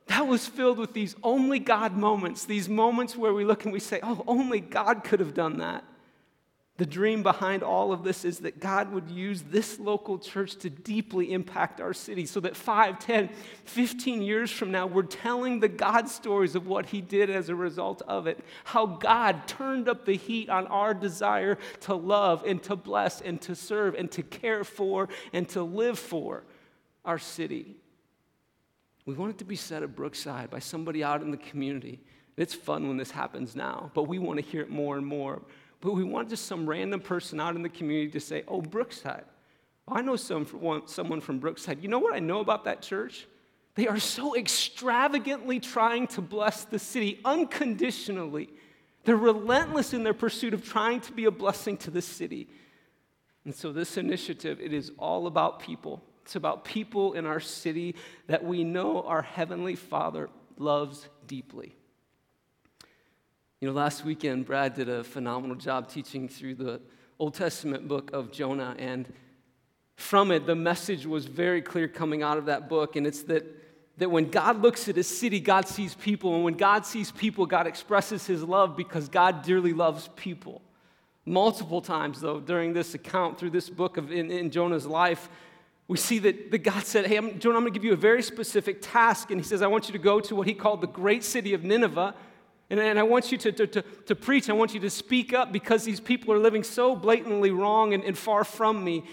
that 0.07 0.27
was 0.27 0.47
filled 0.47 0.77
with 0.77 0.93
these 0.93 1.15
only 1.23 1.59
God 1.59 1.97
moments, 1.97 2.45
these 2.45 2.69
moments 2.69 3.17
where 3.17 3.33
we 3.33 3.43
look 3.43 3.63
and 3.63 3.73
we 3.73 3.79
say, 3.79 3.99
Oh, 4.03 4.23
only 4.27 4.59
God 4.59 5.03
could 5.03 5.19
have 5.19 5.33
done 5.33 5.57
that. 5.57 5.83
The 6.77 6.85
dream 6.87 7.21
behind 7.21 7.61
all 7.61 7.93
of 7.93 8.03
this 8.03 8.25
is 8.25 8.39
that 8.39 8.59
God 8.59 8.91
would 8.91 9.11
use 9.11 9.43
this 9.43 9.79
local 9.79 10.17
church 10.17 10.55
to 10.57 10.71
deeply 10.71 11.31
impact 11.31 11.79
our 11.79 11.93
city 11.93 12.25
so 12.25 12.39
that 12.39 12.55
5, 12.55 12.97
10, 12.97 13.29
15 13.65 14.23
years 14.23 14.49
from 14.49 14.71
now, 14.71 14.87
we're 14.87 15.03
telling 15.03 15.59
the 15.59 15.67
God 15.67 16.09
stories 16.09 16.55
of 16.55 16.65
what 16.65 16.87
He 16.87 16.99
did 16.99 17.29
as 17.29 17.49
a 17.49 17.55
result 17.55 18.01
of 18.07 18.25
it. 18.25 18.39
How 18.63 18.87
God 18.87 19.47
turned 19.47 19.87
up 19.87 20.05
the 20.05 20.17
heat 20.17 20.49
on 20.49 20.65
our 20.65 20.95
desire 20.95 21.59
to 21.81 21.93
love 21.93 22.43
and 22.43 22.61
to 22.63 22.75
bless 22.75 23.21
and 23.21 23.39
to 23.41 23.53
serve 23.55 23.93
and 23.93 24.09
to 24.11 24.23
care 24.23 24.63
for 24.63 25.09
and 25.31 25.47
to 25.49 25.61
live 25.61 25.99
for 25.99 26.43
our 27.05 27.19
city. 27.19 27.75
We 29.05 29.13
want 29.13 29.35
it 29.35 29.37
to 29.39 29.45
be 29.45 29.57
said 29.57 29.83
at 29.83 29.95
Brookside 29.95 30.49
by 30.49 30.59
somebody 30.59 31.03
out 31.03 31.21
in 31.21 31.29
the 31.29 31.37
community. 31.37 31.99
It's 32.35 32.55
fun 32.55 32.87
when 32.87 32.97
this 32.97 33.11
happens 33.11 33.55
now, 33.55 33.91
but 33.93 34.07
we 34.07 34.17
want 34.17 34.39
to 34.39 34.45
hear 34.45 34.61
it 34.61 34.71
more 34.71 34.97
and 34.97 35.05
more 35.05 35.43
but 35.83 35.95
we 35.95 36.05
want 36.05 36.29
just 36.29 36.45
some 36.45 36.65
random 36.65 37.01
person 37.01 37.41
out 37.41 37.57
in 37.57 37.61
the 37.61 37.67
community 37.67 38.09
to 38.11 38.19
say, 38.21 38.43
oh, 38.47 38.61
Brookside. 38.61 39.25
I 39.85 40.01
know 40.01 40.15
some, 40.15 40.47
someone 40.85 41.19
from 41.19 41.39
Brookside. 41.39 41.83
You 41.83 41.89
know 41.89 41.99
what 41.99 42.15
I 42.15 42.19
know 42.19 42.39
about 42.39 42.63
that 42.63 42.81
church? 42.81 43.27
They 43.75 43.89
are 43.89 43.99
so 43.99 44.33
extravagantly 44.37 45.59
trying 45.59 46.07
to 46.07 46.21
bless 46.21 46.63
the 46.63 46.79
city 46.79 47.19
unconditionally. 47.25 48.47
They're 49.03 49.17
relentless 49.17 49.93
in 49.93 50.03
their 50.03 50.13
pursuit 50.13 50.53
of 50.53 50.63
trying 50.63 51.01
to 51.01 51.11
be 51.11 51.25
a 51.25 51.31
blessing 51.31 51.75
to 51.79 51.91
the 51.91 52.01
city. 52.01 52.47
And 53.43 53.53
so 53.53 53.73
this 53.73 53.97
initiative, 53.97 54.61
it 54.61 54.71
is 54.71 54.89
all 54.97 55.27
about 55.27 55.59
people. 55.59 56.01
It's 56.21 56.37
about 56.37 56.63
people 56.63 57.11
in 57.11 57.25
our 57.25 57.41
city 57.41 57.95
that 58.27 58.45
we 58.45 58.63
know 58.63 59.01
our 59.01 59.21
heavenly 59.21 59.75
Father 59.75 60.29
loves 60.57 61.09
deeply. 61.27 61.75
You 63.63 63.69
know, 63.69 63.75
last 63.75 64.03
weekend, 64.03 64.45
Brad 64.45 64.73
did 64.73 64.89
a 64.89 65.05
phenomenal 65.05 65.55
job 65.55 65.87
teaching 65.87 66.27
through 66.27 66.55
the 66.55 66.81
Old 67.17 67.33
Testament 67.33 67.87
book 67.87 68.11
of 68.11 68.29
Jonah, 68.29 68.75
and 68.77 69.07
from 69.95 70.31
it, 70.31 70.45
the 70.45 70.53
message 70.53 71.05
was 71.05 71.27
very 71.27 71.61
clear 71.61 71.87
coming 71.87 72.21
out 72.23 72.37
of 72.37 72.47
that 72.47 72.67
book, 72.67 72.97
and 72.97 73.07
it's 73.07 73.23
that, 73.23 73.45
that 73.99 74.11
when 74.11 74.29
God 74.29 74.61
looks 74.61 74.89
at 74.89 74.97
a 74.97 75.03
city, 75.03 75.39
God 75.39 75.65
sees 75.65 75.95
people, 75.95 76.35
and 76.35 76.43
when 76.43 76.55
God 76.55 76.85
sees 76.85 77.09
people, 77.09 77.45
God 77.45 77.65
expresses 77.65 78.27
his 78.27 78.43
love 78.43 78.75
because 78.75 79.07
God 79.07 79.43
dearly 79.43 79.71
loves 79.71 80.09
people. 80.17 80.61
Multiple 81.25 81.79
times, 81.79 82.19
though, 82.19 82.41
during 82.41 82.73
this 82.73 82.95
account, 82.95 83.39
through 83.39 83.51
this 83.51 83.69
book 83.69 83.95
of 83.95 84.11
in, 84.11 84.29
in 84.29 84.51
Jonah's 84.51 84.85
life, 84.85 85.29
we 85.87 85.95
see 85.95 86.19
that, 86.19 86.51
that 86.51 86.63
God 86.63 86.83
said, 86.83 87.05
Hey, 87.07 87.15
I'm, 87.15 87.39
Jonah, 87.39 87.55
I'm 87.55 87.63
going 87.63 87.71
to 87.71 87.79
give 87.79 87.85
you 87.85 87.93
a 87.93 87.95
very 87.95 88.23
specific 88.23 88.79
task. 88.81 89.31
And 89.31 89.39
he 89.39 89.47
says, 89.47 89.61
I 89.61 89.67
want 89.67 89.87
you 89.87 89.93
to 89.93 89.99
go 89.99 90.19
to 90.19 90.35
what 90.35 90.47
he 90.47 90.53
called 90.53 90.81
the 90.81 90.87
great 90.87 91.23
city 91.23 91.53
of 91.53 91.63
Nineveh 91.63 92.13
and, 92.73 92.81
and 92.81 92.99
I 92.99 93.03
want 93.03 93.31
you 93.31 93.37
to, 93.37 93.51
to, 93.51 93.67
to, 93.67 93.81
to, 93.83 94.15
preach, 94.15 94.49
I 94.49 94.53
want 94.53 94.73
you 94.73 94.79
to 94.79 94.89
speak 94.89 95.31
up 95.31 95.51
because 95.51 95.83
these 95.83 95.99
people 95.99 96.33
are 96.33 96.39
living 96.39 96.63
so 96.63 96.95
blatantly 96.95 97.51
wrong 97.51 97.93
and, 97.93 98.03
and 98.03 98.17
far 98.17 98.43
from 98.43 98.83
me. 98.83 99.03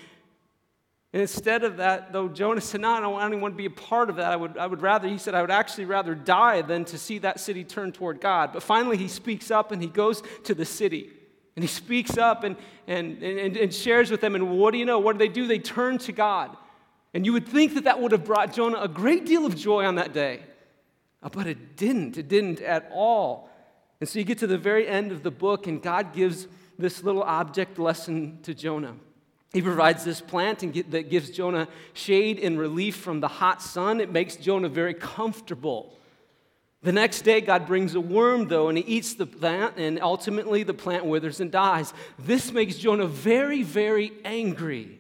And 1.13 1.21
instead 1.21 1.63
of 1.63 1.77
that, 1.77 2.11
though 2.11 2.29
Jonah 2.29 2.63
said, 2.63 2.81
No, 2.81 2.93
I 2.93 3.01
don't, 3.01 3.21
I 3.21 3.29
don't 3.29 3.41
want 3.43 3.53
to 3.53 3.59
be 3.59 3.67
a 3.67 3.71
part 3.71 4.09
of 4.09 4.17
that. 4.17 4.33
I 4.33 4.37
would, 4.37 4.57
I 4.57 4.67
would 4.67 4.81
rather, 4.81 5.09
he 5.09 5.19
said, 5.19 5.35
I 5.35 5.43
would 5.43 5.51
actually 5.51 5.85
rather 5.85 6.15
die 6.15 6.63
than 6.63 6.87
to 6.87 6.97
see 6.97 7.19
that 7.19 7.39
city 7.39 7.63
turn 7.63 7.93
toward 7.93 8.19
God. 8.23 8.55
But 8.55 8.63
finally, 8.63 8.97
he 8.97 9.09
speaks 9.09 9.51
up 9.51 9.73
and 9.73 9.83
he 9.83 9.89
goes 9.89 10.23
to 10.45 10.55
the 10.55 10.65
city. 10.65 11.11
And 11.55 11.63
he 11.63 11.69
speaks 11.69 12.17
up 12.17 12.45
and, 12.45 12.57
and, 12.87 13.23
and, 13.23 13.59
and 13.59 13.75
shares 13.75 14.11
with 14.11 14.23
them. 14.23 14.37
And 14.37 14.59
what 14.59 14.71
do 14.71 14.79
you 14.79 14.87
know? 14.87 15.01
What 15.01 15.13
do 15.13 15.19
they 15.19 15.29
do? 15.29 15.47
They 15.47 15.59
turn 15.59 15.99
to 15.99 16.13
God. 16.13 16.57
And 17.13 17.27
you 17.27 17.35
would 17.35 17.47
think 17.47 17.75
that 17.75 17.85
that 17.85 18.01
would 18.01 18.13
have 18.13 18.25
brought 18.25 18.55
Jonah 18.55 18.81
a 18.81 18.89
great 18.89 19.27
deal 19.27 19.45
of 19.45 19.55
joy 19.55 19.85
on 19.85 19.97
that 19.97 20.15
day. 20.15 20.45
But 21.21 21.47
it 21.47 21.77
didn't. 21.77 22.17
It 22.17 22.29
didn't 22.29 22.63
at 22.63 22.91
all. 22.91 23.50
And 24.01 24.09
so 24.09 24.19
you 24.19 24.25
get 24.25 24.39
to 24.39 24.47
the 24.47 24.59
very 24.59 24.89
end 24.89 25.13
of 25.13 25.23
the 25.23 25.31
book, 25.31 25.67
and 25.67 25.83
God 25.83 26.15
gives 26.15 26.49
this 26.79 27.05
little 27.05 27.23
object 27.23 27.79
lesson 27.79 28.39
to 28.43 28.55
Jonah. 28.55 28.97
He 29.53 29.61
provides 29.61 30.05
this 30.05 30.21
plant 30.21 30.63
and 30.63 30.73
get, 30.73 30.93
that 30.93 31.11
gives 31.11 31.31
Jonah 31.31 31.69
shade 31.93 32.39
and 32.39 32.59
relief 32.59 32.97
from 32.97 33.21
the 33.21 33.29
hot 33.29 33.61
sun. 33.61 34.01
It 34.01 34.11
makes 34.11 34.37
Jonah 34.37 34.69
very 34.69 34.95
comfortable. 34.95 35.99
The 36.83 36.93
next 36.93 37.23
day, 37.23 37.43
God 37.43 37.67
brings 37.67 37.95
a 37.95 38.01
worm, 38.01 38.49
though, 38.49 38.69
and 38.69 38.79
he 38.79 38.85
eats 38.85 39.15
the 39.15 39.27
plant, 39.27 39.75
and 39.77 40.01
ultimately 40.01 40.63
the 40.63 40.73
plant 40.73 41.05
withers 41.05 41.41
and 41.41 41.51
dies. 41.51 41.93
This 42.19 42.53
makes 42.53 42.77
Jonah 42.77 43.07
very, 43.07 43.63
very 43.63 44.13
angry. 44.25 44.99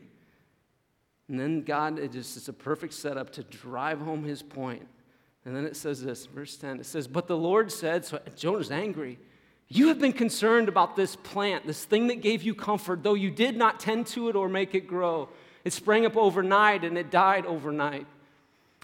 And 1.28 1.40
then 1.40 1.62
God, 1.62 1.98
it 1.98 2.12
just 2.12 2.36
is 2.36 2.48
a 2.48 2.52
perfect 2.52 2.92
setup 2.92 3.30
to 3.34 3.44
drive 3.44 4.00
home 4.00 4.24
his 4.24 4.42
point. 4.42 4.86
And 5.44 5.56
then 5.56 5.64
it 5.64 5.76
says 5.76 6.02
this, 6.02 6.26
verse 6.26 6.56
10. 6.56 6.80
It 6.80 6.86
says, 6.86 7.08
But 7.08 7.26
the 7.26 7.36
Lord 7.36 7.72
said, 7.72 8.04
so 8.04 8.20
Jonah's 8.36 8.70
angry. 8.70 9.18
You 9.68 9.88
have 9.88 9.98
been 9.98 10.12
concerned 10.12 10.68
about 10.68 10.96
this 10.96 11.16
plant, 11.16 11.66
this 11.66 11.84
thing 11.84 12.08
that 12.08 12.20
gave 12.20 12.42
you 12.42 12.54
comfort, 12.54 13.02
though 13.02 13.14
you 13.14 13.30
did 13.30 13.56
not 13.56 13.80
tend 13.80 14.06
to 14.08 14.28
it 14.28 14.36
or 14.36 14.48
make 14.48 14.74
it 14.74 14.86
grow. 14.86 15.30
It 15.64 15.72
sprang 15.72 16.04
up 16.04 16.16
overnight 16.16 16.84
and 16.84 16.98
it 16.98 17.10
died 17.10 17.46
overnight. 17.46 18.06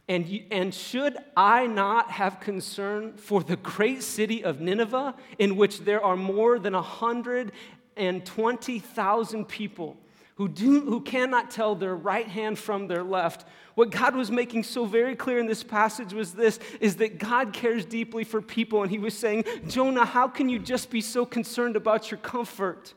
And, 0.08 0.26
you, 0.26 0.44
and 0.52 0.72
should 0.72 1.16
I 1.36 1.66
not 1.66 2.12
have 2.12 2.38
concern 2.38 3.14
for 3.16 3.42
the 3.42 3.56
great 3.56 4.04
city 4.04 4.44
of 4.44 4.60
Nineveh, 4.60 5.16
in 5.38 5.56
which 5.56 5.80
there 5.80 6.04
are 6.04 6.16
more 6.16 6.60
than 6.60 6.74
120,000 6.74 9.48
people 9.48 9.96
who, 10.36 10.48
do, 10.48 10.82
who 10.82 11.00
cannot 11.00 11.50
tell 11.50 11.74
their 11.74 11.96
right 11.96 12.28
hand 12.28 12.58
from 12.58 12.86
their 12.86 13.02
left? 13.02 13.46
What 13.76 13.90
God 13.90 14.16
was 14.16 14.30
making 14.30 14.64
so 14.64 14.86
very 14.86 15.14
clear 15.14 15.38
in 15.38 15.46
this 15.46 15.62
passage 15.62 16.14
was 16.14 16.32
this 16.32 16.58
is 16.80 16.96
that 16.96 17.18
God 17.18 17.52
cares 17.52 17.84
deeply 17.84 18.24
for 18.24 18.40
people. 18.40 18.80
And 18.80 18.90
he 18.90 18.98
was 18.98 19.12
saying, 19.12 19.44
Jonah, 19.68 20.06
how 20.06 20.28
can 20.28 20.48
you 20.48 20.58
just 20.58 20.90
be 20.90 21.02
so 21.02 21.26
concerned 21.26 21.76
about 21.76 22.10
your 22.10 22.16
comfort? 22.18 22.94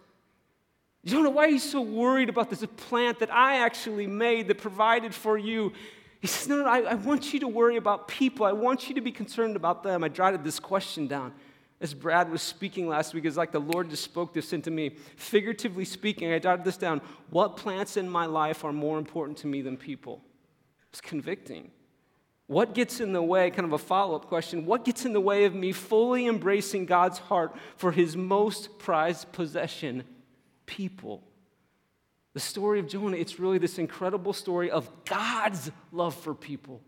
Jonah, 1.03 1.31
why 1.31 1.47
are 1.47 1.49
you 1.49 1.59
so 1.59 1.81
worried 1.81 2.29
about 2.29 2.49
this 2.49 2.65
plant 2.77 3.19
that 3.19 3.29
I 3.29 3.57
actually 3.57 4.07
made 4.07 4.47
that 4.47 4.59
provided 4.59 5.13
for 5.13 5.37
you? 5.37 5.73
He 6.21 6.27
says, 6.27 6.47
No, 6.47 6.55
no, 6.55 6.65
I, 6.65 6.79
I 6.79 6.93
want 6.93 7.33
you 7.33 7.41
to 7.41 7.47
worry 7.49 7.75
about 7.75 8.07
people. 8.07 8.45
I 8.45 8.53
want 8.53 8.87
you 8.87 8.95
to 8.95 9.01
be 9.01 9.11
concerned 9.11 9.57
about 9.57 9.83
them. 9.83 10.01
I 10.01 10.07
jotted 10.07 10.45
this 10.45 10.61
question 10.61 11.07
down 11.07 11.33
as 11.81 11.93
Brad 11.93 12.31
was 12.31 12.41
speaking 12.41 12.87
last 12.87 13.13
week. 13.13 13.25
It's 13.25 13.35
like 13.35 13.51
the 13.51 13.59
Lord 13.59 13.89
just 13.89 14.05
spoke 14.05 14.33
this 14.33 14.53
into 14.53 14.71
me. 14.71 14.91
Figuratively 15.17 15.83
speaking, 15.83 16.31
I 16.31 16.39
jotted 16.39 16.63
this 16.63 16.77
down. 16.77 17.01
What 17.31 17.57
plants 17.57 17.97
in 17.97 18.09
my 18.09 18.27
life 18.27 18.63
are 18.63 18.71
more 18.71 18.97
important 18.97 19.39
to 19.39 19.47
me 19.47 19.61
than 19.61 19.75
people? 19.75 20.21
It's 20.91 21.01
convicting. 21.01 21.71
What 22.47 22.73
gets 22.73 22.99
in 22.99 23.13
the 23.13 23.21
way, 23.21 23.51
kind 23.51 23.65
of 23.65 23.73
a 23.73 23.77
follow 23.77 24.15
up 24.15 24.25
question, 24.25 24.65
what 24.65 24.83
gets 24.83 25.05
in 25.05 25.13
the 25.13 25.21
way 25.21 25.45
of 25.45 25.53
me 25.53 25.71
fully 25.71 26.25
embracing 26.25 26.87
God's 26.87 27.19
heart 27.19 27.55
for 27.77 27.91
his 27.91 28.17
most 28.17 28.79
prized 28.79 29.31
possession, 29.31 30.03
people? 30.65 31.23
The 32.33 32.39
story 32.39 32.79
of 32.79 32.87
Jonah, 32.87 33.17
it's 33.17 33.39
really 33.39 33.59
this 33.59 33.77
incredible 33.77 34.33
story 34.33 34.71
of 34.71 34.89
God's 35.05 35.71
love 35.91 36.15
for 36.15 36.33
people. 36.33 36.81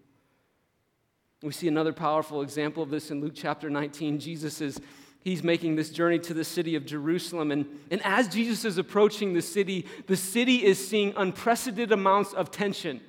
We 1.43 1.51
see 1.51 1.67
another 1.67 1.93
powerful 1.93 2.41
example 2.41 2.81
of 2.81 2.89
this 2.89 3.11
in 3.11 3.21
Luke 3.21 3.33
chapter 3.35 3.69
19. 3.69 4.19
Jesus 4.19 4.61
is 4.61 4.81
he's 5.19 5.43
making 5.43 5.75
this 5.75 5.91
journey 5.91 6.17
to 6.19 6.33
the 6.33 6.43
city 6.43 6.75
of 6.75 6.87
Jerusalem. 6.87 7.51
And, 7.51 7.67
and 7.91 8.01
as 8.03 8.27
Jesus 8.27 8.65
is 8.65 8.79
approaching 8.79 9.33
the 9.33 9.41
city, 9.43 9.85
the 10.07 10.17
city 10.17 10.63
is 10.63 10.87
seeing 10.87 11.13
unprecedented 11.15 11.91
amounts 11.91 12.33
of 12.33 12.49
tension 12.49 13.01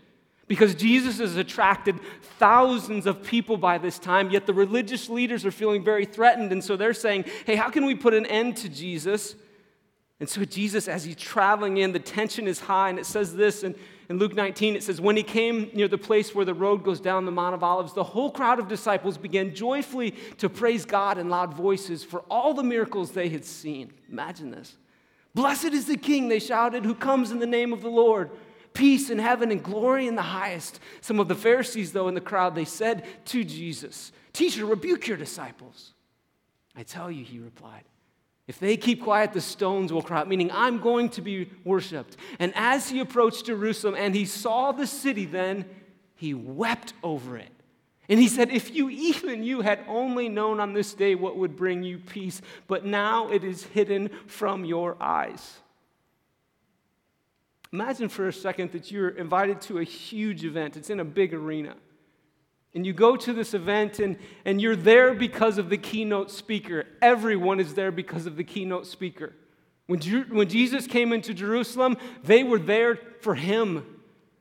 because 0.48 0.74
Jesus 0.74 1.18
has 1.18 1.36
attracted 1.36 1.98
thousands 2.38 3.06
of 3.06 3.22
people 3.22 3.56
by 3.56 3.78
this 3.78 3.98
time, 3.98 4.30
yet 4.30 4.46
the 4.46 4.54
religious 4.54 5.08
leaders 5.08 5.46
are 5.46 5.50
feeling 5.50 5.82
very 5.82 6.04
threatened. 6.04 6.52
And 6.52 6.62
so 6.62 6.76
they're 6.76 6.94
saying, 6.94 7.24
hey, 7.46 7.56
how 7.56 7.70
can 7.70 7.86
we 7.86 7.94
put 7.94 8.12
an 8.12 8.26
end 8.26 8.56
to 8.58 8.68
Jesus? 8.68 9.34
And 10.22 10.28
so, 10.28 10.44
Jesus, 10.44 10.86
as 10.86 11.02
he's 11.02 11.16
traveling 11.16 11.78
in, 11.78 11.90
the 11.90 11.98
tension 11.98 12.46
is 12.46 12.60
high. 12.60 12.90
And 12.90 12.96
it 12.96 13.06
says 13.06 13.34
this 13.34 13.64
in, 13.64 13.74
in 14.08 14.18
Luke 14.18 14.36
19 14.36 14.76
it 14.76 14.84
says, 14.84 15.00
When 15.00 15.16
he 15.16 15.24
came 15.24 15.68
near 15.74 15.88
the 15.88 15.98
place 15.98 16.32
where 16.32 16.44
the 16.44 16.54
road 16.54 16.84
goes 16.84 17.00
down 17.00 17.24
the 17.24 17.32
Mount 17.32 17.56
of 17.56 17.64
Olives, 17.64 17.92
the 17.92 18.04
whole 18.04 18.30
crowd 18.30 18.60
of 18.60 18.68
disciples 18.68 19.18
began 19.18 19.52
joyfully 19.52 20.12
to 20.38 20.48
praise 20.48 20.84
God 20.84 21.18
in 21.18 21.28
loud 21.28 21.54
voices 21.54 22.04
for 22.04 22.20
all 22.30 22.54
the 22.54 22.62
miracles 22.62 23.10
they 23.10 23.30
had 23.30 23.44
seen. 23.44 23.92
Imagine 24.12 24.52
this. 24.52 24.76
Blessed 25.34 25.72
is 25.72 25.86
the 25.86 25.96
King, 25.96 26.28
they 26.28 26.38
shouted, 26.38 26.84
who 26.84 26.94
comes 26.94 27.32
in 27.32 27.40
the 27.40 27.46
name 27.46 27.72
of 27.72 27.82
the 27.82 27.90
Lord. 27.90 28.30
Peace 28.74 29.10
in 29.10 29.18
heaven 29.18 29.50
and 29.50 29.62
glory 29.62 30.06
in 30.06 30.16
the 30.16 30.22
highest. 30.22 30.80
Some 31.00 31.20
of 31.20 31.28
the 31.28 31.34
Pharisees, 31.34 31.92
though, 31.92 32.08
in 32.08 32.14
the 32.14 32.20
crowd, 32.20 32.54
they 32.54 32.64
said 32.64 33.04
to 33.26 33.44
Jesus, 33.44 34.12
Teacher, 34.32 34.64
rebuke 34.64 35.06
your 35.06 35.16
disciples. 35.16 35.92
I 36.74 36.82
tell 36.82 37.10
you, 37.10 37.24
he 37.24 37.38
replied. 37.38 37.84
If 38.48 38.58
they 38.58 38.76
keep 38.76 39.02
quiet, 39.02 39.32
the 39.32 39.40
stones 39.40 39.92
will 39.92 40.02
cry 40.02 40.20
out, 40.20 40.28
meaning 40.28 40.50
I'm 40.52 40.80
going 40.80 41.10
to 41.10 41.22
be 41.22 41.50
worshiped. 41.64 42.16
And 42.38 42.52
as 42.56 42.88
he 42.88 43.00
approached 43.00 43.46
Jerusalem 43.46 43.94
and 43.96 44.14
he 44.14 44.24
saw 44.24 44.72
the 44.72 44.86
city, 44.86 45.26
then 45.26 45.64
he 46.16 46.34
wept 46.34 46.92
over 47.02 47.36
it. 47.36 47.52
And 48.08 48.18
he 48.18 48.28
said, 48.28 48.50
If 48.50 48.74
you, 48.74 48.90
even 48.90 49.44
you, 49.44 49.60
had 49.60 49.84
only 49.86 50.28
known 50.28 50.60
on 50.60 50.72
this 50.72 50.92
day 50.92 51.14
what 51.14 51.36
would 51.36 51.56
bring 51.56 51.82
you 51.82 51.98
peace, 51.98 52.42
but 52.66 52.84
now 52.84 53.30
it 53.30 53.44
is 53.44 53.64
hidden 53.64 54.10
from 54.26 54.64
your 54.64 54.96
eyes. 55.00 55.61
Imagine 57.72 58.08
for 58.08 58.28
a 58.28 58.32
second 58.32 58.72
that 58.72 58.90
you're 58.90 59.08
invited 59.08 59.60
to 59.62 59.78
a 59.78 59.84
huge 59.84 60.44
event, 60.44 60.76
it's 60.76 60.90
in 60.90 61.00
a 61.00 61.04
big 61.04 61.32
arena. 61.32 61.74
And 62.74 62.86
you 62.86 62.92
go 62.92 63.16
to 63.16 63.32
this 63.32 63.52
event 63.52 63.98
and, 63.98 64.16
and 64.44 64.60
you're 64.60 64.76
there 64.76 65.14
because 65.14 65.58
of 65.58 65.68
the 65.68 65.76
keynote 65.76 66.30
speaker. 66.30 66.86
Everyone 67.02 67.60
is 67.60 67.74
there 67.74 67.92
because 67.92 68.24
of 68.24 68.36
the 68.36 68.44
keynote 68.44 68.86
speaker. 68.86 69.34
When, 69.86 70.00
when 70.30 70.48
Jesus 70.48 70.86
came 70.86 71.12
into 71.12 71.34
Jerusalem, 71.34 71.98
they 72.24 72.44
were 72.44 72.58
there 72.58 72.98
for 73.20 73.34
him. 73.34 73.84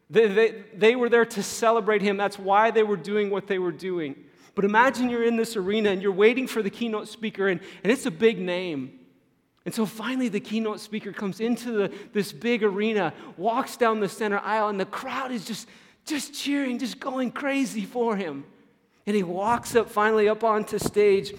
They, 0.10 0.28
they, 0.28 0.64
they 0.74 0.96
were 0.96 1.10
there 1.10 1.26
to 1.26 1.44
celebrate 1.44 2.02
him. 2.02 2.16
That's 2.16 2.40
why 2.40 2.72
they 2.72 2.84
were 2.84 2.98
doing 2.98 3.30
what 3.30 3.48
they 3.48 3.60
were 3.60 3.72
doing. 3.72 4.16
But 4.56 4.66
imagine 4.66 5.10
you're 5.10 5.26
in 5.26 5.36
this 5.36 5.58
arena 5.58 5.90
and 5.90 6.02
you're 6.02 6.12
waiting 6.12 6.48
for 6.48 6.62
the 6.62 6.70
keynote 6.70 7.08
speaker, 7.08 7.48
and, 7.48 7.60
and 7.84 7.92
it's 7.92 8.06
a 8.06 8.12
big 8.12 8.40
name. 8.40 9.00
And 9.66 9.74
so 9.74 9.86
finally, 9.86 10.28
the 10.28 10.40
keynote 10.40 10.80
speaker 10.80 11.12
comes 11.12 11.40
into 11.40 11.72
the, 11.72 11.94
this 12.14 12.32
big 12.32 12.64
arena, 12.64 13.14
walks 13.38 13.78
down 13.78 14.00
the 14.00 14.10
center 14.10 14.40
aisle, 14.40 14.70
and 14.70 14.80
the 14.80 14.86
crowd 14.86 15.32
is 15.32 15.46
just 15.46 15.68
just 16.06 16.34
cheering, 16.34 16.80
just 16.80 17.00
going 17.00 17.32
crazy 17.32 17.86
for 17.86 18.16
him. 18.16 18.44
And 19.06 19.16
he 19.16 19.24
walks 19.24 19.76
up 19.76 19.90
finally 19.90 20.30
up 20.30 20.44
onto 20.44 20.78
stage 20.80 21.34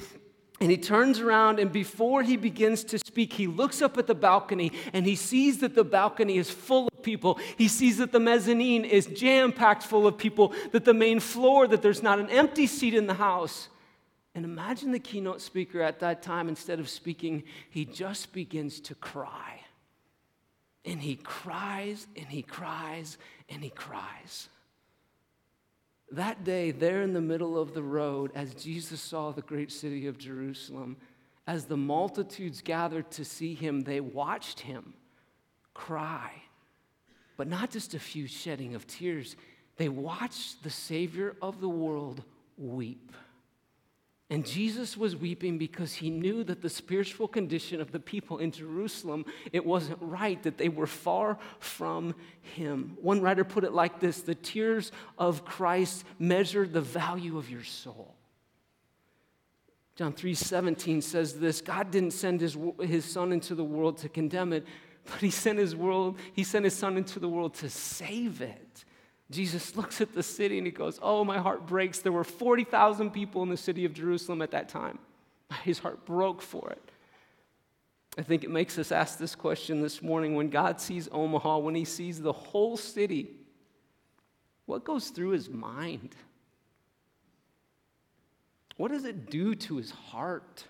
and 0.61 0.71
he 0.71 0.77
turns 0.77 1.19
around, 1.19 1.59
and 1.59 1.73
before 1.73 2.23
he 2.23 2.37
begins 2.37 2.85
to 2.85 2.99
speak, 2.99 3.33
he 3.33 3.49
looks 3.49 3.83
up 3.83 3.99
at 3.99 4.07
the 4.07 4.15
balcony 4.15 4.71
and 4.93 5.05
he 5.05 5.17
sees 5.17 5.59
that 5.59 5.75
the 5.75 5.83
balcony 5.83 6.37
is 6.37 6.51
full 6.51 6.87
of 6.87 7.03
people. 7.03 7.41
He 7.59 7.67
sees 7.67 7.99
that 7.99 8.13
the 8.13 8.21
mezzanine 8.21 8.85
is 8.85 9.07
jam 9.07 9.51
packed 9.51 9.83
full 9.83 10.07
of 10.07 10.17
people, 10.17 10.55
that 10.71 10.85
the 10.85 10.95
main 10.95 11.19
floor, 11.19 11.67
that 11.67 11.83
there's 11.83 12.03
not 12.03 12.21
an 12.21 12.31
empty 12.31 12.69
seat 12.69 12.95
in 12.95 13.09
the 13.09 13.15
house. 13.15 13.69
And 14.35 14.45
imagine 14.45 14.93
the 14.93 14.99
keynote 14.99 15.41
speaker 15.41 15.83
at 15.83 16.01
that 16.01 16.23
time, 16.23 16.49
instead 16.49 16.81
of 16.81 16.89
speaking, 16.89 17.43
he 17.71 17.85
just 17.85 18.33
begins 18.33 18.81
to 18.81 18.95
cry. 18.95 19.61
And 20.85 21.01
he 21.01 21.17
cries 21.17 22.07
and 22.17 22.27
he 22.27 22.43
cries 22.43 23.19
and 23.49 23.63
he 23.63 23.71
cries. 23.71 24.49
That 26.11 26.45
day, 26.45 26.73
there 26.73 27.03
in 27.03 27.13
the 27.13 27.21
middle 27.21 27.59
of 27.59 27.73
the 27.73 27.83
road, 27.83 28.33
as 28.35 28.55
Jesus 28.55 29.01
saw 29.01 29.31
the 29.33 29.43
great 29.43 29.71
city 29.71 30.07
of 30.07 30.19
Jerusalem, 30.19 30.97
as 31.47 31.65
the 31.65 31.77
multitudes 31.77 32.61
gathered 32.63 33.11
to 33.13 33.25
see 33.25 33.55
him, 33.55 33.81
they 33.81 34.01
watched 34.01 34.61
him 34.61 34.95
cry. 35.75 36.31
But 37.37 37.49
not 37.49 37.71
just 37.71 37.95
a 37.95 37.99
few 37.99 38.27
shedding 38.27 38.75
of 38.75 38.87
tears, 38.87 39.37
they 39.77 39.89
watched 39.89 40.63
the 40.63 40.71
Savior 40.71 41.37
of 41.41 41.61
the 41.61 41.69
world 41.69 42.23
weep. 42.59 43.13
And 44.33 44.47
Jesus 44.47 44.97
was 44.97 45.15
weeping 45.15 45.59
because 45.59 45.93
he 45.93 46.09
knew 46.09 46.43
that 46.45 46.63
the 46.63 46.71
spiritual 46.71 47.29
condition 47.29 47.83
of 47.83 47.93
the 47.93 48.01
people 48.01 48.39
in 48.39 48.51
Jerusalem, 48.51 49.27
it 49.53 49.63
wasn't 49.63 49.99
right, 50.01 50.43
that 50.43 50.57
they 50.57 50.71
were 50.71 50.87
far 50.87 51.37
from 51.59 52.15
him. 52.41 52.97
One 53.03 53.21
writer 53.21 53.45
put 53.45 53.63
it 53.63 53.75
like 53.75 54.01
this 54.01 54.23
the 54.23 54.35
tears 54.35 54.91
of 55.19 55.45
Christ 55.45 56.07
measure 56.19 56.67
the 56.67 56.81
value 56.81 57.37
of 57.37 57.51
your 57.51 57.63
soul. 57.63 58.15
John 59.97 60.15
3:17 60.15 61.03
says 61.03 61.39
this, 61.39 61.61
God 61.61 61.91
didn't 61.91 62.13
send 62.13 62.41
his, 62.41 62.57
his 62.81 63.05
son 63.05 63.33
into 63.33 63.55
the 63.55 63.65
world 63.65 63.99
to 63.99 64.09
condemn 64.09 64.55
it, 64.55 64.65
but 65.05 65.21
he 65.21 65.31
sent 65.31 65.59
his 65.59 65.77
world, 65.77 66.19
he 66.33 66.43
sent 66.43 66.65
his 66.65 66.75
son 66.75 66.97
into 66.97 67.21
the 67.21 67.29
world 67.29 67.53
to 67.57 67.69
save 67.69 68.41
it. 68.41 68.87
Jesus 69.31 69.77
looks 69.77 70.01
at 70.01 70.13
the 70.13 70.23
city 70.23 70.59
and 70.59 70.67
he 70.67 70.73
goes, 70.73 70.99
Oh, 71.01 71.25
my 71.25 71.39
heart 71.39 71.67
breaks. 71.67 72.01
There 72.01 72.13
were 72.13 72.25
40,000 72.25 73.11
people 73.11 73.43
in 73.43 73.49
the 73.49 73.57
city 73.57 73.85
of 73.85 73.95
Jerusalem 73.95 74.43
at 74.43 74.51
that 74.51 74.69
time. 74.69 74.99
His 75.65 75.79
heart 75.79 76.05
broke 76.05 76.43
for 76.43 76.71
it. 76.71 76.91
I 78.19 78.23
think 78.23 78.45
it 78.45 78.51
makes 78.51 78.77
us 78.79 78.93
ask 78.93 79.19
this 79.19 79.35
question 79.35 79.81
this 79.81 80.03
morning 80.03 80.35
when 80.35 80.51
God 80.51 80.81
sees 80.81 81.09
Omaha, 81.11 81.59
when 81.59 81.75
he 81.75 81.87
sees 81.87 82.21
the 82.21 82.33
whole 82.33 82.77
city, 82.77 83.31
what 84.67 84.85
goes 84.85 85.09
through 85.09 85.31
his 85.31 85.49
mind? 85.49 86.15
What 88.77 88.91
does 88.91 89.05
it 89.05 89.31
do 89.31 89.55
to 89.55 89.77
his 89.77 89.91
heart? 89.91 90.65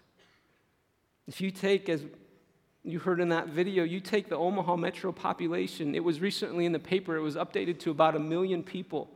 If 1.27 1.41
you 1.41 1.51
take, 1.51 1.89
as 1.89 2.05
you 2.85 2.99
heard 2.99 3.21
in 3.21 3.29
that 3.29 3.49
video, 3.49 3.85
you 3.85 4.01
take 4.01 4.29
the 4.29 4.37
Omaha 4.37 4.77
metro 4.77 5.13
population, 5.13 5.95
it 5.95 6.03
was 6.03 6.21
recently 6.21 6.67
in 6.67 6.73
the 6.73 6.79
paper, 6.79 7.17
it 7.17 7.21
was 7.21 7.37
updated 7.37 7.79
to 7.81 7.91
about 7.91 8.17
a 8.17 8.19
million 8.19 8.63
people. 8.63 9.09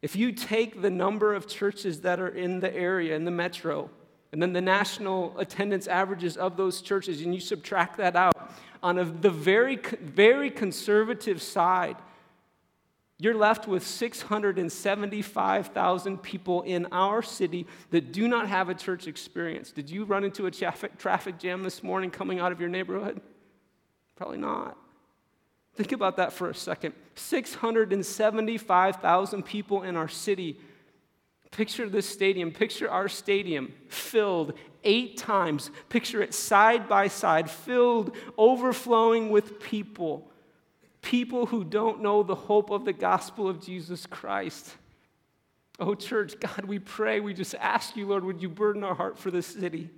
If 0.00 0.14
you 0.14 0.32
take 0.32 0.82
the 0.82 0.90
number 0.90 1.34
of 1.34 1.48
churches 1.48 2.02
that 2.02 2.20
are 2.20 2.28
in 2.28 2.60
the 2.60 2.74
area, 2.74 3.16
in 3.16 3.24
the 3.24 3.30
metro, 3.30 3.90
and 4.32 4.42
then 4.42 4.52
the 4.52 4.60
national 4.60 5.36
attendance 5.38 5.86
averages 5.86 6.36
of 6.36 6.56
those 6.56 6.82
churches, 6.82 7.22
and 7.22 7.34
you 7.34 7.40
subtract 7.40 7.96
that 7.96 8.14
out, 8.14 8.34
on 8.82 8.98
a, 8.98 9.04
the 9.04 9.30
very, 9.30 9.76
very 9.76 10.50
conservative 10.50 11.40
side, 11.40 11.96
You're 13.24 13.34
left 13.34 13.66
with 13.66 13.84
675,000 13.86 16.18
people 16.18 16.60
in 16.60 16.84
our 16.92 17.22
city 17.22 17.66
that 17.88 18.12
do 18.12 18.28
not 18.28 18.48
have 18.48 18.68
a 18.68 18.74
church 18.74 19.06
experience. 19.06 19.72
Did 19.72 19.88
you 19.88 20.04
run 20.04 20.24
into 20.24 20.44
a 20.44 20.50
traffic, 20.50 21.38
jam 21.38 21.62
this 21.62 21.82
morning 21.82 22.10
coming 22.10 22.38
out 22.38 22.52
of 22.52 22.60
your 22.60 22.68
neighborhood? 22.68 23.22
Probably 24.14 24.36
not. 24.36 24.76
Think 25.74 25.92
about 25.92 26.18
that 26.18 26.34
for 26.34 26.50
a 26.50 26.54
second. 26.54 26.92
675,000 27.14 29.42
people 29.42 29.84
in 29.84 29.96
our 29.96 30.08
city. 30.08 30.60
Picture 31.50 31.88
this 31.88 32.06
stadium, 32.06 32.52
picture 32.52 32.90
our 32.90 33.08
stadium 33.08 33.72
filled 33.88 34.52
eight 34.82 35.16
times. 35.16 35.70
Picture 35.88 36.20
it 36.20 36.34
side 36.34 36.90
by 36.90 37.08
side, 37.08 37.50
filled, 37.50 38.14
overflowing 38.36 39.30
with 39.30 39.60
people. 39.60 40.30
People 41.04 41.44
who 41.44 41.64
don't 41.64 42.00
know 42.00 42.22
the 42.22 42.34
hope 42.34 42.70
of 42.70 42.86
the 42.86 42.92
gospel 42.94 43.46
of 43.46 43.60
Jesus 43.60 44.06
Christ. 44.06 44.74
Oh, 45.78 45.94
church, 45.94 46.40
God, 46.40 46.64
we 46.64 46.78
pray, 46.78 47.20
we 47.20 47.34
just 47.34 47.54
ask 47.56 47.94
you, 47.94 48.06
Lord, 48.06 48.24
would 48.24 48.40
you 48.40 48.48
burden 48.48 48.82
our 48.82 48.94
heart 48.94 49.18
for 49.18 49.30
this 49.30 49.46
city? 49.46 49.90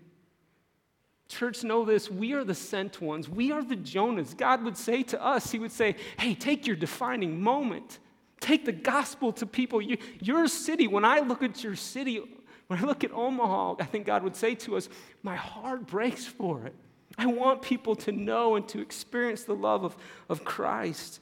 Church, 1.29 1.63
know 1.63 1.85
this. 1.85 2.11
We 2.11 2.33
are 2.33 2.43
the 2.43 2.57
sent 2.57 3.01
ones. 3.01 3.29
We 3.29 3.53
are 3.53 3.63
the 3.63 3.77
Jonahs. 3.77 4.37
God 4.37 4.65
would 4.65 4.77
say 4.77 5.05
to 5.05 5.25
us, 5.25 5.53
He 5.53 5.61
would 5.61 5.71
say, 5.71 5.95
Hey, 6.19 6.35
take 6.35 6.67
your 6.67 6.77
defining 6.77 7.41
moment. 7.41 8.01
Take 8.41 8.65
the 8.65 8.73
gospel 8.73 9.33
to 9.35 9.47
people. 9.47 9.81
You, 9.81 9.99
your 10.21 10.49
city, 10.49 10.89
when 10.89 11.05
I 11.05 11.21
look 11.21 11.45
at 11.45 11.63
your 11.63 11.77
city, 11.77 12.21
when 12.67 12.81
I 12.81 12.83
look 12.83 13.05
at 13.05 13.13
Omaha, 13.13 13.77
I 13.79 13.85
think 13.85 14.07
God 14.07 14.25
would 14.25 14.35
say 14.35 14.57
to 14.57 14.77
us, 14.77 14.89
My 15.23 15.37
heart 15.37 15.87
breaks 15.87 16.27
for 16.27 16.65
it. 16.67 16.75
I 17.19 17.27
want 17.27 17.63
people 17.63 17.97
to 17.97 18.13
know 18.13 18.57
and 18.57 18.69
to 18.69 18.81
experience 18.81 19.45
the 19.45 19.55
love 19.55 19.85
of, 19.85 19.97
of 20.29 20.45
Christ. 20.45 21.21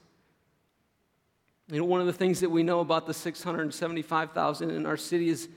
You 1.70 1.78
know, 1.78 1.84
one 1.84 2.00
of 2.00 2.06
the 2.06 2.12
things 2.12 2.40
that 2.40 2.50
we 2.50 2.62
know 2.62 2.80
about 2.80 3.06
the 3.06 3.14
675,000 3.14 4.70
in 4.70 4.86
our 4.86 4.96
city 4.96 5.28
is 5.28 5.48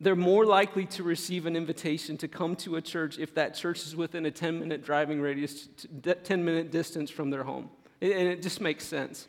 they're 0.00 0.16
more 0.16 0.46
likely 0.46 0.86
to 0.86 1.02
receive 1.02 1.46
an 1.46 1.56
invitation 1.56 2.16
to 2.18 2.28
come 2.28 2.56
to 2.56 2.76
a 2.76 2.82
church 2.82 3.18
if 3.18 3.34
that 3.34 3.54
church 3.54 3.80
is 3.82 3.94
within 3.94 4.26
a 4.26 4.30
10 4.30 4.58
minute 4.58 4.84
driving 4.84 5.20
radius, 5.20 5.68
10 6.02 6.44
minute 6.44 6.70
distance 6.70 7.10
from 7.10 7.30
their 7.30 7.44
home. 7.44 7.70
And 8.00 8.12
it 8.12 8.42
just 8.42 8.60
makes 8.60 8.84
sense. 8.86 9.28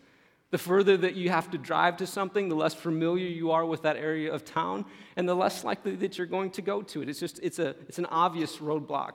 The 0.50 0.58
further 0.58 0.98
that 0.98 1.16
you 1.16 1.30
have 1.30 1.52
to 1.52 1.58
drive 1.58 1.98
to 1.98 2.08
something, 2.08 2.50
the 2.50 2.56
less 2.56 2.74
familiar 2.74 3.28
you 3.28 3.52
are 3.52 3.66
with 3.66 3.84
that 3.84 3.96
area 3.96 4.34
of 4.34 4.44
town, 4.44 4.86
and 5.16 5.28
the 5.28 5.36
less 5.36 5.64
likely 5.64 5.96
that 5.98 6.18
you're 6.18 6.28
going 6.28 6.52
to 6.52 6.62
go 6.62 6.82
to 6.82 7.02
it. 7.02 7.10
It's 7.10 7.20
just, 7.20 7.40
it's, 7.42 7.60
a, 7.60 7.70
it's 7.88 8.00
an 8.00 8.06
obvious 8.08 8.58
roadblock. 8.58 9.14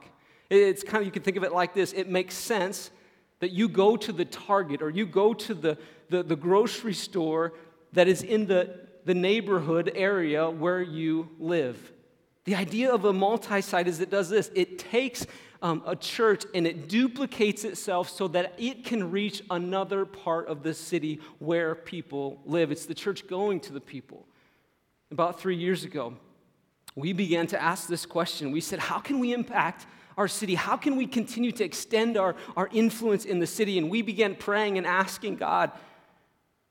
It's 0.50 0.82
kind 0.82 1.02
of, 1.02 1.06
you 1.06 1.12
can 1.12 1.22
think 1.22 1.36
of 1.36 1.44
it 1.44 1.52
like 1.52 1.74
this 1.74 1.92
it 1.92 2.08
makes 2.08 2.34
sense 2.34 2.90
that 3.40 3.50
you 3.50 3.68
go 3.68 3.96
to 3.96 4.12
the 4.12 4.24
Target 4.24 4.82
or 4.82 4.90
you 4.90 5.06
go 5.06 5.34
to 5.34 5.54
the, 5.54 5.78
the, 6.08 6.22
the 6.22 6.36
grocery 6.36 6.94
store 6.94 7.52
that 7.92 8.08
is 8.08 8.22
in 8.22 8.46
the 8.46 8.86
the 9.06 9.14
neighborhood 9.14 9.92
area 9.94 10.50
where 10.50 10.82
you 10.82 11.30
live. 11.38 11.92
The 12.44 12.56
idea 12.56 12.92
of 12.92 13.04
a 13.04 13.12
multi 13.12 13.62
site 13.62 13.88
is 13.88 14.00
it 14.00 14.10
does 14.10 14.28
this 14.28 14.50
it 14.54 14.78
takes 14.78 15.26
um, 15.62 15.82
a 15.86 15.96
church 15.96 16.44
and 16.54 16.66
it 16.66 16.88
duplicates 16.88 17.64
itself 17.64 18.10
so 18.10 18.28
that 18.28 18.54
it 18.58 18.84
can 18.84 19.10
reach 19.10 19.42
another 19.48 20.04
part 20.04 20.48
of 20.48 20.62
the 20.62 20.74
city 20.74 21.20
where 21.38 21.74
people 21.74 22.40
live. 22.44 22.70
It's 22.70 22.84
the 22.84 22.94
church 22.94 23.26
going 23.26 23.60
to 23.60 23.72
the 23.72 23.80
people. 23.80 24.26
About 25.10 25.40
three 25.40 25.56
years 25.56 25.84
ago, 25.84 26.14
we 26.96 27.12
began 27.12 27.46
to 27.48 27.62
ask 27.62 27.88
this 27.88 28.04
question. 28.04 28.50
We 28.50 28.60
said, 28.60 28.80
How 28.80 28.98
can 28.98 29.20
we 29.20 29.32
impact 29.32 29.86
our 30.16 30.28
city? 30.28 30.54
How 30.54 30.76
can 30.76 30.96
we 30.96 31.06
continue 31.06 31.52
to 31.52 31.64
extend 31.64 32.16
our, 32.16 32.34
our 32.56 32.68
influence 32.72 33.24
in 33.24 33.38
the 33.38 33.46
city? 33.46 33.78
And 33.78 33.90
we 33.90 34.02
began 34.02 34.34
praying 34.34 34.78
and 34.78 34.86
asking 34.86 35.36
God, 35.36 35.72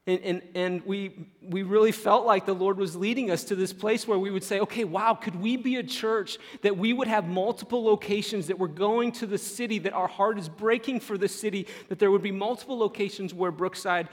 and, 0.07 0.19
and, 0.21 0.41
and 0.53 0.85
we, 0.85 1.27
we 1.41 1.63
really 1.63 1.91
felt 1.91 2.27
like 2.27 2.45
the 2.45 2.53
Lord 2.53 2.77
was 2.77 2.95
leading 2.95 3.31
us 3.31 3.43
to 3.45 3.55
this 3.55 3.73
place 3.73 4.07
where 4.07 4.19
we 4.19 4.29
would 4.29 4.43
say, 4.43 4.59
okay, 4.59 4.83
wow, 4.83 5.15
could 5.15 5.35
we 5.35 5.57
be 5.57 5.77
a 5.77 5.83
church 5.83 6.37
that 6.61 6.77
we 6.77 6.93
would 6.93 7.07
have 7.07 7.27
multiple 7.27 7.83
locations, 7.83 8.47
that 8.47 8.59
we're 8.59 8.67
going 8.67 9.11
to 9.13 9.25
the 9.25 9.39
city, 9.39 9.79
that 9.79 9.93
our 9.93 10.07
heart 10.07 10.37
is 10.37 10.47
breaking 10.47 10.99
for 10.99 11.17
the 11.17 11.27
city, 11.27 11.65
that 11.89 11.97
there 11.97 12.11
would 12.11 12.21
be 12.21 12.31
multiple 12.31 12.77
locations 12.77 13.33
where 13.33 13.51
Brookside 13.51 14.09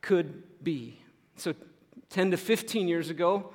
could 0.00 0.42
be? 0.62 0.98
So, 1.36 1.54
10 2.08 2.30
to 2.30 2.36
15 2.38 2.88
years 2.88 3.10
ago, 3.10 3.50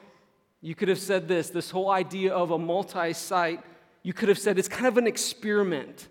you 0.62 0.76
could 0.76 0.90
have 0.90 1.00
said 1.00 1.28
this 1.28 1.50
this 1.50 1.72
whole 1.72 1.90
idea 1.90 2.32
of 2.32 2.52
a 2.52 2.60
multi 2.60 3.14
site, 3.14 3.64
you 4.04 4.14
could 4.14 4.30
have 4.30 4.40
said 4.40 4.58
it's 4.58 4.68
kind 4.68 4.88
of 4.88 4.98
an 4.98 5.08
experiment. 5.08 6.08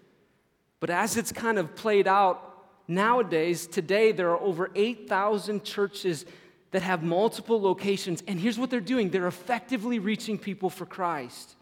But 0.78 0.91
as 0.91 1.16
it's 1.16 1.32
kind 1.32 1.59
of 1.59 1.74
played 1.74 2.09
out, 2.09 2.51
Nowadays, 2.91 3.68
today, 3.68 4.11
there 4.11 4.30
are 4.30 4.41
over 4.41 4.68
8,000 4.74 5.62
churches 5.62 6.26
that 6.72 6.82
have 6.82 7.05
multiple 7.05 7.62
locations. 7.62 8.20
And 8.26 8.41
here's 8.41 8.59
what 8.59 8.68
they're 8.68 8.80
doing 8.80 9.11
they're 9.11 9.28
effectively 9.28 10.01
reaching 10.01 10.36
people 10.36 10.70
for 10.70 10.86
Christ. 10.86 11.55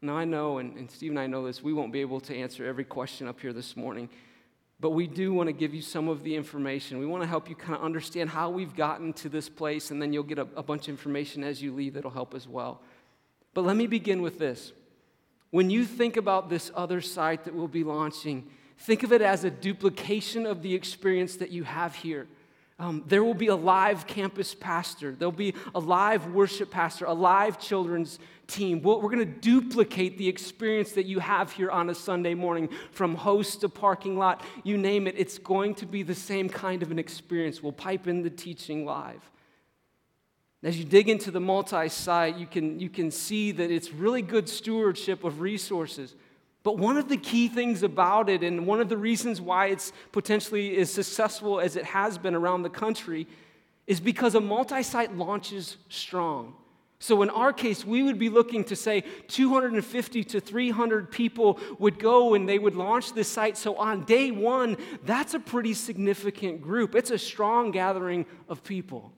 Now, 0.00 0.16
I 0.16 0.24
know, 0.24 0.58
and, 0.58 0.76
and 0.76 0.88
Steve 0.88 1.10
and 1.10 1.18
I 1.18 1.26
know 1.26 1.44
this, 1.44 1.64
we 1.64 1.72
won't 1.72 1.92
be 1.92 2.00
able 2.00 2.20
to 2.20 2.36
answer 2.36 2.64
every 2.64 2.84
question 2.84 3.26
up 3.26 3.40
here 3.40 3.52
this 3.52 3.76
morning, 3.76 4.08
but 4.78 4.90
we 4.90 5.08
do 5.08 5.34
want 5.34 5.48
to 5.48 5.52
give 5.52 5.74
you 5.74 5.82
some 5.82 6.06
of 6.06 6.22
the 6.22 6.36
information. 6.36 7.00
We 7.00 7.06
want 7.06 7.24
to 7.24 7.28
help 7.28 7.48
you 7.48 7.56
kind 7.56 7.74
of 7.74 7.82
understand 7.82 8.30
how 8.30 8.50
we've 8.50 8.76
gotten 8.76 9.12
to 9.14 9.28
this 9.28 9.48
place, 9.48 9.90
and 9.90 10.00
then 10.00 10.12
you'll 10.12 10.22
get 10.22 10.38
a, 10.38 10.46
a 10.54 10.62
bunch 10.62 10.84
of 10.84 10.90
information 10.90 11.42
as 11.42 11.60
you 11.60 11.74
leave 11.74 11.94
that'll 11.94 12.12
help 12.12 12.36
as 12.36 12.46
well. 12.46 12.82
But 13.54 13.64
let 13.64 13.76
me 13.76 13.86
begin 13.86 14.22
with 14.22 14.38
this. 14.38 14.72
When 15.50 15.70
you 15.70 15.84
think 15.84 16.16
about 16.16 16.48
this 16.48 16.70
other 16.74 17.00
site 17.00 17.44
that 17.44 17.54
we'll 17.54 17.68
be 17.68 17.84
launching, 17.84 18.48
Think 18.80 19.02
of 19.02 19.12
it 19.12 19.20
as 19.20 19.44
a 19.44 19.50
duplication 19.50 20.46
of 20.46 20.62
the 20.62 20.74
experience 20.74 21.36
that 21.36 21.50
you 21.50 21.64
have 21.64 21.94
here. 21.94 22.26
Um, 22.78 23.04
there 23.06 23.22
will 23.22 23.34
be 23.34 23.48
a 23.48 23.54
live 23.54 24.06
campus 24.06 24.54
pastor. 24.54 25.14
There'll 25.14 25.32
be 25.32 25.54
a 25.74 25.78
live 25.78 26.28
worship 26.28 26.70
pastor, 26.70 27.04
a 27.04 27.12
live 27.12 27.60
children's 27.60 28.18
team. 28.46 28.80
We're 28.80 29.02
going 29.02 29.18
to 29.18 29.26
duplicate 29.26 30.16
the 30.16 30.26
experience 30.26 30.92
that 30.92 31.04
you 31.04 31.18
have 31.18 31.52
here 31.52 31.70
on 31.70 31.90
a 31.90 31.94
Sunday 31.94 32.32
morning 32.32 32.70
from 32.90 33.16
host 33.16 33.60
to 33.60 33.68
parking 33.68 34.16
lot, 34.16 34.42
you 34.64 34.78
name 34.78 35.06
it. 35.06 35.14
It's 35.18 35.36
going 35.36 35.74
to 35.74 35.86
be 35.86 36.02
the 36.02 36.14
same 36.14 36.48
kind 36.48 36.82
of 36.82 36.90
an 36.90 36.98
experience. 36.98 37.62
We'll 37.62 37.72
pipe 37.72 38.08
in 38.08 38.22
the 38.22 38.30
teaching 38.30 38.86
live. 38.86 39.30
As 40.62 40.78
you 40.78 40.84
dig 40.84 41.08
into 41.08 41.30
the 41.30 41.40
multi 41.40 41.88
site, 41.88 42.36
you 42.36 42.46
can, 42.46 42.78
you 42.80 42.90
can 42.90 43.10
see 43.10 43.50
that 43.52 43.70
it's 43.70 43.92
really 43.92 44.20
good 44.20 44.48
stewardship 44.48 45.24
of 45.24 45.40
resources. 45.40 46.14
But 46.62 46.76
one 46.76 46.98
of 46.98 47.08
the 47.08 47.16
key 47.16 47.48
things 47.48 47.82
about 47.82 48.28
it, 48.28 48.42
and 48.42 48.66
one 48.66 48.80
of 48.80 48.90
the 48.90 48.98
reasons 48.98 49.40
why 49.40 49.66
it's 49.66 49.92
potentially 50.12 50.76
as 50.76 50.92
successful 50.92 51.58
as 51.58 51.76
it 51.76 51.84
has 51.86 52.18
been 52.18 52.34
around 52.34 52.62
the 52.62 52.70
country, 52.70 53.26
is 53.86 54.00
because 54.00 54.34
a 54.34 54.40
multi 54.40 54.82
site 54.82 55.16
launches 55.16 55.78
strong. 55.88 56.54
So, 57.02 57.22
in 57.22 57.30
our 57.30 57.54
case, 57.54 57.82
we 57.82 58.02
would 58.02 58.18
be 58.18 58.28
looking 58.28 58.62
to 58.64 58.76
say 58.76 59.04
250 59.28 60.22
to 60.24 60.40
300 60.40 61.10
people 61.10 61.58
would 61.78 61.98
go 61.98 62.34
and 62.34 62.46
they 62.46 62.58
would 62.58 62.76
launch 62.76 63.14
this 63.14 63.26
site. 63.26 63.56
So, 63.56 63.76
on 63.76 64.04
day 64.04 64.30
one, 64.30 64.76
that's 65.06 65.32
a 65.32 65.40
pretty 65.40 65.72
significant 65.72 66.60
group. 66.60 66.94
It's 66.94 67.10
a 67.10 67.16
strong 67.16 67.70
gathering 67.70 68.26
of 68.50 68.62
people. 68.62 69.14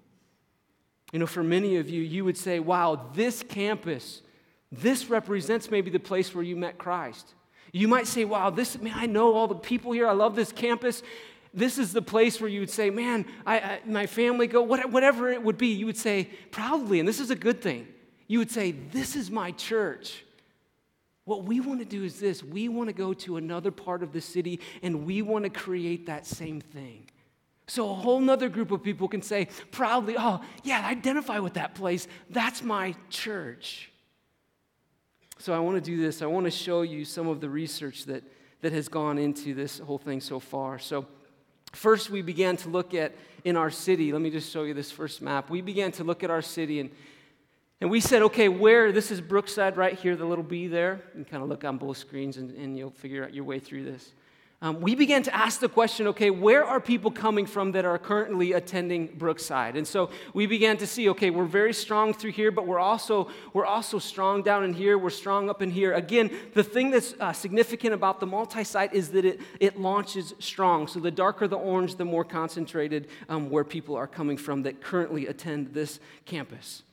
You 1.12 1.18
know, 1.18 1.26
for 1.26 1.44
many 1.44 1.76
of 1.76 1.88
you, 1.88 2.02
you 2.02 2.24
would 2.24 2.36
say, 2.36 2.58
wow, 2.58 3.10
this 3.14 3.42
campus 3.42 4.22
this 4.72 5.10
represents 5.10 5.70
maybe 5.70 5.90
the 5.90 6.00
place 6.00 6.34
where 6.34 6.42
you 6.42 6.56
met 6.56 6.78
Christ. 6.78 7.34
You 7.72 7.88
might 7.88 8.06
say, 8.06 8.24
wow, 8.24 8.48
this, 8.48 8.80
man, 8.80 8.94
I 8.96 9.04
know 9.04 9.34
all 9.34 9.46
the 9.46 9.54
people 9.54 9.92
here. 9.92 10.08
I 10.08 10.12
love 10.12 10.34
this 10.34 10.50
campus. 10.50 11.02
This 11.52 11.76
is 11.76 11.92
the 11.92 12.00
place 12.00 12.40
where 12.40 12.48
you 12.48 12.60
would 12.60 12.70
say, 12.70 12.88
man, 12.88 13.26
I, 13.44 13.58
I, 13.58 13.80
my 13.84 14.06
family 14.06 14.46
go, 14.46 14.62
whatever 14.62 15.28
it 15.28 15.42
would 15.42 15.58
be. 15.58 15.68
You 15.68 15.86
would 15.86 15.98
say, 15.98 16.30
proudly, 16.50 16.98
and 16.98 17.06
this 17.06 17.20
is 17.20 17.30
a 17.30 17.36
good 17.36 17.60
thing. 17.60 17.86
You 18.28 18.38
would 18.38 18.50
say, 18.50 18.72
this 18.72 19.14
is 19.14 19.30
my 19.30 19.50
church. 19.52 20.24
What 21.24 21.44
we 21.44 21.60
want 21.60 21.80
to 21.80 21.84
do 21.84 22.02
is 22.02 22.18
this 22.18 22.42
we 22.42 22.68
want 22.68 22.88
to 22.88 22.94
go 22.94 23.12
to 23.12 23.36
another 23.36 23.70
part 23.70 24.02
of 24.02 24.12
the 24.12 24.20
city 24.20 24.58
and 24.82 25.06
we 25.06 25.22
want 25.22 25.44
to 25.44 25.50
create 25.50 26.06
that 26.06 26.26
same 26.26 26.60
thing. 26.60 27.08
So 27.66 27.90
a 27.90 27.94
whole 27.94 28.20
nother 28.20 28.48
group 28.48 28.70
of 28.70 28.82
people 28.82 29.08
can 29.08 29.22
say 29.22 29.48
proudly, 29.70 30.16
oh, 30.18 30.40
yeah, 30.64 30.82
I 30.84 30.90
identify 30.90 31.38
with 31.38 31.54
that 31.54 31.74
place. 31.74 32.08
That's 32.30 32.62
my 32.62 32.94
church. 33.08 33.90
So 35.38 35.52
I 35.52 35.58
want 35.58 35.76
to 35.76 35.80
do 35.80 36.00
this. 36.00 36.22
I 36.22 36.26
want 36.26 36.44
to 36.44 36.50
show 36.50 36.82
you 36.82 37.04
some 37.04 37.28
of 37.28 37.40
the 37.40 37.48
research 37.48 38.04
that, 38.06 38.22
that 38.60 38.72
has 38.72 38.88
gone 38.88 39.18
into 39.18 39.54
this 39.54 39.78
whole 39.78 39.98
thing 39.98 40.20
so 40.20 40.38
far. 40.38 40.78
So, 40.78 41.06
first, 41.72 42.10
we 42.10 42.22
began 42.22 42.56
to 42.58 42.68
look 42.68 42.94
at 42.94 43.12
in 43.44 43.56
our 43.56 43.70
city. 43.70 44.12
Let 44.12 44.22
me 44.22 44.30
just 44.30 44.52
show 44.52 44.64
you 44.64 44.74
this 44.74 44.90
first 44.90 45.22
map. 45.22 45.50
We 45.50 45.60
began 45.60 45.90
to 45.92 46.04
look 46.04 46.22
at 46.22 46.30
our 46.30 46.42
city 46.42 46.80
and 46.80 46.90
and 47.82 47.90
we 47.90 47.98
said, 47.98 48.22
okay, 48.22 48.48
where, 48.48 48.92
this 48.92 49.10
is 49.10 49.20
Brookside 49.20 49.76
right 49.76 49.98
here, 49.98 50.14
the 50.14 50.24
little 50.24 50.44
B 50.44 50.68
there. 50.68 51.02
You 51.16 51.24
can 51.24 51.32
kind 51.32 51.42
of 51.42 51.48
look 51.48 51.64
on 51.64 51.78
both 51.78 51.96
screens 51.96 52.36
and, 52.36 52.56
and 52.56 52.78
you'll 52.78 52.92
figure 52.92 53.24
out 53.24 53.34
your 53.34 53.42
way 53.42 53.58
through 53.58 53.82
this. 53.82 54.12
Um, 54.62 54.80
we 54.80 54.94
began 54.94 55.24
to 55.24 55.34
ask 55.34 55.58
the 55.58 55.68
question 55.68 56.06
okay, 56.06 56.30
where 56.30 56.64
are 56.64 56.80
people 56.80 57.10
coming 57.10 57.46
from 57.46 57.72
that 57.72 57.84
are 57.84 57.98
currently 57.98 58.52
attending 58.52 59.08
Brookside? 59.08 59.76
And 59.76 59.86
so 59.86 60.08
we 60.32 60.46
began 60.46 60.76
to 60.78 60.86
see 60.86 61.08
okay, 61.10 61.30
we're 61.30 61.44
very 61.44 61.74
strong 61.74 62.14
through 62.14 62.30
here, 62.30 62.52
but 62.52 62.64
we're 62.66 62.78
also, 62.78 63.28
we're 63.52 63.66
also 63.66 63.98
strong 63.98 64.42
down 64.42 64.62
in 64.62 64.72
here, 64.72 64.96
we're 64.96 65.10
strong 65.10 65.50
up 65.50 65.62
in 65.62 65.70
here. 65.70 65.92
Again, 65.92 66.30
the 66.54 66.62
thing 66.62 66.92
that's 66.92 67.14
uh, 67.18 67.32
significant 67.32 67.92
about 67.92 68.20
the 68.20 68.26
multi 68.26 68.62
site 68.62 68.94
is 68.94 69.10
that 69.10 69.24
it, 69.24 69.40
it 69.58 69.80
launches 69.80 70.32
strong. 70.38 70.86
So 70.86 71.00
the 71.00 71.10
darker 71.10 71.48
the 71.48 71.56
orange, 71.56 71.96
the 71.96 72.04
more 72.04 72.24
concentrated 72.24 73.08
um, 73.28 73.50
where 73.50 73.64
people 73.64 73.96
are 73.96 74.06
coming 74.06 74.36
from 74.36 74.62
that 74.62 74.80
currently 74.80 75.26
attend 75.26 75.74
this 75.74 75.98
campus. 76.24 76.84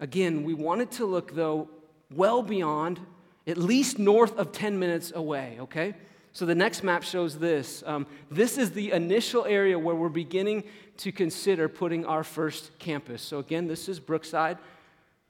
Again, 0.00 0.44
we 0.44 0.52
wanted 0.52 0.90
to 0.92 1.06
look, 1.06 1.34
though, 1.34 1.70
well 2.14 2.42
beyond, 2.42 3.00
at 3.46 3.56
least 3.56 3.98
north 3.98 4.36
of 4.36 4.52
10 4.52 4.78
minutes 4.78 5.12
away, 5.14 5.56
okay? 5.60 5.94
So 6.34 6.46
the 6.46 6.54
next 6.54 6.82
map 6.82 7.04
shows 7.04 7.38
this. 7.38 7.84
Um, 7.86 8.08
this 8.28 8.58
is 8.58 8.72
the 8.72 8.90
initial 8.90 9.44
area 9.44 9.78
where 9.78 9.94
we're 9.94 10.08
beginning 10.08 10.64
to 10.96 11.12
consider 11.12 11.68
putting 11.68 12.04
our 12.04 12.24
first 12.24 12.76
campus. 12.80 13.22
So 13.22 13.38
again, 13.38 13.68
this 13.68 13.88
is 13.88 14.00
Brookside. 14.00 14.58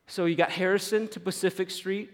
So 0.06 0.24
you 0.24 0.34
got 0.34 0.50
Harrison 0.50 1.06
to 1.08 1.20
Pacific 1.20 1.70
Street, 1.70 2.10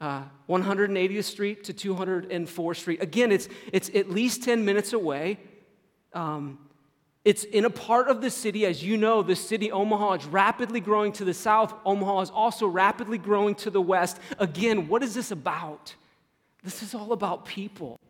uh, 0.00 0.24
180th 0.48 1.22
Street 1.22 1.62
to 1.64 1.72
204th 1.72 2.76
Street. 2.76 3.00
Again, 3.00 3.30
it's, 3.30 3.48
it's 3.72 3.90
at 3.94 4.10
least 4.10 4.42
10 4.42 4.64
minutes 4.64 4.92
away. 4.92 5.38
Um, 6.12 6.58
it's 7.24 7.44
in 7.44 7.64
a 7.64 7.70
part 7.70 8.08
of 8.08 8.22
the 8.22 8.30
city, 8.30 8.66
as 8.66 8.82
you 8.82 8.96
know, 8.96 9.22
the 9.22 9.36
city, 9.36 9.70
Omaha, 9.70 10.14
is 10.14 10.26
rapidly 10.26 10.80
growing 10.80 11.12
to 11.12 11.24
the 11.24 11.34
south. 11.34 11.72
Omaha 11.84 12.22
is 12.22 12.30
also 12.30 12.66
rapidly 12.66 13.18
growing 13.18 13.54
to 13.56 13.70
the 13.70 13.80
west. 13.80 14.18
Again, 14.40 14.88
what 14.88 15.04
is 15.04 15.14
this 15.14 15.30
about? 15.30 15.94
This 16.64 16.82
is 16.82 16.92
all 16.92 17.12
about 17.12 17.44
people. 17.44 18.00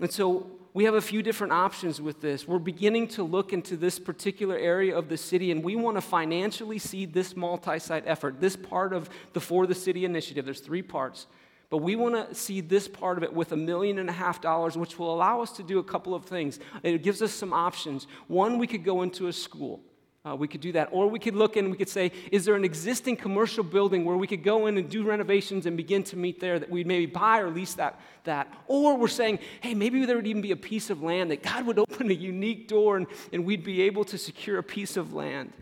And 0.00 0.12
so 0.12 0.46
we 0.74 0.84
have 0.84 0.94
a 0.94 1.00
few 1.00 1.22
different 1.22 1.52
options 1.52 2.00
with 2.00 2.20
this. 2.20 2.46
We're 2.46 2.58
beginning 2.58 3.08
to 3.08 3.24
look 3.24 3.52
into 3.52 3.76
this 3.76 3.98
particular 3.98 4.56
area 4.56 4.96
of 4.96 5.08
the 5.08 5.16
city, 5.16 5.50
and 5.50 5.64
we 5.64 5.74
want 5.74 5.96
to 5.96 6.00
financially 6.00 6.78
seed 6.78 7.12
this 7.12 7.34
multi 7.34 7.78
site 7.78 8.04
effort, 8.06 8.40
this 8.40 8.54
part 8.54 8.92
of 8.92 9.10
the 9.32 9.40
For 9.40 9.66
the 9.66 9.74
City 9.74 10.04
initiative. 10.04 10.44
There's 10.44 10.60
three 10.60 10.82
parts. 10.82 11.26
But 11.70 11.78
we 11.78 11.96
want 11.96 12.14
to 12.14 12.34
see 12.34 12.60
this 12.60 12.88
part 12.88 13.18
of 13.18 13.24
it 13.24 13.32
with 13.32 13.52
a 13.52 13.56
million 13.56 13.98
and 13.98 14.08
a 14.08 14.12
half 14.12 14.40
dollars, 14.40 14.78
which 14.78 14.98
will 14.98 15.12
allow 15.12 15.42
us 15.42 15.52
to 15.52 15.62
do 15.62 15.78
a 15.78 15.84
couple 15.84 16.14
of 16.14 16.24
things. 16.24 16.60
It 16.82 17.02
gives 17.02 17.20
us 17.20 17.32
some 17.32 17.52
options. 17.52 18.06
One, 18.26 18.56
we 18.56 18.66
could 18.66 18.84
go 18.84 19.02
into 19.02 19.26
a 19.26 19.32
school. 19.32 19.80
Uh, 20.28 20.34
we 20.34 20.48
could 20.48 20.60
do 20.60 20.72
that. 20.72 20.88
Or 20.92 21.08
we 21.08 21.18
could 21.18 21.34
look 21.34 21.56
and 21.56 21.70
we 21.70 21.76
could 21.76 21.88
say, 21.88 22.12
is 22.30 22.44
there 22.44 22.54
an 22.54 22.64
existing 22.64 23.16
commercial 23.16 23.64
building 23.64 24.04
where 24.04 24.16
we 24.16 24.26
could 24.26 24.42
go 24.42 24.66
in 24.66 24.76
and 24.76 24.88
do 24.88 25.02
renovations 25.04 25.64
and 25.64 25.76
begin 25.76 26.02
to 26.04 26.16
meet 26.16 26.40
there 26.40 26.58
that 26.58 26.68
we'd 26.68 26.86
maybe 26.86 27.06
buy 27.06 27.40
or 27.40 27.50
lease 27.50 27.74
that, 27.74 27.98
that? 28.24 28.52
Or 28.66 28.96
we're 28.96 29.08
saying, 29.08 29.38
hey, 29.60 29.74
maybe 29.74 30.04
there 30.04 30.16
would 30.16 30.26
even 30.26 30.42
be 30.42 30.50
a 30.50 30.56
piece 30.56 30.90
of 30.90 31.02
land 31.02 31.30
that 31.30 31.42
God 31.42 31.64
would 31.66 31.78
open 31.78 32.10
a 32.10 32.14
unique 32.14 32.68
door 32.68 32.96
and, 32.98 33.06
and 33.32 33.44
we'd 33.44 33.64
be 33.64 33.82
able 33.82 34.04
to 34.04 34.18
secure 34.18 34.58
a 34.58 34.62
piece 34.62 34.96
of 34.96 35.14
land. 35.14 35.52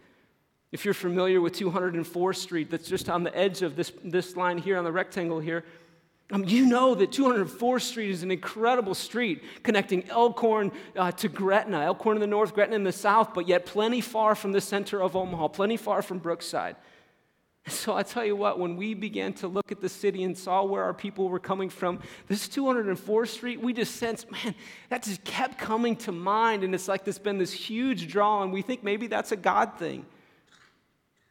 If 0.72 0.84
you're 0.84 0.94
familiar 0.94 1.40
with 1.40 1.54
204th 1.54 2.36
Street, 2.36 2.70
that's 2.70 2.88
just 2.88 3.08
on 3.08 3.22
the 3.22 3.36
edge 3.36 3.62
of 3.62 3.76
this, 3.76 3.92
this 4.02 4.36
line 4.36 4.58
here 4.58 4.76
on 4.76 4.84
the 4.84 4.92
rectangle 4.92 5.38
here, 5.38 5.64
um, 6.32 6.44
you 6.44 6.66
know 6.66 6.94
that 6.94 7.10
204th 7.10 7.82
Street 7.82 8.10
is 8.10 8.22
an 8.22 8.30
incredible 8.30 8.94
street 8.94 9.44
connecting 9.62 10.08
Elkhorn 10.08 10.72
uh, 10.96 11.12
to 11.12 11.28
Gretna, 11.28 11.82
Elkhorn 11.82 12.16
in 12.16 12.20
the 12.20 12.26
north, 12.26 12.52
Gretna 12.52 12.74
in 12.74 12.84
the 12.84 12.92
south, 12.92 13.32
but 13.32 13.46
yet 13.46 13.64
plenty 13.64 14.00
far 14.00 14.34
from 14.34 14.52
the 14.52 14.60
center 14.60 15.00
of 15.00 15.14
Omaha, 15.14 15.48
plenty 15.48 15.76
far 15.76 16.02
from 16.02 16.18
Brookside. 16.18 16.76
So 17.68 17.96
I 17.96 18.04
tell 18.04 18.24
you 18.24 18.36
what, 18.36 18.60
when 18.60 18.76
we 18.76 18.94
began 18.94 19.32
to 19.34 19.48
look 19.48 19.72
at 19.72 19.80
the 19.80 19.88
city 19.88 20.22
and 20.22 20.38
saw 20.38 20.62
where 20.62 20.84
our 20.84 20.94
people 20.94 21.28
were 21.28 21.40
coming 21.40 21.68
from, 21.68 21.98
this 22.28 22.46
204th 22.46 23.28
Street, 23.28 23.60
we 23.60 23.72
just 23.72 23.96
sensed, 23.96 24.30
man, 24.30 24.54
that 24.88 25.02
just 25.02 25.24
kept 25.24 25.58
coming 25.58 25.96
to 25.96 26.12
mind. 26.12 26.62
And 26.62 26.74
it's 26.76 26.86
like 26.86 27.04
there's 27.04 27.18
been 27.18 27.38
this 27.38 27.52
huge 27.52 28.06
draw, 28.06 28.44
and 28.44 28.52
we 28.52 28.62
think 28.62 28.84
maybe 28.84 29.08
that's 29.08 29.32
a 29.32 29.36
God 29.36 29.78
thing. 29.78 30.06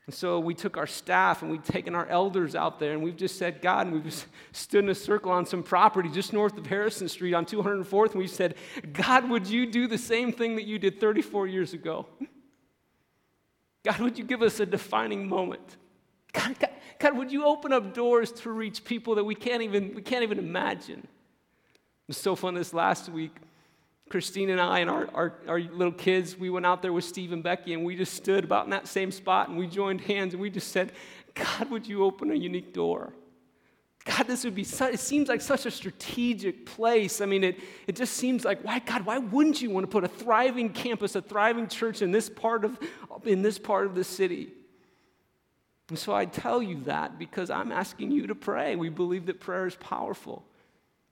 And 0.07 0.13
so 0.13 0.39
we 0.39 0.53
took 0.53 0.77
our 0.77 0.85
staff 0.85 1.41
and 1.41 1.49
we've 1.49 1.63
taken 1.63 1.95
our 1.95 2.05
elders 2.07 2.55
out 2.55 2.79
there 2.79 2.93
and 2.93 3.01
we've 3.01 3.15
just 3.15 3.39
said, 3.39 3.59
God, 3.61 3.87
and 3.87 3.95
we've 3.95 4.03
just 4.03 4.27
stood 4.51 4.83
in 4.83 4.89
a 4.89 4.95
circle 4.95 5.31
on 5.31 5.45
some 5.45 5.63
property 5.63 6.09
just 6.09 6.31
north 6.31 6.57
of 6.57 6.67
Harrison 6.67 7.09
Street 7.09 7.33
on 7.33 7.45
204th, 7.45 8.11
and 8.11 8.19
we 8.19 8.27
said, 8.27 8.55
God, 8.93 9.27
would 9.29 9.47
you 9.47 9.65
do 9.65 9.87
the 9.87 9.97
same 9.97 10.31
thing 10.31 10.55
that 10.57 10.65
you 10.65 10.77
did 10.77 10.99
34 10.99 11.47
years 11.47 11.73
ago? 11.73 12.05
God, 13.83 13.99
would 13.99 14.17
you 14.17 14.23
give 14.23 14.41
us 14.41 14.59
a 14.59 14.65
defining 14.65 15.27
moment? 15.27 15.77
God, 16.33 16.59
God, 16.59 16.69
God, 16.99 17.17
would 17.17 17.31
you 17.31 17.45
open 17.45 17.73
up 17.73 17.93
doors 17.93 18.31
to 18.33 18.51
reach 18.51 18.83
people 18.83 19.15
that 19.15 19.23
we 19.23 19.35
can't 19.35 19.63
even, 19.63 19.95
we 19.95 20.01
can't 20.01 20.23
even 20.23 20.37
imagine? 20.37 20.99
It 20.99 22.07
was 22.07 22.17
so 22.17 22.35
fun 22.35 22.53
this 22.53 22.73
last 22.73 23.09
week. 23.09 23.35
Christine 24.09 24.51
and 24.51 24.61
I 24.61 24.79
and 24.79 24.89
our, 24.89 25.09
our, 25.13 25.33
our, 25.47 25.59
little 25.59 25.91
kids, 25.91 26.37
we 26.37 26.49
went 26.49 26.65
out 26.65 26.81
there 26.81 26.93
with 26.93 27.05
Steve 27.05 27.31
and 27.31 27.41
Becky 27.41 27.73
and 27.73 27.83
we 27.83 27.95
just 27.95 28.13
stood 28.13 28.43
about 28.43 28.65
in 28.65 28.69
that 28.69 28.87
same 28.87 29.11
spot 29.11 29.49
and 29.49 29.57
we 29.57 29.65
joined 29.65 30.01
hands 30.01 30.33
and 30.33 30.41
we 30.41 30.49
just 30.49 30.71
said, 30.71 30.91
God, 31.33 31.71
would 31.71 31.87
you 31.87 32.03
open 32.03 32.31
a 32.31 32.35
unique 32.35 32.71
door? 32.71 33.13
God, 34.05 34.27
this 34.27 34.43
would 34.43 34.53
be 34.53 34.63
such, 34.63 34.93
it 34.93 34.99
seems 34.99 35.27
like 35.27 35.41
such 35.41 35.65
a 35.65 35.71
strategic 35.71 36.67
place. 36.67 37.19
I 37.21 37.25
mean, 37.25 37.43
it, 37.43 37.59
it 37.87 37.95
just 37.95 38.13
seems 38.13 38.45
like, 38.45 38.61
why, 38.63 38.77
God, 38.77 39.03
why 39.03 39.17
wouldn't 39.17 39.63
you 39.63 39.71
want 39.71 39.85
to 39.85 39.91
put 39.91 40.03
a 40.03 40.07
thriving 40.07 40.69
campus, 40.69 41.15
a 41.15 41.21
thriving 41.23 41.67
church 41.67 42.03
in 42.03 42.11
this 42.11 42.29
part 42.29 42.63
of, 42.63 42.77
in 43.23 43.41
this 43.41 43.57
part 43.57 43.87
of 43.87 43.95
the 43.95 44.03
city? 44.03 44.49
And 45.89 45.97
so 45.97 46.13
I 46.13 46.25
tell 46.25 46.61
you 46.61 46.83
that 46.83 47.17
because 47.17 47.49
I'm 47.49 47.71
asking 47.71 48.11
you 48.11 48.27
to 48.27 48.35
pray. 48.35 48.75
We 48.75 48.89
believe 48.89 49.25
that 49.25 49.39
prayer 49.39 49.65
is 49.65 49.75
powerful. 49.75 50.45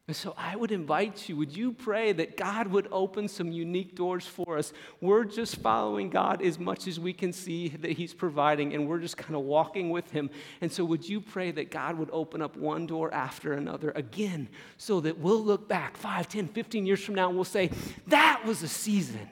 And 0.06 0.16
so 0.16 0.34
I 0.38 0.58
would 0.58 0.74
invite 0.74 1.30
you, 1.30 1.38
would 1.38 1.56
you 1.56 1.72
pray 1.72 2.12
that 2.12 2.36
God 2.36 2.68
would 2.68 2.90
open 2.92 3.30
some 3.30 3.54
unique 3.54 3.96
doors 3.96 4.28
for 4.28 4.58
us? 4.58 4.74
We're 5.00 5.24
just 5.24 5.56
following 5.58 6.10
God 6.10 6.42
as 6.42 6.60
much 6.60 6.88
as 6.88 7.00
we 7.00 7.14
can 7.14 7.32
see 7.32 7.70
that 7.70 7.92
He's 7.92 8.14
providing, 8.14 8.74
and 8.74 8.86
we're 8.86 9.00
just 9.00 9.16
kind 9.16 9.34
of 9.34 9.44
walking 9.44 9.92
with 9.92 10.12
Him. 10.12 10.30
And 10.60 10.70
so 10.70 10.84
would 10.84 11.08
you 11.08 11.22
pray 11.22 11.52
that 11.52 11.72
God 11.72 11.98
would 11.98 12.10
open 12.12 12.42
up 12.42 12.58
one 12.58 12.86
door 12.86 13.14
after 13.14 13.54
another 13.54 13.94
again 13.96 14.50
so 14.76 15.00
that 15.00 15.20
we'll 15.20 15.42
look 15.42 15.70
back 15.70 15.96
5, 15.96 16.28
10, 16.28 16.50
15 16.50 16.86
years 16.86 17.02
from 17.02 17.16
now 17.16 17.30
and 17.30 17.38
we'll 17.38 17.46
say, 17.46 17.70
that 18.08 18.44
was 18.46 18.62
a 18.62 18.68
season. 18.68 19.30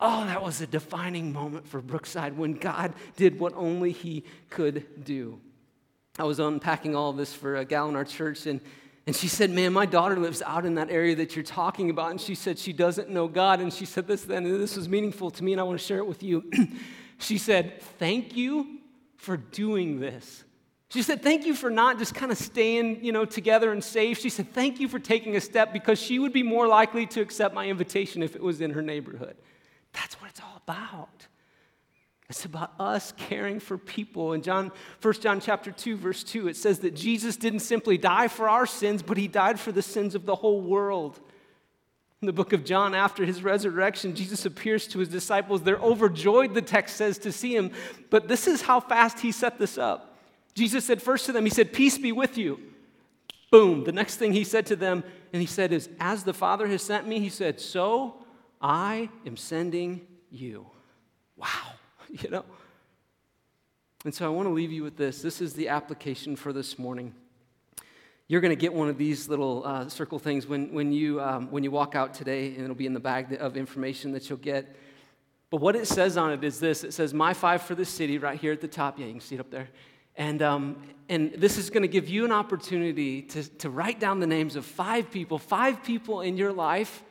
Oh, 0.00 0.24
that 0.24 0.42
was 0.42 0.60
a 0.60 0.66
defining 0.66 1.32
moment 1.32 1.68
for 1.68 1.80
Brookside 1.80 2.36
when 2.36 2.54
God 2.54 2.92
did 3.14 3.38
what 3.38 3.52
only 3.54 3.92
He 3.92 4.24
could 4.48 5.04
do. 5.04 5.38
I 6.18 6.24
was 6.24 6.40
unpacking 6.40 6.96
all 6.96 7.12
this 7.12 7.32
for 7.32 7.54
a 7.54 7.64
gal 7.64 7.88
in 7.88 7.94
our 7.94 8.04
church, 8.04 8.46
and 8.46 8.60
and 9.10 9.16
she 9.16 9.26
said, 9.26 9.50
Man, 9.50 9.72
my 9.72 9.86
daughter 9.86 10.16
lives 10.16 10.40
out 10.40 10.64
in 10.64 10.76
that 10.76 10.88
area 10.88 11.16
that 11.16 11.34
you're 11.34 11.42
talking 11.42 11.90
about. 11.90 12.12
And 12.12 12.20
she 12.20 12.36
said 12.36 12.60
she 12.60 12.72
doesn't 12.72 13.10
know 13.10 13.26
God. 13.26 13.58
And 13.58 13.72
she 13.72 13.84
said 13.84 14.06
this 14.06 14.22
then, 14.22 14.44
this 14.44 14.76
was 14.76 14.88
meaningful 14.88 15.32
to 15.32 15.42
me, 15.42 15.50
and 15.50 15.60
I 15.60 15.64
want 15.64 15.80
to 15.80 15.84
share 15.84 15.98
it 15.98 16.06
with 16.06 16.22
you. 16.22 16.48
she 17.18 17.36
said, 17.36 17.82
Thank 17.98 18.36
you 18.36 18.78
for 19.16 19.36
doing 19.36 19.98
this. 19.98 20.44
She 20.90 21.02
said, 21.02 21.24
Thank 21.24 21.44
you 21.44 21.56
for 21.56 21.70
not 21.70 21.98
just 21.98 22.14
kind 22.14 22.30
of 22.30 22.38
staying, 22.38 23.04
you 23.04 23.10
know, 23.10 23.24
together 23.24 23.72
and 23.72 23.82
safe. 23.82 24.20
She 24.20 24.30
said, 24.30 24.52
Thank 24.52 24.78
you 24.78 24.86
for 24.86 25.00
taking 25.00 25.34
a 25.34 25.40
step 25.40 25.72
because 25.72 26.00
she 26.00 26.20
would 26.20 26.32
be 26.32 26.44
more 26.44 26.68
likely 26.68 27.04
to 27.06 27.20
accept 27.20 27.52
my 27.52 27.66
invitation 27.66 28.22
if 28.22 28.36
it 28.36 28.42
was 28.44 28.60
in 28.60 28.70
her 28.70 28.82
neighborhood. 28.82 29.36
That's 29.92 30.20
what 30.20 30.30
it's 30.30 30.40
all 30.40 30.62
about. 30.68 31.26
It's 32.30 32.44
about 32.44 32.72
us 32.78 33.12
caring 33.16 33.58
for 33.58 33.76
people. 33.76 34.34
In 34.34 34.42
John, 34.42 34.70
1 35.02 35.14
John 35.14 35.40
chapter 35.40 35.72
2, 35.72 35.96
verse 35.96 36.22
2, 36.22 36.46
it 36.46 36.56
says 36.56 36.78
that 36.78 36.94
Jesus 36.94 37.36
didn't 37.36 37.58
simply 37.58 37.98
die 37.98 38.28
for 38.28 38.48
our 38.48 38.66
sins, 38.66 39.02
but 39.02 39.16
he 39.16 39.26
died 39.26 39.58
for 39.58 39.72
the 39.72 39.82
sins 39.82 40.14
of 40.14 40.26
the 40.26 40.36
whole 40.36 40.60
world. 40.60 41.18
In 42.22 42.26
the 42.26 42.32
book 42.32 42.52
of 42.52 42.64
John, 42.64 42.94
after 42.94 43.24
his 43.24 43.42
resurrection, 43.42 44.14
Jesus 44.14 44.46
appears 44.46 44.86
to 44.88 45.00
his 45.00 45.08
disciples. 45.08 45.62
They're 45.62 45.78
overjoyed, 45.78 46.54
the 46.54 46.62
text 46.62 46.96
says, 46.96 47.18
to 47.18 47.32
see 47.32 47.56
him. 47.56 47.72
But 48.10 48.28
this 48.28 48.46
is 48.46 48.62
how 48.62 48.78
fast 48.78 49.18
he 49.18 49.32
set 49.32 49.58
this 49.58 49.76
up. 49.76 50.16
Jesus 50.54 50.84
said 50.84 51.02
first 51.02 51.26
to 51.26 51.32
them, 51.32 51.44
He 51.44 51.50
said, 51.50 51.72
Peace 51.72 51.98
be 51.98 52.12
with 52.12 52.38
you. 52.38 52.60
Boom. 53.50 53.82
The 53.82 53.92
next 53.92 54.16
thing 54.18 54.32
he 54.32 54.44
said 54.44 54.66
to 54.66 54.76
them, 54.76 55.02
and 55.32 55.40
he 55.40 55.46
said, 55.46 55.72
is, 55.72 55.88
As 55.98 56.22
the 56.22 56.34
Father 56.34 56.68
has 56.68 56.82
sent 56.82 57.08
me, 57.08 57.18
he 57.18 57.28
said, 57.28 57.60
So 57.60 58.24
I 58.60 59.08
am 59.26 59.36
sending 59.36 60.06
you. 60.30 60.66
Wow. 61.36 61.69
you 62.22 62.30
know? 62.30 62.44
And 64.04 64.14
so 64.14 64.24
I 64.24 64.28
want 64.28 64.48
to 64.48 64.52
leave 64.52 64.72
you 64.72 64.82
with 64.82 64.96
this. 64.96 65.20
This 65.22 65.40
is 65.40 65.52
the 65.52 65.68
application 65.68 66.34
for 66.34 66.52
this 66.52 66.78
morning. 66.78 67.14
You're 68.28 68.40
going 68.40 68.50
to 68.50 68.60
get 68.60 68.72
one 68.72 68.88
of 68.88 68.96
these 68.96 69.28
little 69.28 69.62
uh, 69.66 69.88
circle 69.88 70.18
things 70.18 70.46
when, 70.46 70.72
when, 70.72 70.92
you, 70.92 71.20
um, 71.20 71.50
when 71.50 71.64
you 71.64 71.70
walk 71.70 71.94
out 71.94 72.14
today, 72.14 72.46
and 72.54 72.62
it'll 72.62 72.76
be 72.76 72.86
in 72.86 72.94
the 72.94 73.00
bag 73.00 73.36
of 73.40 73.56
information 73.56 74.12
that 74.12 74.28
you'll 74.28 74.38
get. 74.38 74.74
But 75.50 75.60
what 75.60 75.74
it 75.74 75.86
says 75.86 76.16
on 76.16 76.32
it 76.32 76.44
is 76.44 76.60
this 76.60 76.84
it 76.84 76.94
says, 76.94 77.12
My 77.12 77.34
five 77.34 77.62
for 77.62 77.74
the 77.74 77.84
city, 77.84 78.18
right 78.18 78.38
here 78.38 78.52
at 78.52 78.60
the 78.60 78.68
top. 78.68 78.98
Yeah, 78.98 79.06
you 79.06 79.12
can 79.12 79.20
see 79.20 79.34
it 79.34 79.40
up 79.40 79.50
there. 79.50 79.68
And, 80.16 80.42
um, 80.42 80.82
and 81.08 81.32
this 81.32 81.58
is 81.58 81.70
going 81.70 81.82
to 81.82 81.88
give 81.88 82.08
you 82.08 82.24
an 82.24 82.32
opportunity 82.32 83.22
to, 83.22 83.42
to 83.58 83.70
write 83.70 84.00
down 84.00 84.20
the 84.20 84.26
names 84.26 84.54
of 84.56 84.64
five 84.64 85.10
people, 85.10 85.38
five 85.38 85.82
people 85.82 86.20
in 86.20 86.36
your 86.36 86.52
life 86.52 87.02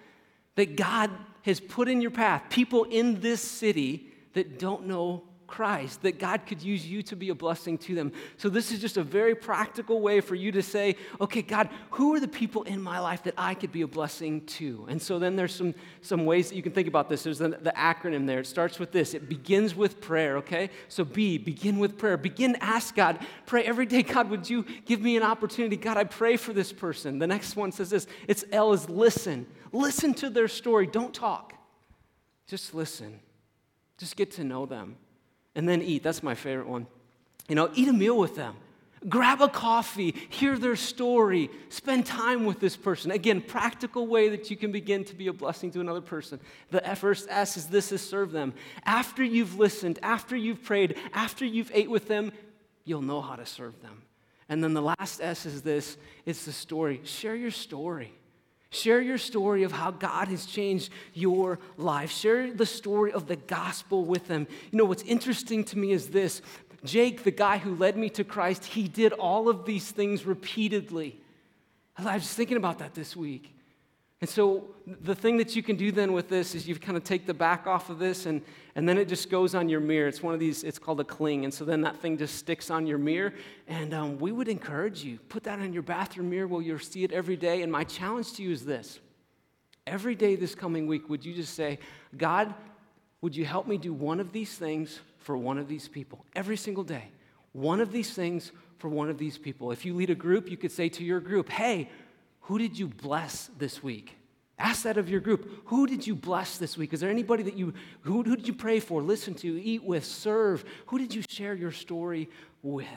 that 0.55 0.75
God 0.75 1.11
has 1.43 1.59
put 1.59 1.87
in 1.87 2.01
your 2.01 2.11
path, 2.11 2.43
people 2.49 2.85
in 2.85 3.19
this 3.19 3.41
city 3.41 4.08
that 4.33 4.59
don't 4.59 4.87
know 4.87 5.23
Christ, 5.49 6.03
that 6.03 6.19
God 6.19 6.45
could 6.45 6.61
use 6.61 6.85
you 6.85 7.01
to 7.03 7.15
be 7.15 7.29
a 7.29 7.35
blessing 7.35 7.77
to 7.79 7.95
them. 7.95 8.13
So, 8.37 8.49
this 8.49 8.71
is 8.71 8.79
just 8.79 8.97
a 8.97 9.03
very 9.03 9.35
practical 9.35 9.99
way 9.99 10.21
for 10.21 10.35
you 10.35 10.51
to 10.51 10.61
say, 10.61 10.95
okay, 11.19 11.41
God, 11.41 11.69
who 11.91 12.13
are 12.13 12.19
the 12.19 12.27
people 12.27 12.63
in 12.63 12.81
my 12.81 12.99
life 12.99 13.23
that 13.23 13.33
I 13.37 13.55
could 13.55 13.71
be 13.71 13.81
a 13.81 13.87
blessing 13.87 14.45
to? 14.45 14.85
And 14.87 15.01
so, 15.01 15.19
then 15.19 15.35
there's 15.35 15.53
some, 15.53 15.73
some 16.01 16.25
ways 16.25 16.49
that 16.49 16.55
you 16.55 16.61
can 16.61 16.71
think 16.71 16.87
about 16.87 17.09
this. 17.09 17.23
There's 17.23 17.39
the, 17.39 17.49
the 17.49 17.73
acronym 17.75 18.27
there. 18.27 18.39
It 18.39 18.47
starts 18.47 18.79
with 18.79 18.91
this 18.91 19.13
it 19.13 19.27
begins 19.27 19.75
with 19.75 19.99
prayer, 19.99 20.37
okay? 20.37 20.69
So, 20.87 21.03
B, 21.03 21.37
begin 21.37 21.79
with 21.79 21.97
prayer. 21.97 22.15
Begin, 22.15 22.55
ask 22.61 22.95
God, 22.95 23.19
pray 23.45 23.63
every 23.63 23.87
day, 23.87 24.03
God, 24.03 24.29
would 24.29 24.49
you 24.49 24.65
give 24.85 25.01
me 25.01 25.17
an 25.17 25.23
opportunity? 25.23 25.75
God, 25.75 25.97
I 25.97 26.03
pray 26.03 26.37
for 26.37 26.53
this 26.53 26.71
person. 26.71 27.19
The 27.19 27.27
next 27.27 27.55
one 27.55 27.71
says 27.71 27.89
this 27.89 28.07
it's 28.27 28.45
L 28.51 28.71
is 28.71 28.87
listen. 28.87 29.47
Listen 29.71 30.13
to 30.15 30.29
their 30.29 30.47
story, 30.47 30.87
don't 30.87 31.13
talk. 31.13 31.53
Just 32.47 32.73
listen. 32.73 33.19
Just 33.99 34.15
get 34.15 34.31
to 34.31 34.43
know 34.43 34.65
them 34.65 34.95
and 35.55 35.69
then 35.69 35.81
eat. 35.81 36.01
That's 36.01 36.23
my 36.23 36.33
favorite 36.33 36.67
one. 36.67 36.87
You 37.47 37.55
know, 37.55 37.69
eat 37.75 37.89
a 37.89 37.93
meal 37.93 38.17
with 38.17 38.35
them. 38.35 38.55
Grab 39.07 39.41
a 39.41 39.47
coffee, 39.47 40.13
hear 40.29 40.57
their 40.57 40.75
story, 40.75 41.49
spend 41.69 42.05
time 42.05 42.45
with 42.45 42.59
this 42.59 42.75
person. 42.75 43.11
Again, 43.11 43.41
practical 43.41 44.07
way 44.07 44.27
that 44.29 44.51
you 44.51 44.57
can 44.57 44.73
begin 44.73 45.05
to 45.05 45.15
be 45.15 45.27
a 45.27 45.33
blessing 45.33 45.71
to 45.71 45.79
another 45.79 46.01
person. 46.01 46.39
The 46.69 46.81
first 46.95 47.27
S 47.29 47.55
is 47.55 47.67
this 47.67 47.93
is 47.93 48.01
serve 48.01 48.31
them. 48.31 48.53
After 48.85 49.23
you've 49.23 49.57
listened, 49.57 49.99
after 50.03 50.35
you've 50.35 50.63
prayed, 50.63 50.97
after 51.13 51.45
you've 51.45 51.71
ate 51.73 51.89
with 51.89 52.09
them, 52.09 52.33
you'll 52.83 53.01
know 53.01 53.21
how 53.21 53.35
to 53.35 53.45
serve 53.45 53.81
them. 53.81 54.01
And 54.49 54.61
then 54.61 54.73
the 54.73 54.81
last 54.81 55.21
S 55.21 55.45
is 55.45 55.61
this 55.61 55.95
it's 56.25 56.43
the 56.43 56.51
story. 56.51 56.99
Share 57.05 57.35
your 57.35 57.51
story. 57.51 58.11
Share 58.71 59.01
your 59.01 59.17
story 59.17 59.63
of 59.63 59.71
how 59.71 59.91
God 59.91 60.27
has 60.27 60.45
changed 60.45 60.91
your 61.13 61.59
life. 61.77 62.11
Share 62.11 62.53
the 62.53 62.65
story 62.65 63.11
of 63.11 63.27
the 63.27 63.35
gospel 63.35 64.05
with 64.05 64.27
them. 64.27 64.47
You 64.71 64.77
know, 64.77 64.85
what's 64.85 65.03
interesting 65.03 65.63
to 65.65 65.77
me 65.77 65.91
is 65.91 66.09
this 66.09 66.41
Jake, 66.85 67.23
the 67.23 67.31
guy 67.31 67.57
who 67.57 67.75
led 67.75 67.97
me 67.97 68.09
to 68.11 68.23
Christ, 68.23 68.65
he 68.65 68.87
did 68.87 69.11
all 69.13 69.49
of 69.49 69.65
these 69.65 69.91
things 69.91 70.25
repeatedly. 70.25 71.19
I 71.97 72.15
was 72.15 72.33
thinking 72.33 72.57
about 72.57 72.79
that 72.79 72.93
this 72.93 73.15
week. 73.15 73.53
And 74.21 74.29
so 74.29 74.65
the 74.85 75.15
thing 75.15 75.37
that 75.37 75.55
you 75.55 75.63
can 75.63 75.77
do 75.77 75.91
then 75.93 76.11
with 76.11 76.27
this 76.27 76.53
is 76.53 76.67
you 76.67 76.75
kind 76.75 76.97
of 76.97 77.05
take 77.05 77.25
the 77.25 77.33
back 77.33 77.67
off 77.67 77.89
of 77.89 77.99
this 77.99 78.25
and, 78.25 78.41
and 78.75 78.87
then 78.87 78.97
it 78.97 79.07
just 79.07 79.29
goes 79.29 79.55
on 79.55 79.69
your 79.69 79.79
mirror. 79.79 80.09
It's 80.09 80.21
one 80.21 80.33
of 80.33 80.41
these, 80.41 80.63
it's 80.65 80.77
called 80.77 80.99
a 80.99 81.05
cling. 81.05 81.45
And 81.45 81.53
so 81.53 81.63
then 81.63 81.81
that 81.81 82.01
thing 82.01 82.17
just 82.17 82.35
sticks 82.35 82.69
on 82.69 82.85
your 82.85 82.97
mirror. 82.97 83.33
And 83.67 83.93
um, 83.93 84.19
we 84.19 84.33
would 84.33 84.49
encourage 84.49 85.03
you, 85.05 85.19
put 85.29 85.43
that 85.43 85.59
on 85.59 85.71
your 85.71 85.83
bathroom 85.83 86.29
mirror 86.29 86.47
where 86.47 86.61
you'll 86.61 86.79
see 86.79 87.05
it 87.05 87.13
every 87.13 87.37
day. 87.37 87.61
And 87.61 87.71
my 87.71 87.85
challenge 87.85 88.33
to 88.33 88.43
you 88.43 88.51
is 88.51 88.65
this 88.65 88.99
every 89.87 90.15
day 90.15 90.35
this 90.35 90.53
coming 90.53 90.85
week, 90.85 91.09
would 91.09 91.25
you 91.25 91.33
just 91.33 91.55
say, 91.55 91.79
God, 92.15 92.53
would 93.21 93.35
you 93.35 93.45
help 93.45 93.67
me 93.67 93.77
do 93.77 93.93
one 93.93 94.19
of 94.19 94.31
these 94.31 94.55
things 94.55 94.99
for 95.17 95.35
one 95.37 95.57
of 95.57 95.67
these 95.67 95.87
people? 95.87 96.25
Every 96.35 96.57
single 96.57 96.83
day. 96.83 97.05
One 97.53 97.81
of 97.81 97.91
these 97.91 98.13
things 98.13 98.51
for 98.77 98.87
one 98.87 99.09
of 99.09 99.17
these 99.17 99.37
people. 99.37 99.71
If 99.71 99.85
you 99.85 99.93
lead 99.93 100.09
a 100.09 100.15
group, 100.15 100.49
you 100.49 100.57
could 100.57 100.71
say 100.71 100.87
to 100.89 101.03
your 101.03 101.19
group, 101.19 101.49
hey, 101.49 101.89
who 102.49 102.57
did 102.57 102.79
you 102.79 102.87
bless 102.87 103.51
this 103.59 103.83
week? 103.83 104.17
Ask 104.57 104.81
that 104.81 104.97
of 104.97 105.07
your 105.07 105.19
group. 105.19 105.61
Who 105.65 105.85
did 105.85 106.07
you 106.07 106.15
bless 106.15 106.57
this 106.57 106.79
week? 106.79 106.93
Is 106.93 106.99
there 106.99 107.11
anybody 107.11 107.43
that 107.43 107.55
you, 107.55 107.75
who, 108.01 108.23
who 108.23 108.35
did 108.35 108.47
you 108.47 108.55
pray 108.55 108.79
for, 108.79 109.03
listen 109.03 109.35
to, 109.35 109.61
eat 109.61 109.83
with, 109.83 110.03
serve? 110.03 110.65
Who 110.87 110.97
did 110.97 111.13
you 111.13 111.21
share 111.29 111.53
your 111.53 111.71
story 111.71 112.27
with? 112.63 112.87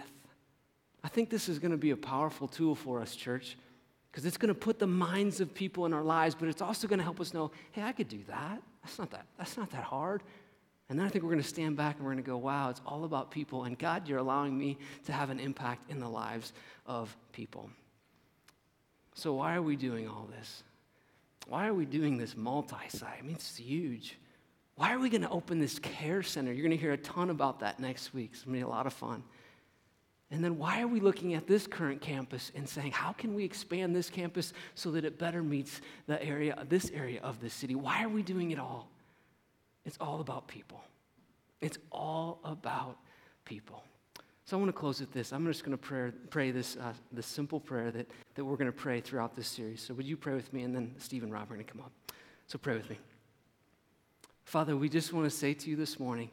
I 1.04 1.08
think 1.08 1.28
this 1.28 1.50
is 1.50 1.58
going 1.58 1.72
to 1.72 1.76
be 1.76 1.90
a 1.90 1.96
powerful 1.98 2.48
tool 2.48 2.74
for 2.74 2.98
us, 2.98 3.14
church, 3.14 3.58
because 4.10 4.24
it's 4.24 4.38
going 4.38 4.48
to 4.48 4.58
put 4.58 4.78
the 4.78 4.86
minds 4.86 5.42
of 5.42 5.52
people 5.52 5.84
in 5.84 5.92
our 5.92 6.02
lives, 6.02 6.34
but 6.34 6.48
it's 6.48 6.62
also 6.62 6.88
going 6.88 7.00
to 7.00 7.04
help 7.04 7.20
us 7.20 7.34
know, 7.34 7.50
hey, 7.72 7.82
I 7.82 7.92
could 7.92 8.08
do 8.08 8.20
that. 8.28 8.62
That's 8.82 8.98
not 8.98 9.10
that, 9.10 9.26
that's 9.36 9.58
not 9.58 9.70
that 9.72 9.84
hard. 9.84 10.22
And 10.88 10.98
then 10.98 11.04
I 11.04 11.10
think 11.10 11.24
we're 11.24 11.32
going 11.32 11.42
to 11.42 11.48
stand 11.48 11.76
back 11.76 11.96
and 11.96 12.06
we're 12.06 12.12
going 12.12 12.24
to 12.24 12.30
go, 12.30 12.38
wow, 12.38 12.70
it's 12.70 12.80
all 12.86 13.04
about 13.04 13.30
people. 13.30 13.64
And 13.64 13.78
God, 13.78 14.08
you're 14.08 14.18
allowing 14.18 14.56
me 14.56 14.78
to 15.04 15.12
have 15.12 15.28
an 15.28 15.38
impact 15.38 15.90
in 15.90 15.98
the 15.98 16.08
lives 16.08 16.54
of 16.86 17.14
people. 17.32 17.68
So, 19.14 19.34
why 19.34 19.54
are 19.54 19.62
we 19.62 19.76
doing 19.76 20.08
all 20.08 20.28
this? 20.36 20.62
Why 21.48 21.66
are 21.66 21.74
we 21.74 21.84
doing 21.84 22.18
this 22.18 22.36
multi 22.36 22.76
site? 22.88 23.18
I 23.18 23.22
mean, 23.22 23.34
it's 23.34 23.56
huge. 23.56 24.18
Why 24.76 24.94
are 24.94 24.98
we 24.98 25.10
going 25.10 25.22
to 25.22 25.30
open 25.30 25.58
this 25.58 25.78
care 25.78 26.22
center? 26.22 26.52
You're 26.52 26.66
going 26.66 26.76
to 26.76 26.80
hear 26.80 26.92
a 26.92 26.98
ton 26.98 27.30
about 27.30 27.60
that 27.60 27.78
next 27.78 28.14
week. 28.14 28.30
It's 28.32 28.44
going 28.44 28.54
to 28.54 28.58
be 28.58 28.64
a 28.64 28.68
lot 28.68 28.86
of 28.86 28.92
fun. 28.92 29.22
And 30.30 30.42
then 30.42 30.56
why 30.56 30.80
are 30.80 30.86
we 30.86 30.98
looking 30.98 31.34
at 31.34 31.46
this 31.46 31.66
current 31.66 32.00
campus 32.00 32.50
and 32.54 32.66
saying, 32.66 32.92
how 32.92 33.12
can 33.12 33.34
we 33.34 33.44
expand 33.44 33.94
this 33.94 34.08
campus 34.08 34.54
so 34.74 34.90
that 34.92 35.04
it 35.04 35.18
better 35.18 35.42
meets 35.42 35.82
the 36.06 36.22
area, 36.24 36.56
this 36.70 36.90
area 36.90 37.20
of 37.22 37.38
the 37.40 37.50
city? 37.50 37.74
Why 37.74 38.02
are 38.02 38.08
we 38.08 38.22
doing 38.22 38.50
it 38.50 38.58
all? 38.58 38.88
It's 39.84 39.98
all 40.00 40.20
about 40.20 40.48
people. 40.48 40.80
It's 41.60 41.76
all 41.90 42.40
about 42.44 42.96
people. 43.44 43.84
So 44.44 44.56
I 44.56 44.60
want 44.60 44.68
to 44.68 44.78
close 44.78 45.00
with 45.00 45.12
this. 45.12 45.32
I'm 45.32 45.46
just 45.46 45.64
going 45.64 45.76
to 45.76 45.82
pray, 45.82 46.10
pray 46.30 46.50
this, 46.50 46.76
uh, 46.76 46.92
this 47.12 47.26
simple 47.26 47.60
prayer 47.60 47.90
that, 47.92 48.10
that 48.34 48.44
we're 48.44 48.56
going 48.56 48.70
to 48.70 48.76
pray 48.76 49.00
throughout 49.00 49.36
this 49.36 49.46
series. 49.46 49.80
So 49.80 49.94
would 49.94 50.06
you 50.06 50.16
pray 50.16 50.34
with 50.34 50.52
me? 50.52 50.62
And 50.62 50.74
then 50.74 50.94
Steve 50.98 51.22
and 51.22 51.32
Rob 51.32 51.50
are 51.50 51.54
going 51.54 51.64
to 51.64 51.72
come 51.72 51.80
up. 51.80 51.92
So 52.48 52.58
pray 52.58 52.76
with 52.76 52.90
me. 52.90 52.98
Father, 54.44 54.76
we 54.76 54.88
just 54.88 55.12
want 55.12 55.24
to 55.24 55.30
say 55.30 55.54
to 55.54 55.70
you 55.70 55.76
this 55.76 55.98
morning, 55.98 56.28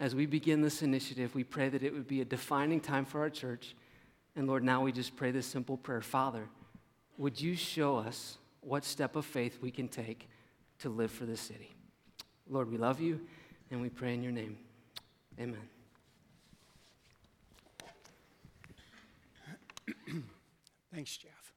as 0.00 0.14
we 0.14 0.26
begin 0.26 0.62
this 0.62 0.82
initiative, 0.82 1.34
we 1.34 1.42
pray 1.42 1.68
that 1.68 1.82
it 1.82 1.92
would 1.92 2.06
be 2.06 2.20
a 2.20 2.24
defining 2.24 2.80
time 2.80 3.04
for 3.04 3.20
our 3.20 3.30
church. 3.30 3.74
And 4.36 4.46
Lord, 4.46 4.62
now 4.62 4.82
we 4.82 4.92
just 4.92 5.16
pray 5.16 5.32
this 5.32 5.46
simple 5.46 5.76
prayer 5.76 6.00
Father, 6.00 6.48
would 7.18 7.40
you 7.40 7.56
show 7.56 7.96
us 7.96 8.38
what 8.60 8.84
step 8.84 9.16
of 9.16 9.26
faith 9.26 9.58
we 9.60 9.72
can 9.72 9.88
take 9.88 10.28
to 10.78 10.88
live 10.88 11.10
for 11.10 11.26
this 11.26 11.40
city? 11.40 11.74
Lord, 12.48 12.70
we 12.70 12.78
love 12.78 13.00
you 13.00 13.20
and 13.70 13.82
we 13.82 13.88
pray 13.88 14.14
in 14.14 14.22
your 14.22 14.32
name. 14.32 14.56
Amen. 15.40 15.77
Thanks, 20.98 21.16
Jeff. 21.16 21.52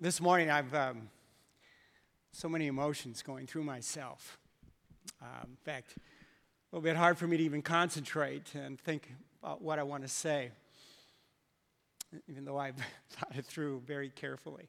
This 0.00 0.20
morning, 0.20 0.48
I've 0.48 0.72
um, 0.72 1.08
so 2.30 2.48
many 2.48 2.68
emotions 2.68 3.20
going 3.20 3.48
through 3.48 3.64
myself. 3.64 4.38
Um, 5.20 5.48
in 5.50 5.56
fact, 5.56 5.96
a 5.96 6.00
little 6.76 6.84
bit 6.84 6.94
hard 6.94 7.18
for 7.18 7.26
me 7.26 7.36
to 7.38 7.42
even 7.42 7.62
concentrate 7.62 8.54
and 8.54 8.78
think 8.78 9.12
about 9.42 9.60
what 9.60 9.80
I 9.80 9.82
want 9.82 10.04
to 10.04 10.08
say, 10.08 10.52
even 12.28 12.44
though 12.44 12.58
I've 12.58 12.76
thought 13.10 13.34
it 13.34 13.44
through 13.44 13.82
very 13.84 14.10
carefully. 14.10 14.68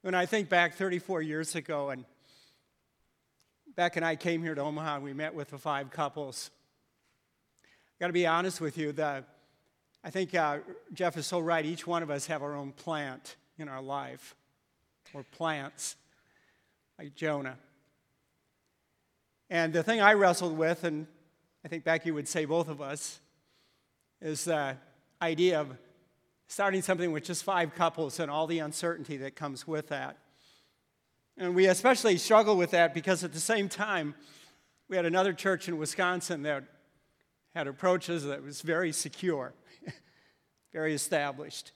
When 0.00 0.14
I 0.14 0.24
think 0.24 0.48
back 0.48 0.76
34 0.76 1.20
years 1.20 1.54
ago, 1.54 1.90
and 1.90 2.06
Beck 3.76 3.96
and 3.96 4.06
I 4.06 4.16
came 4.16 4.42
here 4.42 4.54
to 4.54 4.62
Omaha, 4.62 4.94
and 4.94 5.04
we 5.04 5.12
met 5.12 5.34
with 5.34 5.50
the 5.50 5.58
five 5.58 5.90
couples. 5.90 6.50
I 7.62 7.68
got 8.00 8.06
to 8.06 8.14
be 8.14 8.26
honest 8.26 8.58
with 8.58 8.78
you, 8.78 8.92
the, 8.92 9.22
I 10.04 10.10
think 10.10 10.34
uh, 10.34 10.58
Jeff 10.92 11.16
is 11.16 11.26
so 11.26 11.40
right. 11.40 11.64
Each 11.64 11.86
one 11.86 12.02
of 12.02 12.10
us 12.10 12.26
have 12.26 12.42
our 12.42 12.54
own 12.54 12.72
plant 12.72 13.36
in 13.58 13.68
our 13.68 13.82
life, 13.82 14.34
or 15.12 15.24
plants, 15.24 15.96
like 16.98 17.14
Jonah. 17.14 17.58
And 19.50 19.72
the 19.72 19.82
thing 19.82 20.00
I 20.00 20.12
wrestled 20.12 20.56
with, 20.56 20.84
and 20.84 21.06
I 21.64 21.68
think 21.68 21.84
Becky 21.84 22.10
would 22.10 22.28
say 22.28 22.44
both 22.44 22.68
of 22.68 22.80
us, 22.80 23.20
is 24.20 24.44
the 24.44 24.76
idea 25.20 25.60
of 25.60 25.76
starting 26.46 26.82
something 26.82 27.12
with 27.12 27.24
just 27.24 27.44
five 27.44 27.74
couples 27.74 28.20
and 28.20 28.30
all 28.30 28.46
the 28.46 28.58
uncertainty 28.58 29.16
that 29.18 29.36
comes 29.36 29.66
with 29.66 29.88
that. 29.88 30.16
And 31.36 31.54
we 31.54 31.66
especially 31.66 32.16
struggle 32.16 32.56
with 32.56 32.70
that 32.72 32.94
because 32.94 33.22
at 33.22 33.32
the 33.32 33.40
same 33.40 33.68
time, 33.68 34.14
we 34.88 34.96
had 34.96 35.06
another 35.06 35.32
church 35.32 35.68
in 35.68 35.76
Wisconsin 35.76 36.42
that 36.42 36.64
had 37.54 37.66
approaches 37.66 38.24
that 38.24 38.42
was 38.42 38.62
very 38.62 38.92
secure, 38.92 39.52
very 40.72 40.94
established. 40.94 41.72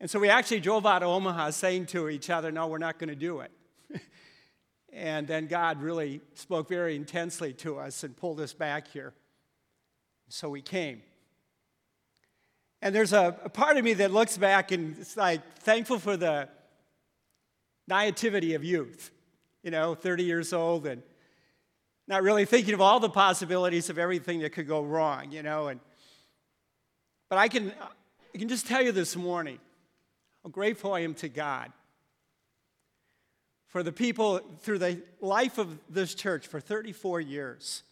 And 0.00 0.10
so 0.10 0.18
we 0.18 0.28
actually 0.28 0.60
drove 0.60 0.86
out 0.86 1.02
of 1.02 1.08
Omaha 1.08 1.50
saying 1.50 1.86
to 1.86 2.08
each 2.08 2.30
other, 2.30 2.52
No, 2.52 2.66
we're 2.66 2.78
not 2.78 2.98
going 2.98 3.08
to 3.08 3.16
do 3.16 3.40
it. 3.40 3.50
and 4.92 5.26
then 5.26 5.46
God 5.46 5.80
really 5.82 6.20
spoke 6.34 6.68
very 6.68 6.96
intensely 6.96 7.52
to 7.54 7.78
us 7.78 8.04
and 8.04 8.16
pulled 8.16 8.40
us 8.40 8.52
back 8.52 8.88
here. 8.88 9.14
So 10.28 10.48
we 10.48 10.62
came. 10.62 11.02
And 12.82 12.94
there's 12.94 13.12
a, 13.12 13.36
a 13.44 13.48
part 13.48 13.76
of 13.78 13.84
me 13.84 13.94
that 13.94 14.10
looks 14.10 14.36
back 14.36 14.72
and 14.72 14.96
it's 14.98 15.16
like 15.16 15.40
thankful 15.60 15.98
for 15.98 16.16
the 16.16 16.48
naivety 17.88 18.54
of 18.54 18.64
youth, 18.64 19.10
you 19.62 19.70
know, 19.70 19.94
30 19.94 20.24
years 20.24 20.52
old 20.52 20.86
and 20.86 21.02
not 22.06 22.22
really 22.22 22.44
thinking 22.44 22.74
of 22.74 22.82
all 22.82 23.00
the 23.00 23.08
possibilities 23.08 23.88
of 23.88 23.98
everything 23.98 24.40
that 24.40 24.50
could 24.50 24.68
go 24.68 24.82
wrong, 24.82 25.30
you 25.32 25.42
know. 25.42 25.68
And, 25.68 25.80
but 27.34 27.40
I 27.40 27.48
can, 27.48 27.72
I 28.32 28.38
can 28.38 28.48
just 28.48 28.68
tell 28.68 28.80
you 28.80 28.92
this 28.92 29.16
morning 29.16 29.58
how 30.44 30.50
grateful 30.50 30.92
I 30.92 31.00
am 31.00 31.14
to 31.14 31.28
God 31.28 31.72
for 33.66 33.82
the 33.82 33.90
people 33.90 34.38
through 34.60 34.78
the 34.78 35.02
life 35.20 35.58
of 35.58 35.76
this 35.90 36.14
church 36.14 36.46
for 36.46 36.60
34 36.60 37.20
years. 37.20 37.82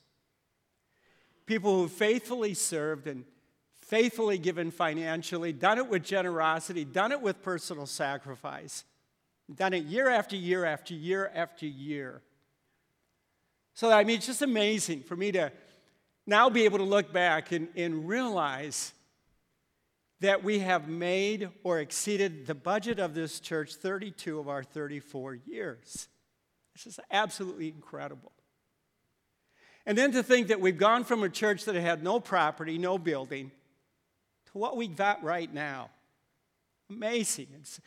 People 1.44 1.76
who 1.76 1.88
faithfully 1.88 2.54
served 2.54 3.08
and 3.08 3.24
faithfully 3.80 4.38
given 4.38 4.70
financially, 4.70 5.52
done 5.52 5.78
it 5.78 5.88
with 5.88 6.04
generosity, 6.04 6.84
done 6.84 7.10
it 7.10 7.20
with 7.20 7.42
personal 7.42 7.86
sacrifice, 7.86 8.84
done 9.52 9.72
it 9.72 9.86
year 9.86 10.08
after 10.08 10.36
year 10.36 10.64
after 10.64 10.94
year 10.94 11.32
after 11.34 11.66
year 11.66 12.22
So, 13.74 13.90
I 13.90 14.04
mean, 14.04 14.18
it's 14.18 14.26
just 14.26 14.42
amazing 14.42 15.02
for 15.02 15.16
me 15.16 15.32
to 15.32 15.50
now 16.28 16.48
be 16.48 16.64
able 16.64 16.78
to 16.78 16.84
look 16.84 17.12
back 17.12 17.50
and, 17.50 17.66
and 17.74 18.06
realize 18.06 18.94
that 20.22 20.44
we 20.44 20.60
have 20.60 20.88
made 20.88 21.50
or 21.64 21.80
exceeded 21.80 22.46
the 22.46 22.54
budget 22.54 23.00
of 23.00 23.12
this 23.12 23.40
church 23.40 23.74
32 23.74 24.38
of 24.38 24.48
our 24.48 24.62
34 24.62 25.34
years. 25.34 26.08
This 26.74 26.86
is 26.86 27.00
absolutely 27.10 27.68
incredible. 27.68 28.32
And 29.84 29.98
then 29.98 30.12
to 30.12 30.22
think 30.22 30.46
that 30.46 30.60
we've 30.60 30.78
gone 30.78 31.02
from 31.02 31.24
a 31.24 31.28
church 31.28 31.64
that 31.64 31.74
had 31.74 32.04
no 32.04 32.20
property, 32.20 32.78
no 32.78 32.98
building, 32.98 33.50
to 34.52 34.58
what 34.58 34.76
we've 34.76 34.94
got 34.94 35.24
right 35.24 35.52
now. 35.52 35.90
Amazing. 36.88 37.48
It's, 37.60 37.80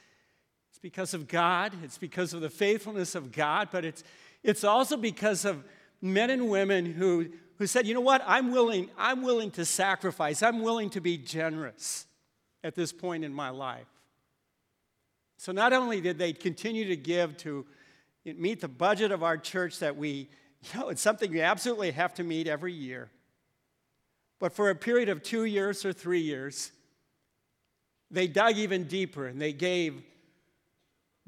it's 0.72 0.80
because 0.80 1.14
of 1.14 1.30
God, 1.30 1.72
it's 1.84 1.98
because 1.98 2.34
of 2.34 2.42
the 2.42 2.50
faithfulness 2.50 3.16
of 3.16 3.32
God, 3.32 3.70
but 3.72 3.86
it's, 3.86 4.04
it's 4.44 4.66
also 4.66 4.98
because 4.98 5.46
of 5.46 5.64
men 6.02 6.30
and 6.30 6.50
women 6.50 6.86
who, 6.86 7.30
who 7.60 7.66
said, 7.66 7.88
you 7.88 7.94
know 7.94 8.02
what, 8.02 8.22
I'm 8.28 8.52
willing, 8.52 8.90
I'm 8.98 9.22
willing 9.22 9.52
to 9.52 9.64
sacrifice, 9.64 10.44
I'm 10.44 10.62
willing 10.62 10.90
to 10.90 11.00
be 11.00 11.18
generous 11.18 12.08
at 12.66 12.74
this 12.74 12.92
point 12.92 13.24
in 13.24 13.32
my 13.32 13.50
life. 13.50 13.86
So 15.38 15.52
not 15.52 15.72
only 15.72 16.02
did 16.02 16.18
they 16.18 16.34
continue 16.34 16.88
to 16.88 16.96
give 16.96 17.38
to 17.38 17.64
meet 18.26 18.60
the 18.60 18.68
budget 18.68 19.12
of 19.12 19.22
our 19.22 19.38
church 19.38 19.78
that 19.80 19.96
we, 19.96 20.30
you 20.62 20.80
know, 20.80 20.90
it's 20.90 21.02
something 21.02 21.32
we 21.32 21.42
absolutely 21.42 21.92
have 21.92 22.16
to 22.16 22.24
meet 22.24 22.48
every 22.48 22.74
year. 22.74 23.12
But 24.40 24.52
for 24.52 24.72
a 24.72 24.76
period 24.76 25.10
of 25.10 25.22
two 25.22 25.46
years 25.46 25.86
or 25.86 25.94
three 25.94 26.22
years, 26.22 26.72
they 28.10 28.28
dug 28.28 28.58
even 28.58 28.86
deeper 28.86 29.28
and 29.28 29.40
they 29.40 29.54
gave 29.54 30.02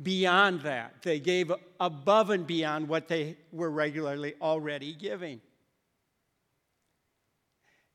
beyond 0.02 0.62
that. 0.62 1.04
They 1.04 1.20
gave 1.20 1.52
above 1.80 2.32
and 2.32 2.48
beyond 2.48 2.88
what 2.88 3.08
they 3.08 3.38
were 3.52 3.70
regularly 3.70 4.34
already 4.42 4.92
giving. 4.94 5.42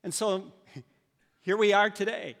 And 0.01 0.13
so 0.13 0.45
here 1.41 1.57
we 1.57 1.73
are 1.73 1.89
today 1.89 2.37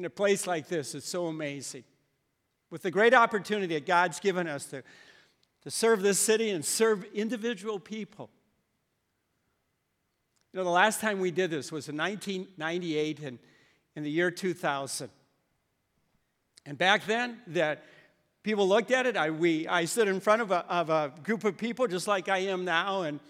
in 0.00 0.06
a 0.06 0.10
place 0.10 0.46
like 0.46 0.66
this. 0.66 0.94
It's 0.94 1.06
so 1.06 1.26
amazing. 1.26 1.84
With 2.70 2.80
the 2.80 2.90
great 2.90 3.12
opportunity 3.12 3.74
that 3.74 3.84
God's 3.84 4.18
given 4.18 4.46
us 4.46 4.64
to, 4.66 4.82
to 5.62 5.70
serve 5.70 6.00
this 6.00 6.18
city 6.18 6.48
and 6.50 6.64
serve 6.64 7.04
individual 7.12 7.78
people. 7.78 8.30
You 10.52 10.58
know, 10.58 10.64
the 10.64 10.70
last 10.70 11.02
time 11.02 11.20
we 11.20 11.30
did 11.30 11.50
this 11.50 11.70
was 11.70 11.90
in 11.90 11.98
1998 11.98 13.20
and 13.20 13.38
in 13.94 14.02
the 14.02 14.10
year 14.10 14.30
2000. 14.30 15.10
And 16.64 16.78
back 16.78 17.04
then, 17.04 17.36
that 17.48 17.84
people 18.42 18.66
looked 18.66 18.92
at 18.92 19.04
it. 19.04 19.18
I, 19.18 19.28
we, 19.28 19.68
I 19.68 19.84
stood 19.84 20.08
in 20.08 20.18
front 20.18 20.40
of 20.40 20.50
a, 20.50 20.64
of 20.72 20.88
a 20.88 21.12
group 21.24 21.44
of 21.44 21.58
people 21.58 21.86
just 21.86 22.08
like 22.08 22.30
I 22.30 22.38
am 22.38 22.64
now 22.64 23.02
and, 23.02 23.20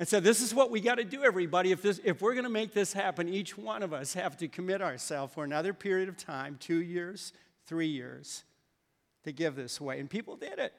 and 0.00 0.08
said, 0.08 0.24
This 0.24 0.40
is 0.40 0.52
what 0.52 0.70
we 0.70 0.80
got 0.80 0.96
to 0.96 1.04
do, 1.04 1.22
everybody. 1.22 1.70
If, 1.70 1.82
this, 1.82 2.00
if 2.02 2.22
we're 2.22 2.32
going 2.32 2.44
to 2.44 2.50
make 2.50 2.72
this 2.72 2.92
happen, 2.94 3.28
each 3.28 3.56
one 3.56 3.82
of 3.84 3.92
us 3.92 4.14
have 4.14 4.36
to 4.38 4.48
commit 4.48 4.80
ourselves 4.80 5.34
for 5.34 5.44
another 5.44 5.74
period 5.74 6.08
of 6.08 6.16
time 6.16 6.56
two 6.58 6.82
years, 6.82 7.34
three 7.66 7.86
years 7.86 8.42
to 9.24 9.30
give 9.30 9.54
this 9.54 9.78
away. 9.78 10.00
And 10.00 10.08
people 10.08 10.36
did 10.36 10.58
it. 10.58 10.72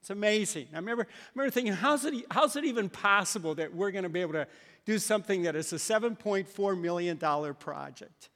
It's 0.00 0.10
amazing. 0.10 0.66
I 0.72 0.76
remember, 0.76 1.04
I 1.08 1.28
remember 1.34 1.52
thinking, 1.52 1.72
how's 1.72 2.04
it, 2.04 2.26
how's 2.30 2.56
it 2.56 2.64
even 2.64 2.88
possible 2.88 3.54
that 3.54 3.72
we're 3.72 3.92
going 3.92 4.02
to 4.02 4.10
be 4.10 4.20
able 4.20 4.34
to 4.34 4.48
do 4.84 4.98
something 4.98 5.42
that 5.42 5.54
is 5.54 5.72
a 5.72 5.76
$7.4 5.76 6.80
million 6.80 7.16
project? 7.54 8.30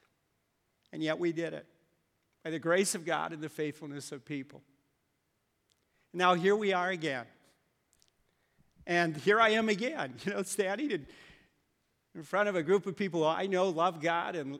And 0.92 1.02
yet 1.02 1.18
we 1.18 1.32
did 1.32 1.54
it 1.54 1.66
by 2.44 2.50
the 2.50 2.58
grace 2.60 2.94
of 2.94 3.04
God 3.04 3.32
and 3.32 3.42
the 3.42 3.48
faithfulness 3.48 4.12
of 4.12 4.24
people. 4.24 4.62
Now 6.14 6.34
here 6.34 6.54
we 6.54 6.72
are 6.72 6.90
again. 6.90 7.26
And 8.90 9.16
here 9.16 9.40
I 9.40 9.50
am 9.50 9.68
again, 9.68 10.14
you 10.24 10.32
know, 10.32 10.42
standing 10.42 10.90
in, 10.90 11.06
in 12.16 12.24
front 12.24 12.48
of 12.48 12.56
a 12.56 12.62
group 12.62 12.86
of 12.86 12.96
people 12.96 13.24
I 13.24 13.46
know 13.46 13.68
love 13.68 14.02
God 14.02 14.34
and, 14.34 14.58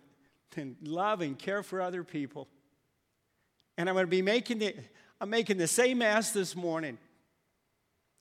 and 0.56 0.76
love 0.84 1.20
and 1.20 1.36
care 1.36 1.64
for 1.64 1.82
other 1.82 2.04
people. 2.04 2.46
And 3.76 3.88
I'm 3.88 3.96
going 3.96 4.06
to 4.06 4.10
be 4.10 4.22
making 4.22 4.60
the, 4.60 4.76
I'm 5.20 5.30
making 5.30 5.58
the 5.58 5.66
same 5.66 5.98
mass 5.98 6.30
this 6.30 6.54
morning 6.54 6.96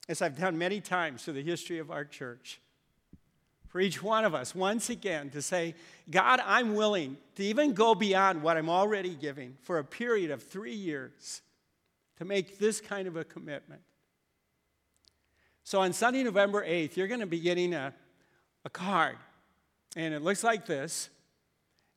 as 0.08 0.20
I've 0.20 0.36
done 0.36 0.58
many 0.58 0.80
times 0.80 1.22
through 1.22 1.34
the 1.34 1.44
history 1.44 1.78
of 1.78 1.92
our 1.92 2.04
church 2.04 2.60
for 3.68 3.80
each 3.80 4.02
one 4.02 4.24
of 4.24 4.34
us 4.34 4.52
once 4.52 4.90
again 4.90 5.30
to 5.30 5.40
say, 5.40 5.76
God, 6.10 6.40
I'm 6.44 6.74
willing 6.74 7.18
to 7.36 7.44
even 7.44 7.72
go 7.72 7.94
beyond 7.94 8.42
what 8.42 8.56
I'm 8.56 8.68
already 8.68 9.14
giving 9.14 9.56
for 9.62 9.78
a 9.78 9.84
period 9.84 10.32
of 10.32 10.42
three 10.42 10.74
years 10.74 11.40
to 12.18 12.24
make 12.24 12.58
this 12.58 12.80
kind 12.80 13.06
of 13.06 13.14
a 13.14 13.22
commitment. 13.22 13.82
So 15.70 15.80
on 15.80 15.92
Sunday, 15.92 16.24
November 16.24 16.66
8th, 16.66 16.96
you're 16.96 17.06
going 17.06 17.20
to 17.20 17.26
be 17.26 17.38
getting 17.38 17.74
a, 17.74 17.94
a 18.64 18.70
card. 18.70 19.16
And 19.94 20.12
it 20.12 20.20
looks 20.20 20.42
like 20.42 20.66
this. 20.66 21.08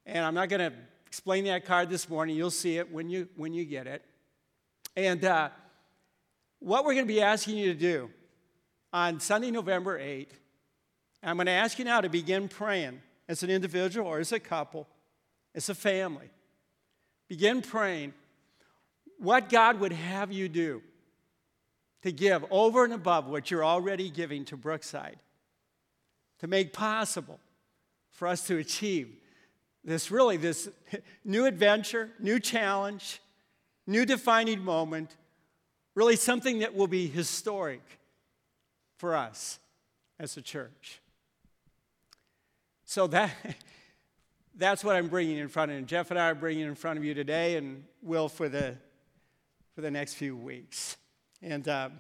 And 0.06 0.24
I'm 0.24 0.36
not 0.36 0.50
going 0.50 0.60
to 0.72 0.78
explain 1.08 1.46
that 1.46 1.66
card 1.66 1.90
this 1.90 2.08
morning. 2.08 2.36
You'll 2.36 2.52
see 2.52 2.78
it 2.78 2.92
when 2.92 3.10
you, 3.10 3.28
when 3.36 3.52
you 3.52 3.66
get 3.66 3.88
it. 3.88 4.04
And 4.96 5.26
uh, 5.26 5.50
what 6.60 6.86
we're 6.86 6.94
going 6.94 7.08
to 7.08 7.12
be 7.12 7.24
asking 7.24 7.58
you 7.58 7.74
to 7.74 7.80
do 7.80 8.12
on 8.94 9.20
Sunday, 9.20 9.50
November 9.50 10.00
8th 10.00 10.28
I'm 11.24 11.38
going 11.38 11.48
to 11.48 11.52
ask 11.54 11.80
you 11.80 11.86
now 11.86 12.00
to 12.00 12.10
begin 12.10 12.50
praying 12.50 13.02
as 13.28 13.42
an 13.42 13.50
individual 13.50 14.06
or 14.06 14.20
as 14.20 14.32
a 14.32 14.40
couple, 14.40 14.88
as 15.56 15.68
a 15.70 15.74
family. 15.74 16.30
Begin 17.28 17.64
praying 17.64 18.14
what 19.18 19.50
God 19.50 19.80
would 19.80 19.94
have 19.94 20.32
you 20.32 20.48
do 20.48 20.84
to 22.04 22.12
give 22.12 22.46
over 22.52 22.84
and 22.84 22.94
above 22.94 23.28
what 23.28 23.50
you're 23.50 23.66
already 23.66 24.10
giving 24.10 24.46
to 24.46 24.58
Brookside, 24.58 25.18
to 26.40 26.48
make 26.48 26.74
possible 26.74 27.40
for 28.12 28.28
us 28.28 28.46
to 28.48 28.58
achieve 28.58 29.10
this 29.84 30.12
really 30.12 30.38
this 30.38 30.70
new 31.26 31.46
adventure, 31.46 32.10
new 32.20 32.40
challenge, 32.40 33.22
new 33.86 34.06
defining 34.06 34.64
moment, 34.64 35.16
really 35.96 36.16
something 36.16 36.60
that 36.60 36.76
will 36.76 36.88
be 36.88 37.08
historic 37.08 37.82
for 38.98 39.16
us 39.16 39.60
as 40.20 40.38
a 40.38 40.42
church. 40.42 41.02
So 42.86 43.08
that, 43.08 43.32
that's 44.56 44.84
what 44.84 44.96
I'm 44.96 45.08
bringing 45.08 45.38
in 45.38 45.50
front 45.50 45.72
of 45.72 45.80
you. 45.80 45.86
Jeff 45.86 46.12
and 46.12 46.20
I 46.20 46.30
are 46.30 46.36
bringing 46.36 46.66
in 46.66 46.76
front 46.76 46.98
of 46.98 47.04
you 47.04 47.14
today 47.14 47.58
and 47.58 47.84
will 48.02 48.30
for 48.30 48.48
the, 48.48 48.76
for 49.76 49.82
the 49.82 49.92
next 49.92 50.14
few 50.14 50.36
weeks. 50.36 50.96
And 51.44 51.68
um, 51.68 52.00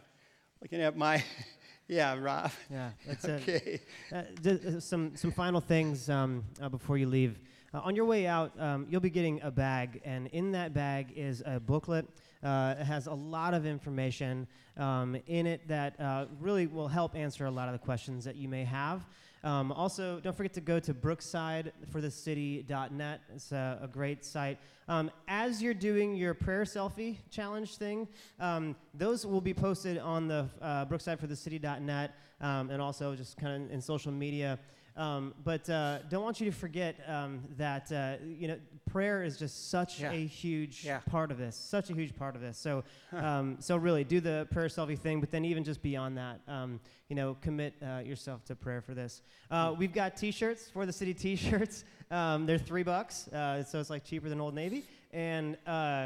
looking 0.61 0.81
at 0.81 0.95
my, 0.95 1.21
yeah, 1.89 2.17
Rob. 2.17 2.51
Yeah, 2.71 2.91
that's 3.05 3.25
okay. 3.25 3.81
Uh, 4.09 4.21
uh, 4.47 4.79
some, 4.79 5.17
some 5.17 5.33
final 5.33 5.59
things 5.59 6.09
um, 6.09 6.45
uh, 6.61 6.69
before 6.69 6.97
you 6.97 7.07
leave. 7.07 7.37
Uh, 7.73 7.79
on 7.79 7.93
your 7.93 8.05
way 8.05 8.25
out, 8.25 8.57
um, 8.57 8.87
you'll 8.89 9.01
be 9.01 9.09
getting 9.09 9.41
a 9.41 9.51
bag, 9.51 9.99
and 10.05 10.27
in 10.27 10.53
that 10.53 10.73
bag 10.73 11.11
is 11.17 11.43
a 11.45 11.59
booklet. 11.59 12.07
Uh, 12.41 12.75
it 12.79 12.85
has 12.85 13.07
a 13.07 13.13
lot 13.13 13.53
of 13.53 13.65
information 13.65 14.47
um, 14.77 15.17
in 15.27 15.45
it 15.45 15.67
that 15.67 15.99
uh, 15.99 16.27
really 16.39 16.67
will 16.67 16.87
help 16.87 17.13
answer 17.13 17.45
a 17.45 17.51
lot 17.51 17.67
of 17.67 17.73
the 17.73 17.79
questions 17.79 18.23
that 18.23 18.37
you 18.37 18.47
may 18.47 18.63
have. 18.63 19.05
Um, 19.43 19.73
also, 19.73 20.21
don't 20.21 20.37
forget 20.37 20.53
to 20.53 20.61
go 20.61 20.79
to 20.79 20.93
brooksideforthecity.net. 20.93 23.21
It's 23.35 23.51
a, 23.51 23.79
a 23.81 23.89
great 23.89 24.23
site. 24.23 24.57
Um, 24.87 25.11
as 25.27 25.61
you're 25.61 25.73
doing 25.73 26.15
your 26.15 26.33
prayer 26.33 26.63
selfie 26.63 27.17
challenge 27.29 27.77
thing, 27.77 28.07
um, 28.39 28.75
those 28.93 29.25
will 29.25 29.41
be 29.41 29.53
posted 29.53 29.97
on 29.97 30.27
the 30.27 30.49
uh, 30.61 30.85
brooksideforthecity.net 30.85 32.15
um, 32.41 32.69
and 32.69 32.81
also 32.81 33.15
just 33.15 33.37
kind 33.37 33.65
of 33.65 33.71
in 33.71 33.81
social 33.81 34.11
media. 34.11 34.59
Um, 34.95 35.33
but 35.43 35.67
uh, 35.69 35.99
don't 36.09 36.23
want 36.23 36.39
you 36.39 36.45
to 36.51 36.55
forget 36.55 36.95
um, 37.07 37.41
that 37.57 37.91
uh, 37.91 38.23
you 38.23 38.47
know 38.47 38.57
prayer 38.85 39.23
is 39.23 39.37
just 39.37 39.71
such 39.71 39.99
yeah. 39.99 40.11
a 40.11 40.27
huge 40.27 40.85
yeah. 40.85 40.99
part 40.99 41.31
of 41.31 41.39
this, 41.39 41.55
such 41.55 41.89
a 41.89 41.93
huge 41.93 42.15
part 42.15 42.35
of 42.35 42.41
this. 42.41 42.59
So, 42.59 42.83
um, 43.11 43.57
so 43.59 43.75
really 43.75 44.03
do 44.03 44.19
the 44.19 44.47
prayer 44.51 44.67
selfie 44.67 44.99
thing, 44.99 45.19
but 45.19 45.31
then 45.31 45.45
even 45.45 45.63
just 45.63 45.81
beyond 45.81 46.17
that, 46.17 46.41
um, 46.47 46.79
you 47.09 47.15
know, 47.15 47.35
commit 47.41 47.73
uh, 47.81 48.01
yourself 48.05 48.45
to 48.45 48.55
prayer 48.55 48.81
for 48.81 48.93
this. 48.93 49.23
Uh, 49.49 49.71
hmm. 49.71 49.79
we've 49.79 49.93
got 49.93 50.15
T-shirts 50.15 50.69
for 50.69 50.85
the 50.85 50.93
city 50.93 51.13
T-shirts. 51.13 51.85
Um, 52.13 52.45
they're 52.45 52.59
three 52.59 52.83
bucks, 52.83 53.27
uh, 53.29 53.63
so 53.63 53.79
it's 53.79 53.89
like 53.89 54.03
cheaper 54.03 54.29
than 54.29 54.39
Old 54.39 54.53
Navy, 54.53 54.83
and 55.11 55.57
uh, 55.65 56.05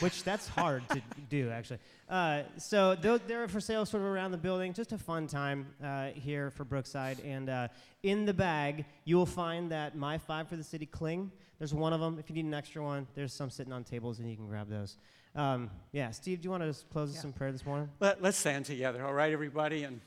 which 0.00 0.24
that's 0.24 0.48
hard 0.48 0.82
to 0.88 1.00
do 1.30 1.50
actually. 1.50 1.78
Uh, 2.08 2.42
so 2.58 2.96
they're 2.96 3.46
for 3.46 3.60
sale 3.60 3.86
sort 3.86 4.02
of 4.02 4.08
around 4.08 4.32
the 4.32 4.38
building. 4.38 4.72
Just 4.72 4.90
a 4.90 4.98
fun 4.98 5.28
time 5.28 5.68
uh, 5.84 6.08
here 6.08 6.50
for 6.50 6.64
Brookside. 6.64 7.20
And 7.20 7.48
uh, 7.48 7.68
in 8.02 8.26
the 8.26 8.34
bag, 8.34 8.86
you 9.04 9.16
will 9.16 9.24
find 9.24 9.70
that 9.70 9.96
My 9.96 10.18
Five 10.18 10.48
for 10.48 10.56
the 10.56 10.64
City 10.64 10.86
cling. 10.86 11.30
There's 11.58 11.72
one 11.72 11.92
of 11.92 12.00
them. 12.00 12.18
If 12.18 12.28
you 12.28 12.34
need 12.34 12.46
an 12.46 12.54
extra 12.54 12.82
one, 12.82 13.06
there's 13.14 13.32
some 13.32 13.48
sitting 13.48 13.72
on 13.72 13.84
tables, 13.84 14.18
and 14.18 14.28
you 14.28 14.36
can 14.36 14.48
grab 14.48 14.68
those. 14.68 14.96
Um, 15.36 15.70
yeah, 15.92 16.10
Steve, 16.10 16.40
do 16.40 16.46
you 16.46 16.50
want 16.50 16.62
to 16.64 16.84
close 16.92 17.12
yeah. 17.12 17.18
us 17.18 17.24
in 17.24 17.32
prayer 17.32 17.52
this 17.52 17.64
morning? 17.64 17.88
Let, 18.00 18.20
let's 18.20 18.38
stand 18.38 18.64
together, 18.64 19.04
all 19.06 19.12
right, 19.12 19.32
everybody? 19.32 19.84
And, 19.84 20.00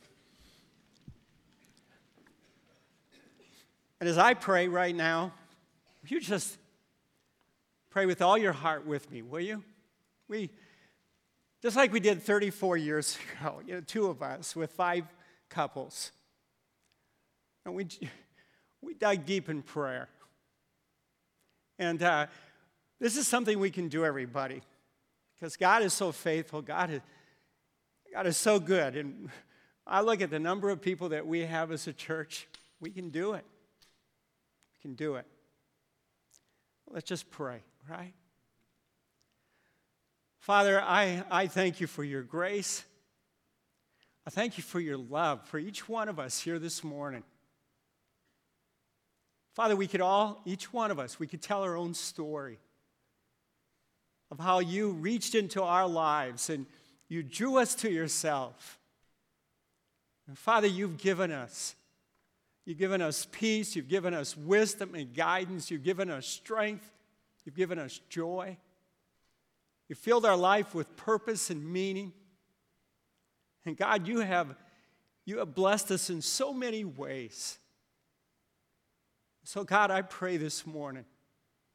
and 4.00 4.08
as 4.08 4.18
I 4.18 4.34
pray 4.34 4.68
right 4.68 4.96
now, 4.96 5.34
you 6.08 6.20
just 6.20 6.58
pray 7.90 8.06
with 8.06 8.22
all 8.22 8.38
your 8.38 8.54
heart 8.54 8.86
with 8.86 9.12
me, 9.12 9.22
will 9.22 9.42
you? 9.42 9.64
We 10.28 10.50
Just 11.62 11.76
like 11.76 11.92
we 11.92 12.00
did 12.00 12.24
34 12.24 12.78
years 12.78 13.18
ago, 13.42 13.62
you 13.66 13.76
know, 13.76 13.82
two 13.82 14.08
of 14.08 14.22
us 14.22 14.56
with 14.56 14.72
five 14.72 15.06
couples. 15.50 16.12
And 17.66 17.76
we, 17.76 17.88
we 18.82 18.94
dug 18.94 19.26
deep 19.26 19.50
in 19.50 19.62
prayer. 19.62 20.08
And 21.78 22.02
uh, 22.02 22.28
this 23.00 23.18
is 23.18 23.28
something 23.28 23.60
we 23.60 23.72
can 23.72 23.88
do, 23.88 24.06
everybody, 24.06 24.62
because 25.36 25.56
God 25.58 25.84
is 25.84 25.94
so 25.94 26.12
faithful. 26.12 26.62
God 26.62 26.90
is, 26.92 27.02
God 28.14 28.28
is 28.28 28.38
so 28.38 28.60
good. 28.60 28.96
And 28.96 29.30
I 29.86 30.02
look 30.02 30.22
at 30.22 30.30
the 30.30 30.40
number 30.40 30.70
of 30.70 30.82
people 30.82 31.10
that 31.10 31.26
we 31.26 31.42
have 31.42 31.72
as 31.72 31.88
a 31.88 31.94
church, 31.94 32.48
we 32.80 32.90
can 32.92 33.10
do 33.10 33.34
it. 33.34 33.46
Can 34.82 34.96
do 34.96 35.16
it. 35.16 35.26
Let's 36.90 37.08
just 37.08 37.30
pray, 37.30 37.62
right? 37.90 38.14
Father, 40.40 40.82
I, 40.82 41.24
I 41.30 41.48
thank 41.48 41.80
you 41.80 41.88
for 41.88 42.04
your 42.04 42.24
grace. 42.24 42.84
I 44.26 44.30
thank 44.30 44.58
you 44.58 44.64
for 44.64 44.80
your 44.80 44.98
love 44.98 45.46
for 45.48 45.60
each 45.60 45.88
one 45.90 46.10
of 46.10 46.20
us 46.20 46.40
here 46.40 46.60
this 46.60 46.84
morning. 46.84 47.24
Father, 49.54 49.76
we 49.76 49.88
could 49.88 50.02
all, 50.02 50.42
each 50.46 50.72
one 50.72 50.92
of 50.92 51.00
us, 51.00 51.20
we 51.20 51.28
could 51.28 51.42
tell 51.42 51.64
our 51.64 51.76
own 51.76 51.94
story 51.94 52.60
of 54.32 54.40
how 54.40 54.60
you 54.60 54.92
reached 54.92 55.36
into 55.36 55.62
our 55.62 55.88
lives 55.88 56.50
and 56.50 56.66
you 57.08 57.24
drew 57.24 57.58
us 57.58 57.76
to 57.76 57.92
yourself. 57.92 58.80
And 60.28 60.38
Father, 60.38 60.68
you've 60.68 60.98
given 60.98 61.32
us. 61.32 61.76
You've 62.66 62.78
given 62.78 63.02
us 63.02 63.28
peace. 63.32 63.76
You've 63.76 63.88
given 63.88 64.14
us 64.14 64.38
wisdom 64.38 64.96
and 64.96 65.14
guidance. 65.14 65.72
You've 65.72 65.84
given 65.84 66.10
us 66.10 66.26
strength. 66.28 66.92
You've 67.46 67.56
given 67.56 67.80
us 67.80 68.00
joy. 68.10 68.58
You 69.88 69.96
filled 69.96 70.26
our 70.26 70.38
life 70.38 70.76
with 70.76 70.96
purpose 70.96 71.50
and 71.50 71.66
meaning. 71.66 72.14
And 73.66 73.76
God, 73.76 74.08
you 74.08 74.20
have, 74.20 74.56
you 75.26 75.40
have 75.40 75.56
blessed 75.56 75.92
us 75.92 76.10
in 76.10 76.22
so 76.22 76.54
many 76.54 76.84
ways. 76.86 77.58
So, 79.44 79.64
God, 79.64 79.90
I 79.90 80.04
pray 80.04 80.38
this 80.38 80.68
morning 80.68 81.06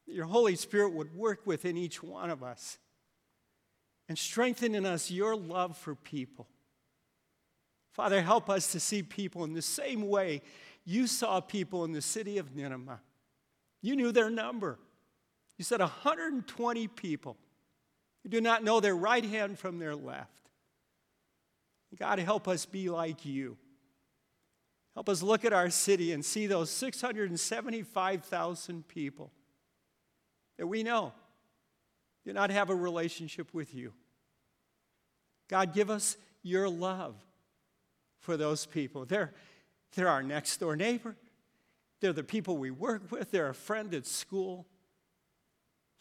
that 0.07 0.15
your 0.15 0.27
Holy 0.27 0.55
Spirit 0.55 0.93
would 0.93 1.15
work 1.17 1.41
within 1.45 1.77
each 1.77 2.03
one 2.03 2.31
of 2.31 2.43
us 2.43 2.79
and 4.09 4.17
strengthen 4.17 4.75
in 4.77 4.87
us 4.87 5.11
your 5.11 5.35
love 5.35 5.77
for 5.77 5.95
people. 5.95 6.47
Father, 7.93 8.23
help 8.23 8.51
us 8.51 8.73
to 8.73 8.81
see 8.81 9.03
people 9.03 9.45
in 9.45 9.55
the 9.55 9.63
same 9.63 10.09
way 10.09 10.43
you 10.85 11.07
saw 11.07 11.41
people 11.41 11.85
in 11.85 11.93
the 11.93 12.03
city 12.03 12.39
of 12.39 12.55
Nineveh. 12.55 13.01
You 13.83 13.97
knew 13.97 14.13
their 14.13 14.31
number. 14.31 14.79
You 15.57 15.65
said 15.65 15.81
120 15.81 16.89
people 16.89 17.37
You 18.25 18.31
do 18.31 18.41
not 18.41 18.65
know 18.65 18.81
their 18.81 18.97
right 18.97 19.25
hand 19.25 19.59
from 19.59 19.79
their 19.79 19.95
left. 19.95 20.31
God, 21.99 22.19
help 22.19 22.49
us 22.49 22.67
be 22.67 22.91
like 22.91 23.25
you. 23.25 23.57
Help 24.95 25.09
us 25.09 25.23
look 25.23 25.45
at 25.45 25.53
our 25.53 25.71
city 25.71 26.13
and 26.13 26.25
see 26.25 26.47
those 26.47 26.71
675,000 26.71 28.89
people 28.89 29.31
that 30.57 30.67
we 30.67 30.83
know 30.83 31.13
do 32.25 32.33
not 32.33 32.51
have 32.51 32.71
a 32.71 32.75
relationship 32.75 33.53
with 33.53 33.75
you. 33.75 33.93
God, 35.49 35.75
give 35.75 35.91
us 35.91 36.17
your 36.43 36.69
love 36.69 37.17
for 38.21 38.37
those 38.37 38.67
people. 38.67 39.05
They're, 39.05 39.35
they're 39.95 40.09
our 40.09 40.23
next 40.23 40.59
door 40.59 40.77
neighbor, 40.77 41.17
they're 42.01 42.13
the 42.13 42.25
people 42.25 42.59
we 42.59 42.71
work 42.71 43.11
with, 43.11 43.31
they're 43.31 43.49
a 43.49 43.55
friend 43.55 43.95
at 43.95 44.07
school. 44.07 44.67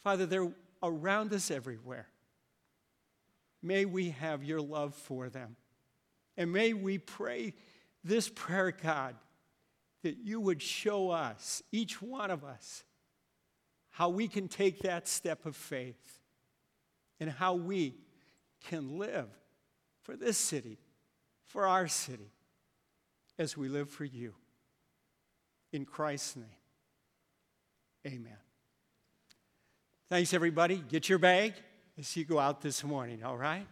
Father, 0.04 0.26
they're 0.26 0.52
around 0.82 1.34
us 1.34 1.50
everywhere. 1.50 2.08
May 3.62 3.86
we 3.86 4.10
have 4.10 4.44
your 4.44 4.60
love 4.60 4.94
for 4.94 5.30
them. 5.30 5.56
And 6.36 6.52
may 6.52 6.74
we 6.74 6.98
pray 6.98 7.54
this 8.04 8.28
prayer, 8.28 8.72
God, 8.72 9.16
that 10.02 10.18
you 10.18 10.42
would 10.42 10.62
show 10.62 11.10
us, 11.10 11.64
each 11.72 12.02
one 12.02 12.30
of 12.30 12.44
us, 12.44 12.84
how 13.92 14.10
we 14.10 14.28
can 14.28 14.48
take 14.48 14.80
that 14.80 15.08
step 15.08 15.46
of 15.46 15.56
faith 15.56 16.20
and 17.20 17.30
how 17.30 17.54
we 17.54 17.96
can 18.66 18.98
live 18.98 19.30
for 20.02 20.18
this 20.18 20.38
city, 20.38 20.78
for 21.46 21.66
our 21.66 21.88
city, 21.88 22.32
as 23.38 23.58
we 23.58 23.70
live 23.70 23.90
for 23.90 24.06
you. 24.06 24.34
In 25.72 25.86
Christ's 25.86 26.36
name, 26.36 26.46
amen. 28.06 28.38
Thanks, 30.10 30.34
everybody. 30.34 30.84
Get 30.88 31.10
your 31.10 31.18
bag 31.18 31.54
as 31.98 32.16
you 32.16 32.26
go 32.26 32.38
out 32.38 32.62
this 32.62 32.84
morning, 32.84 33.24
all 33.24 33.38
right? 33.38 33.66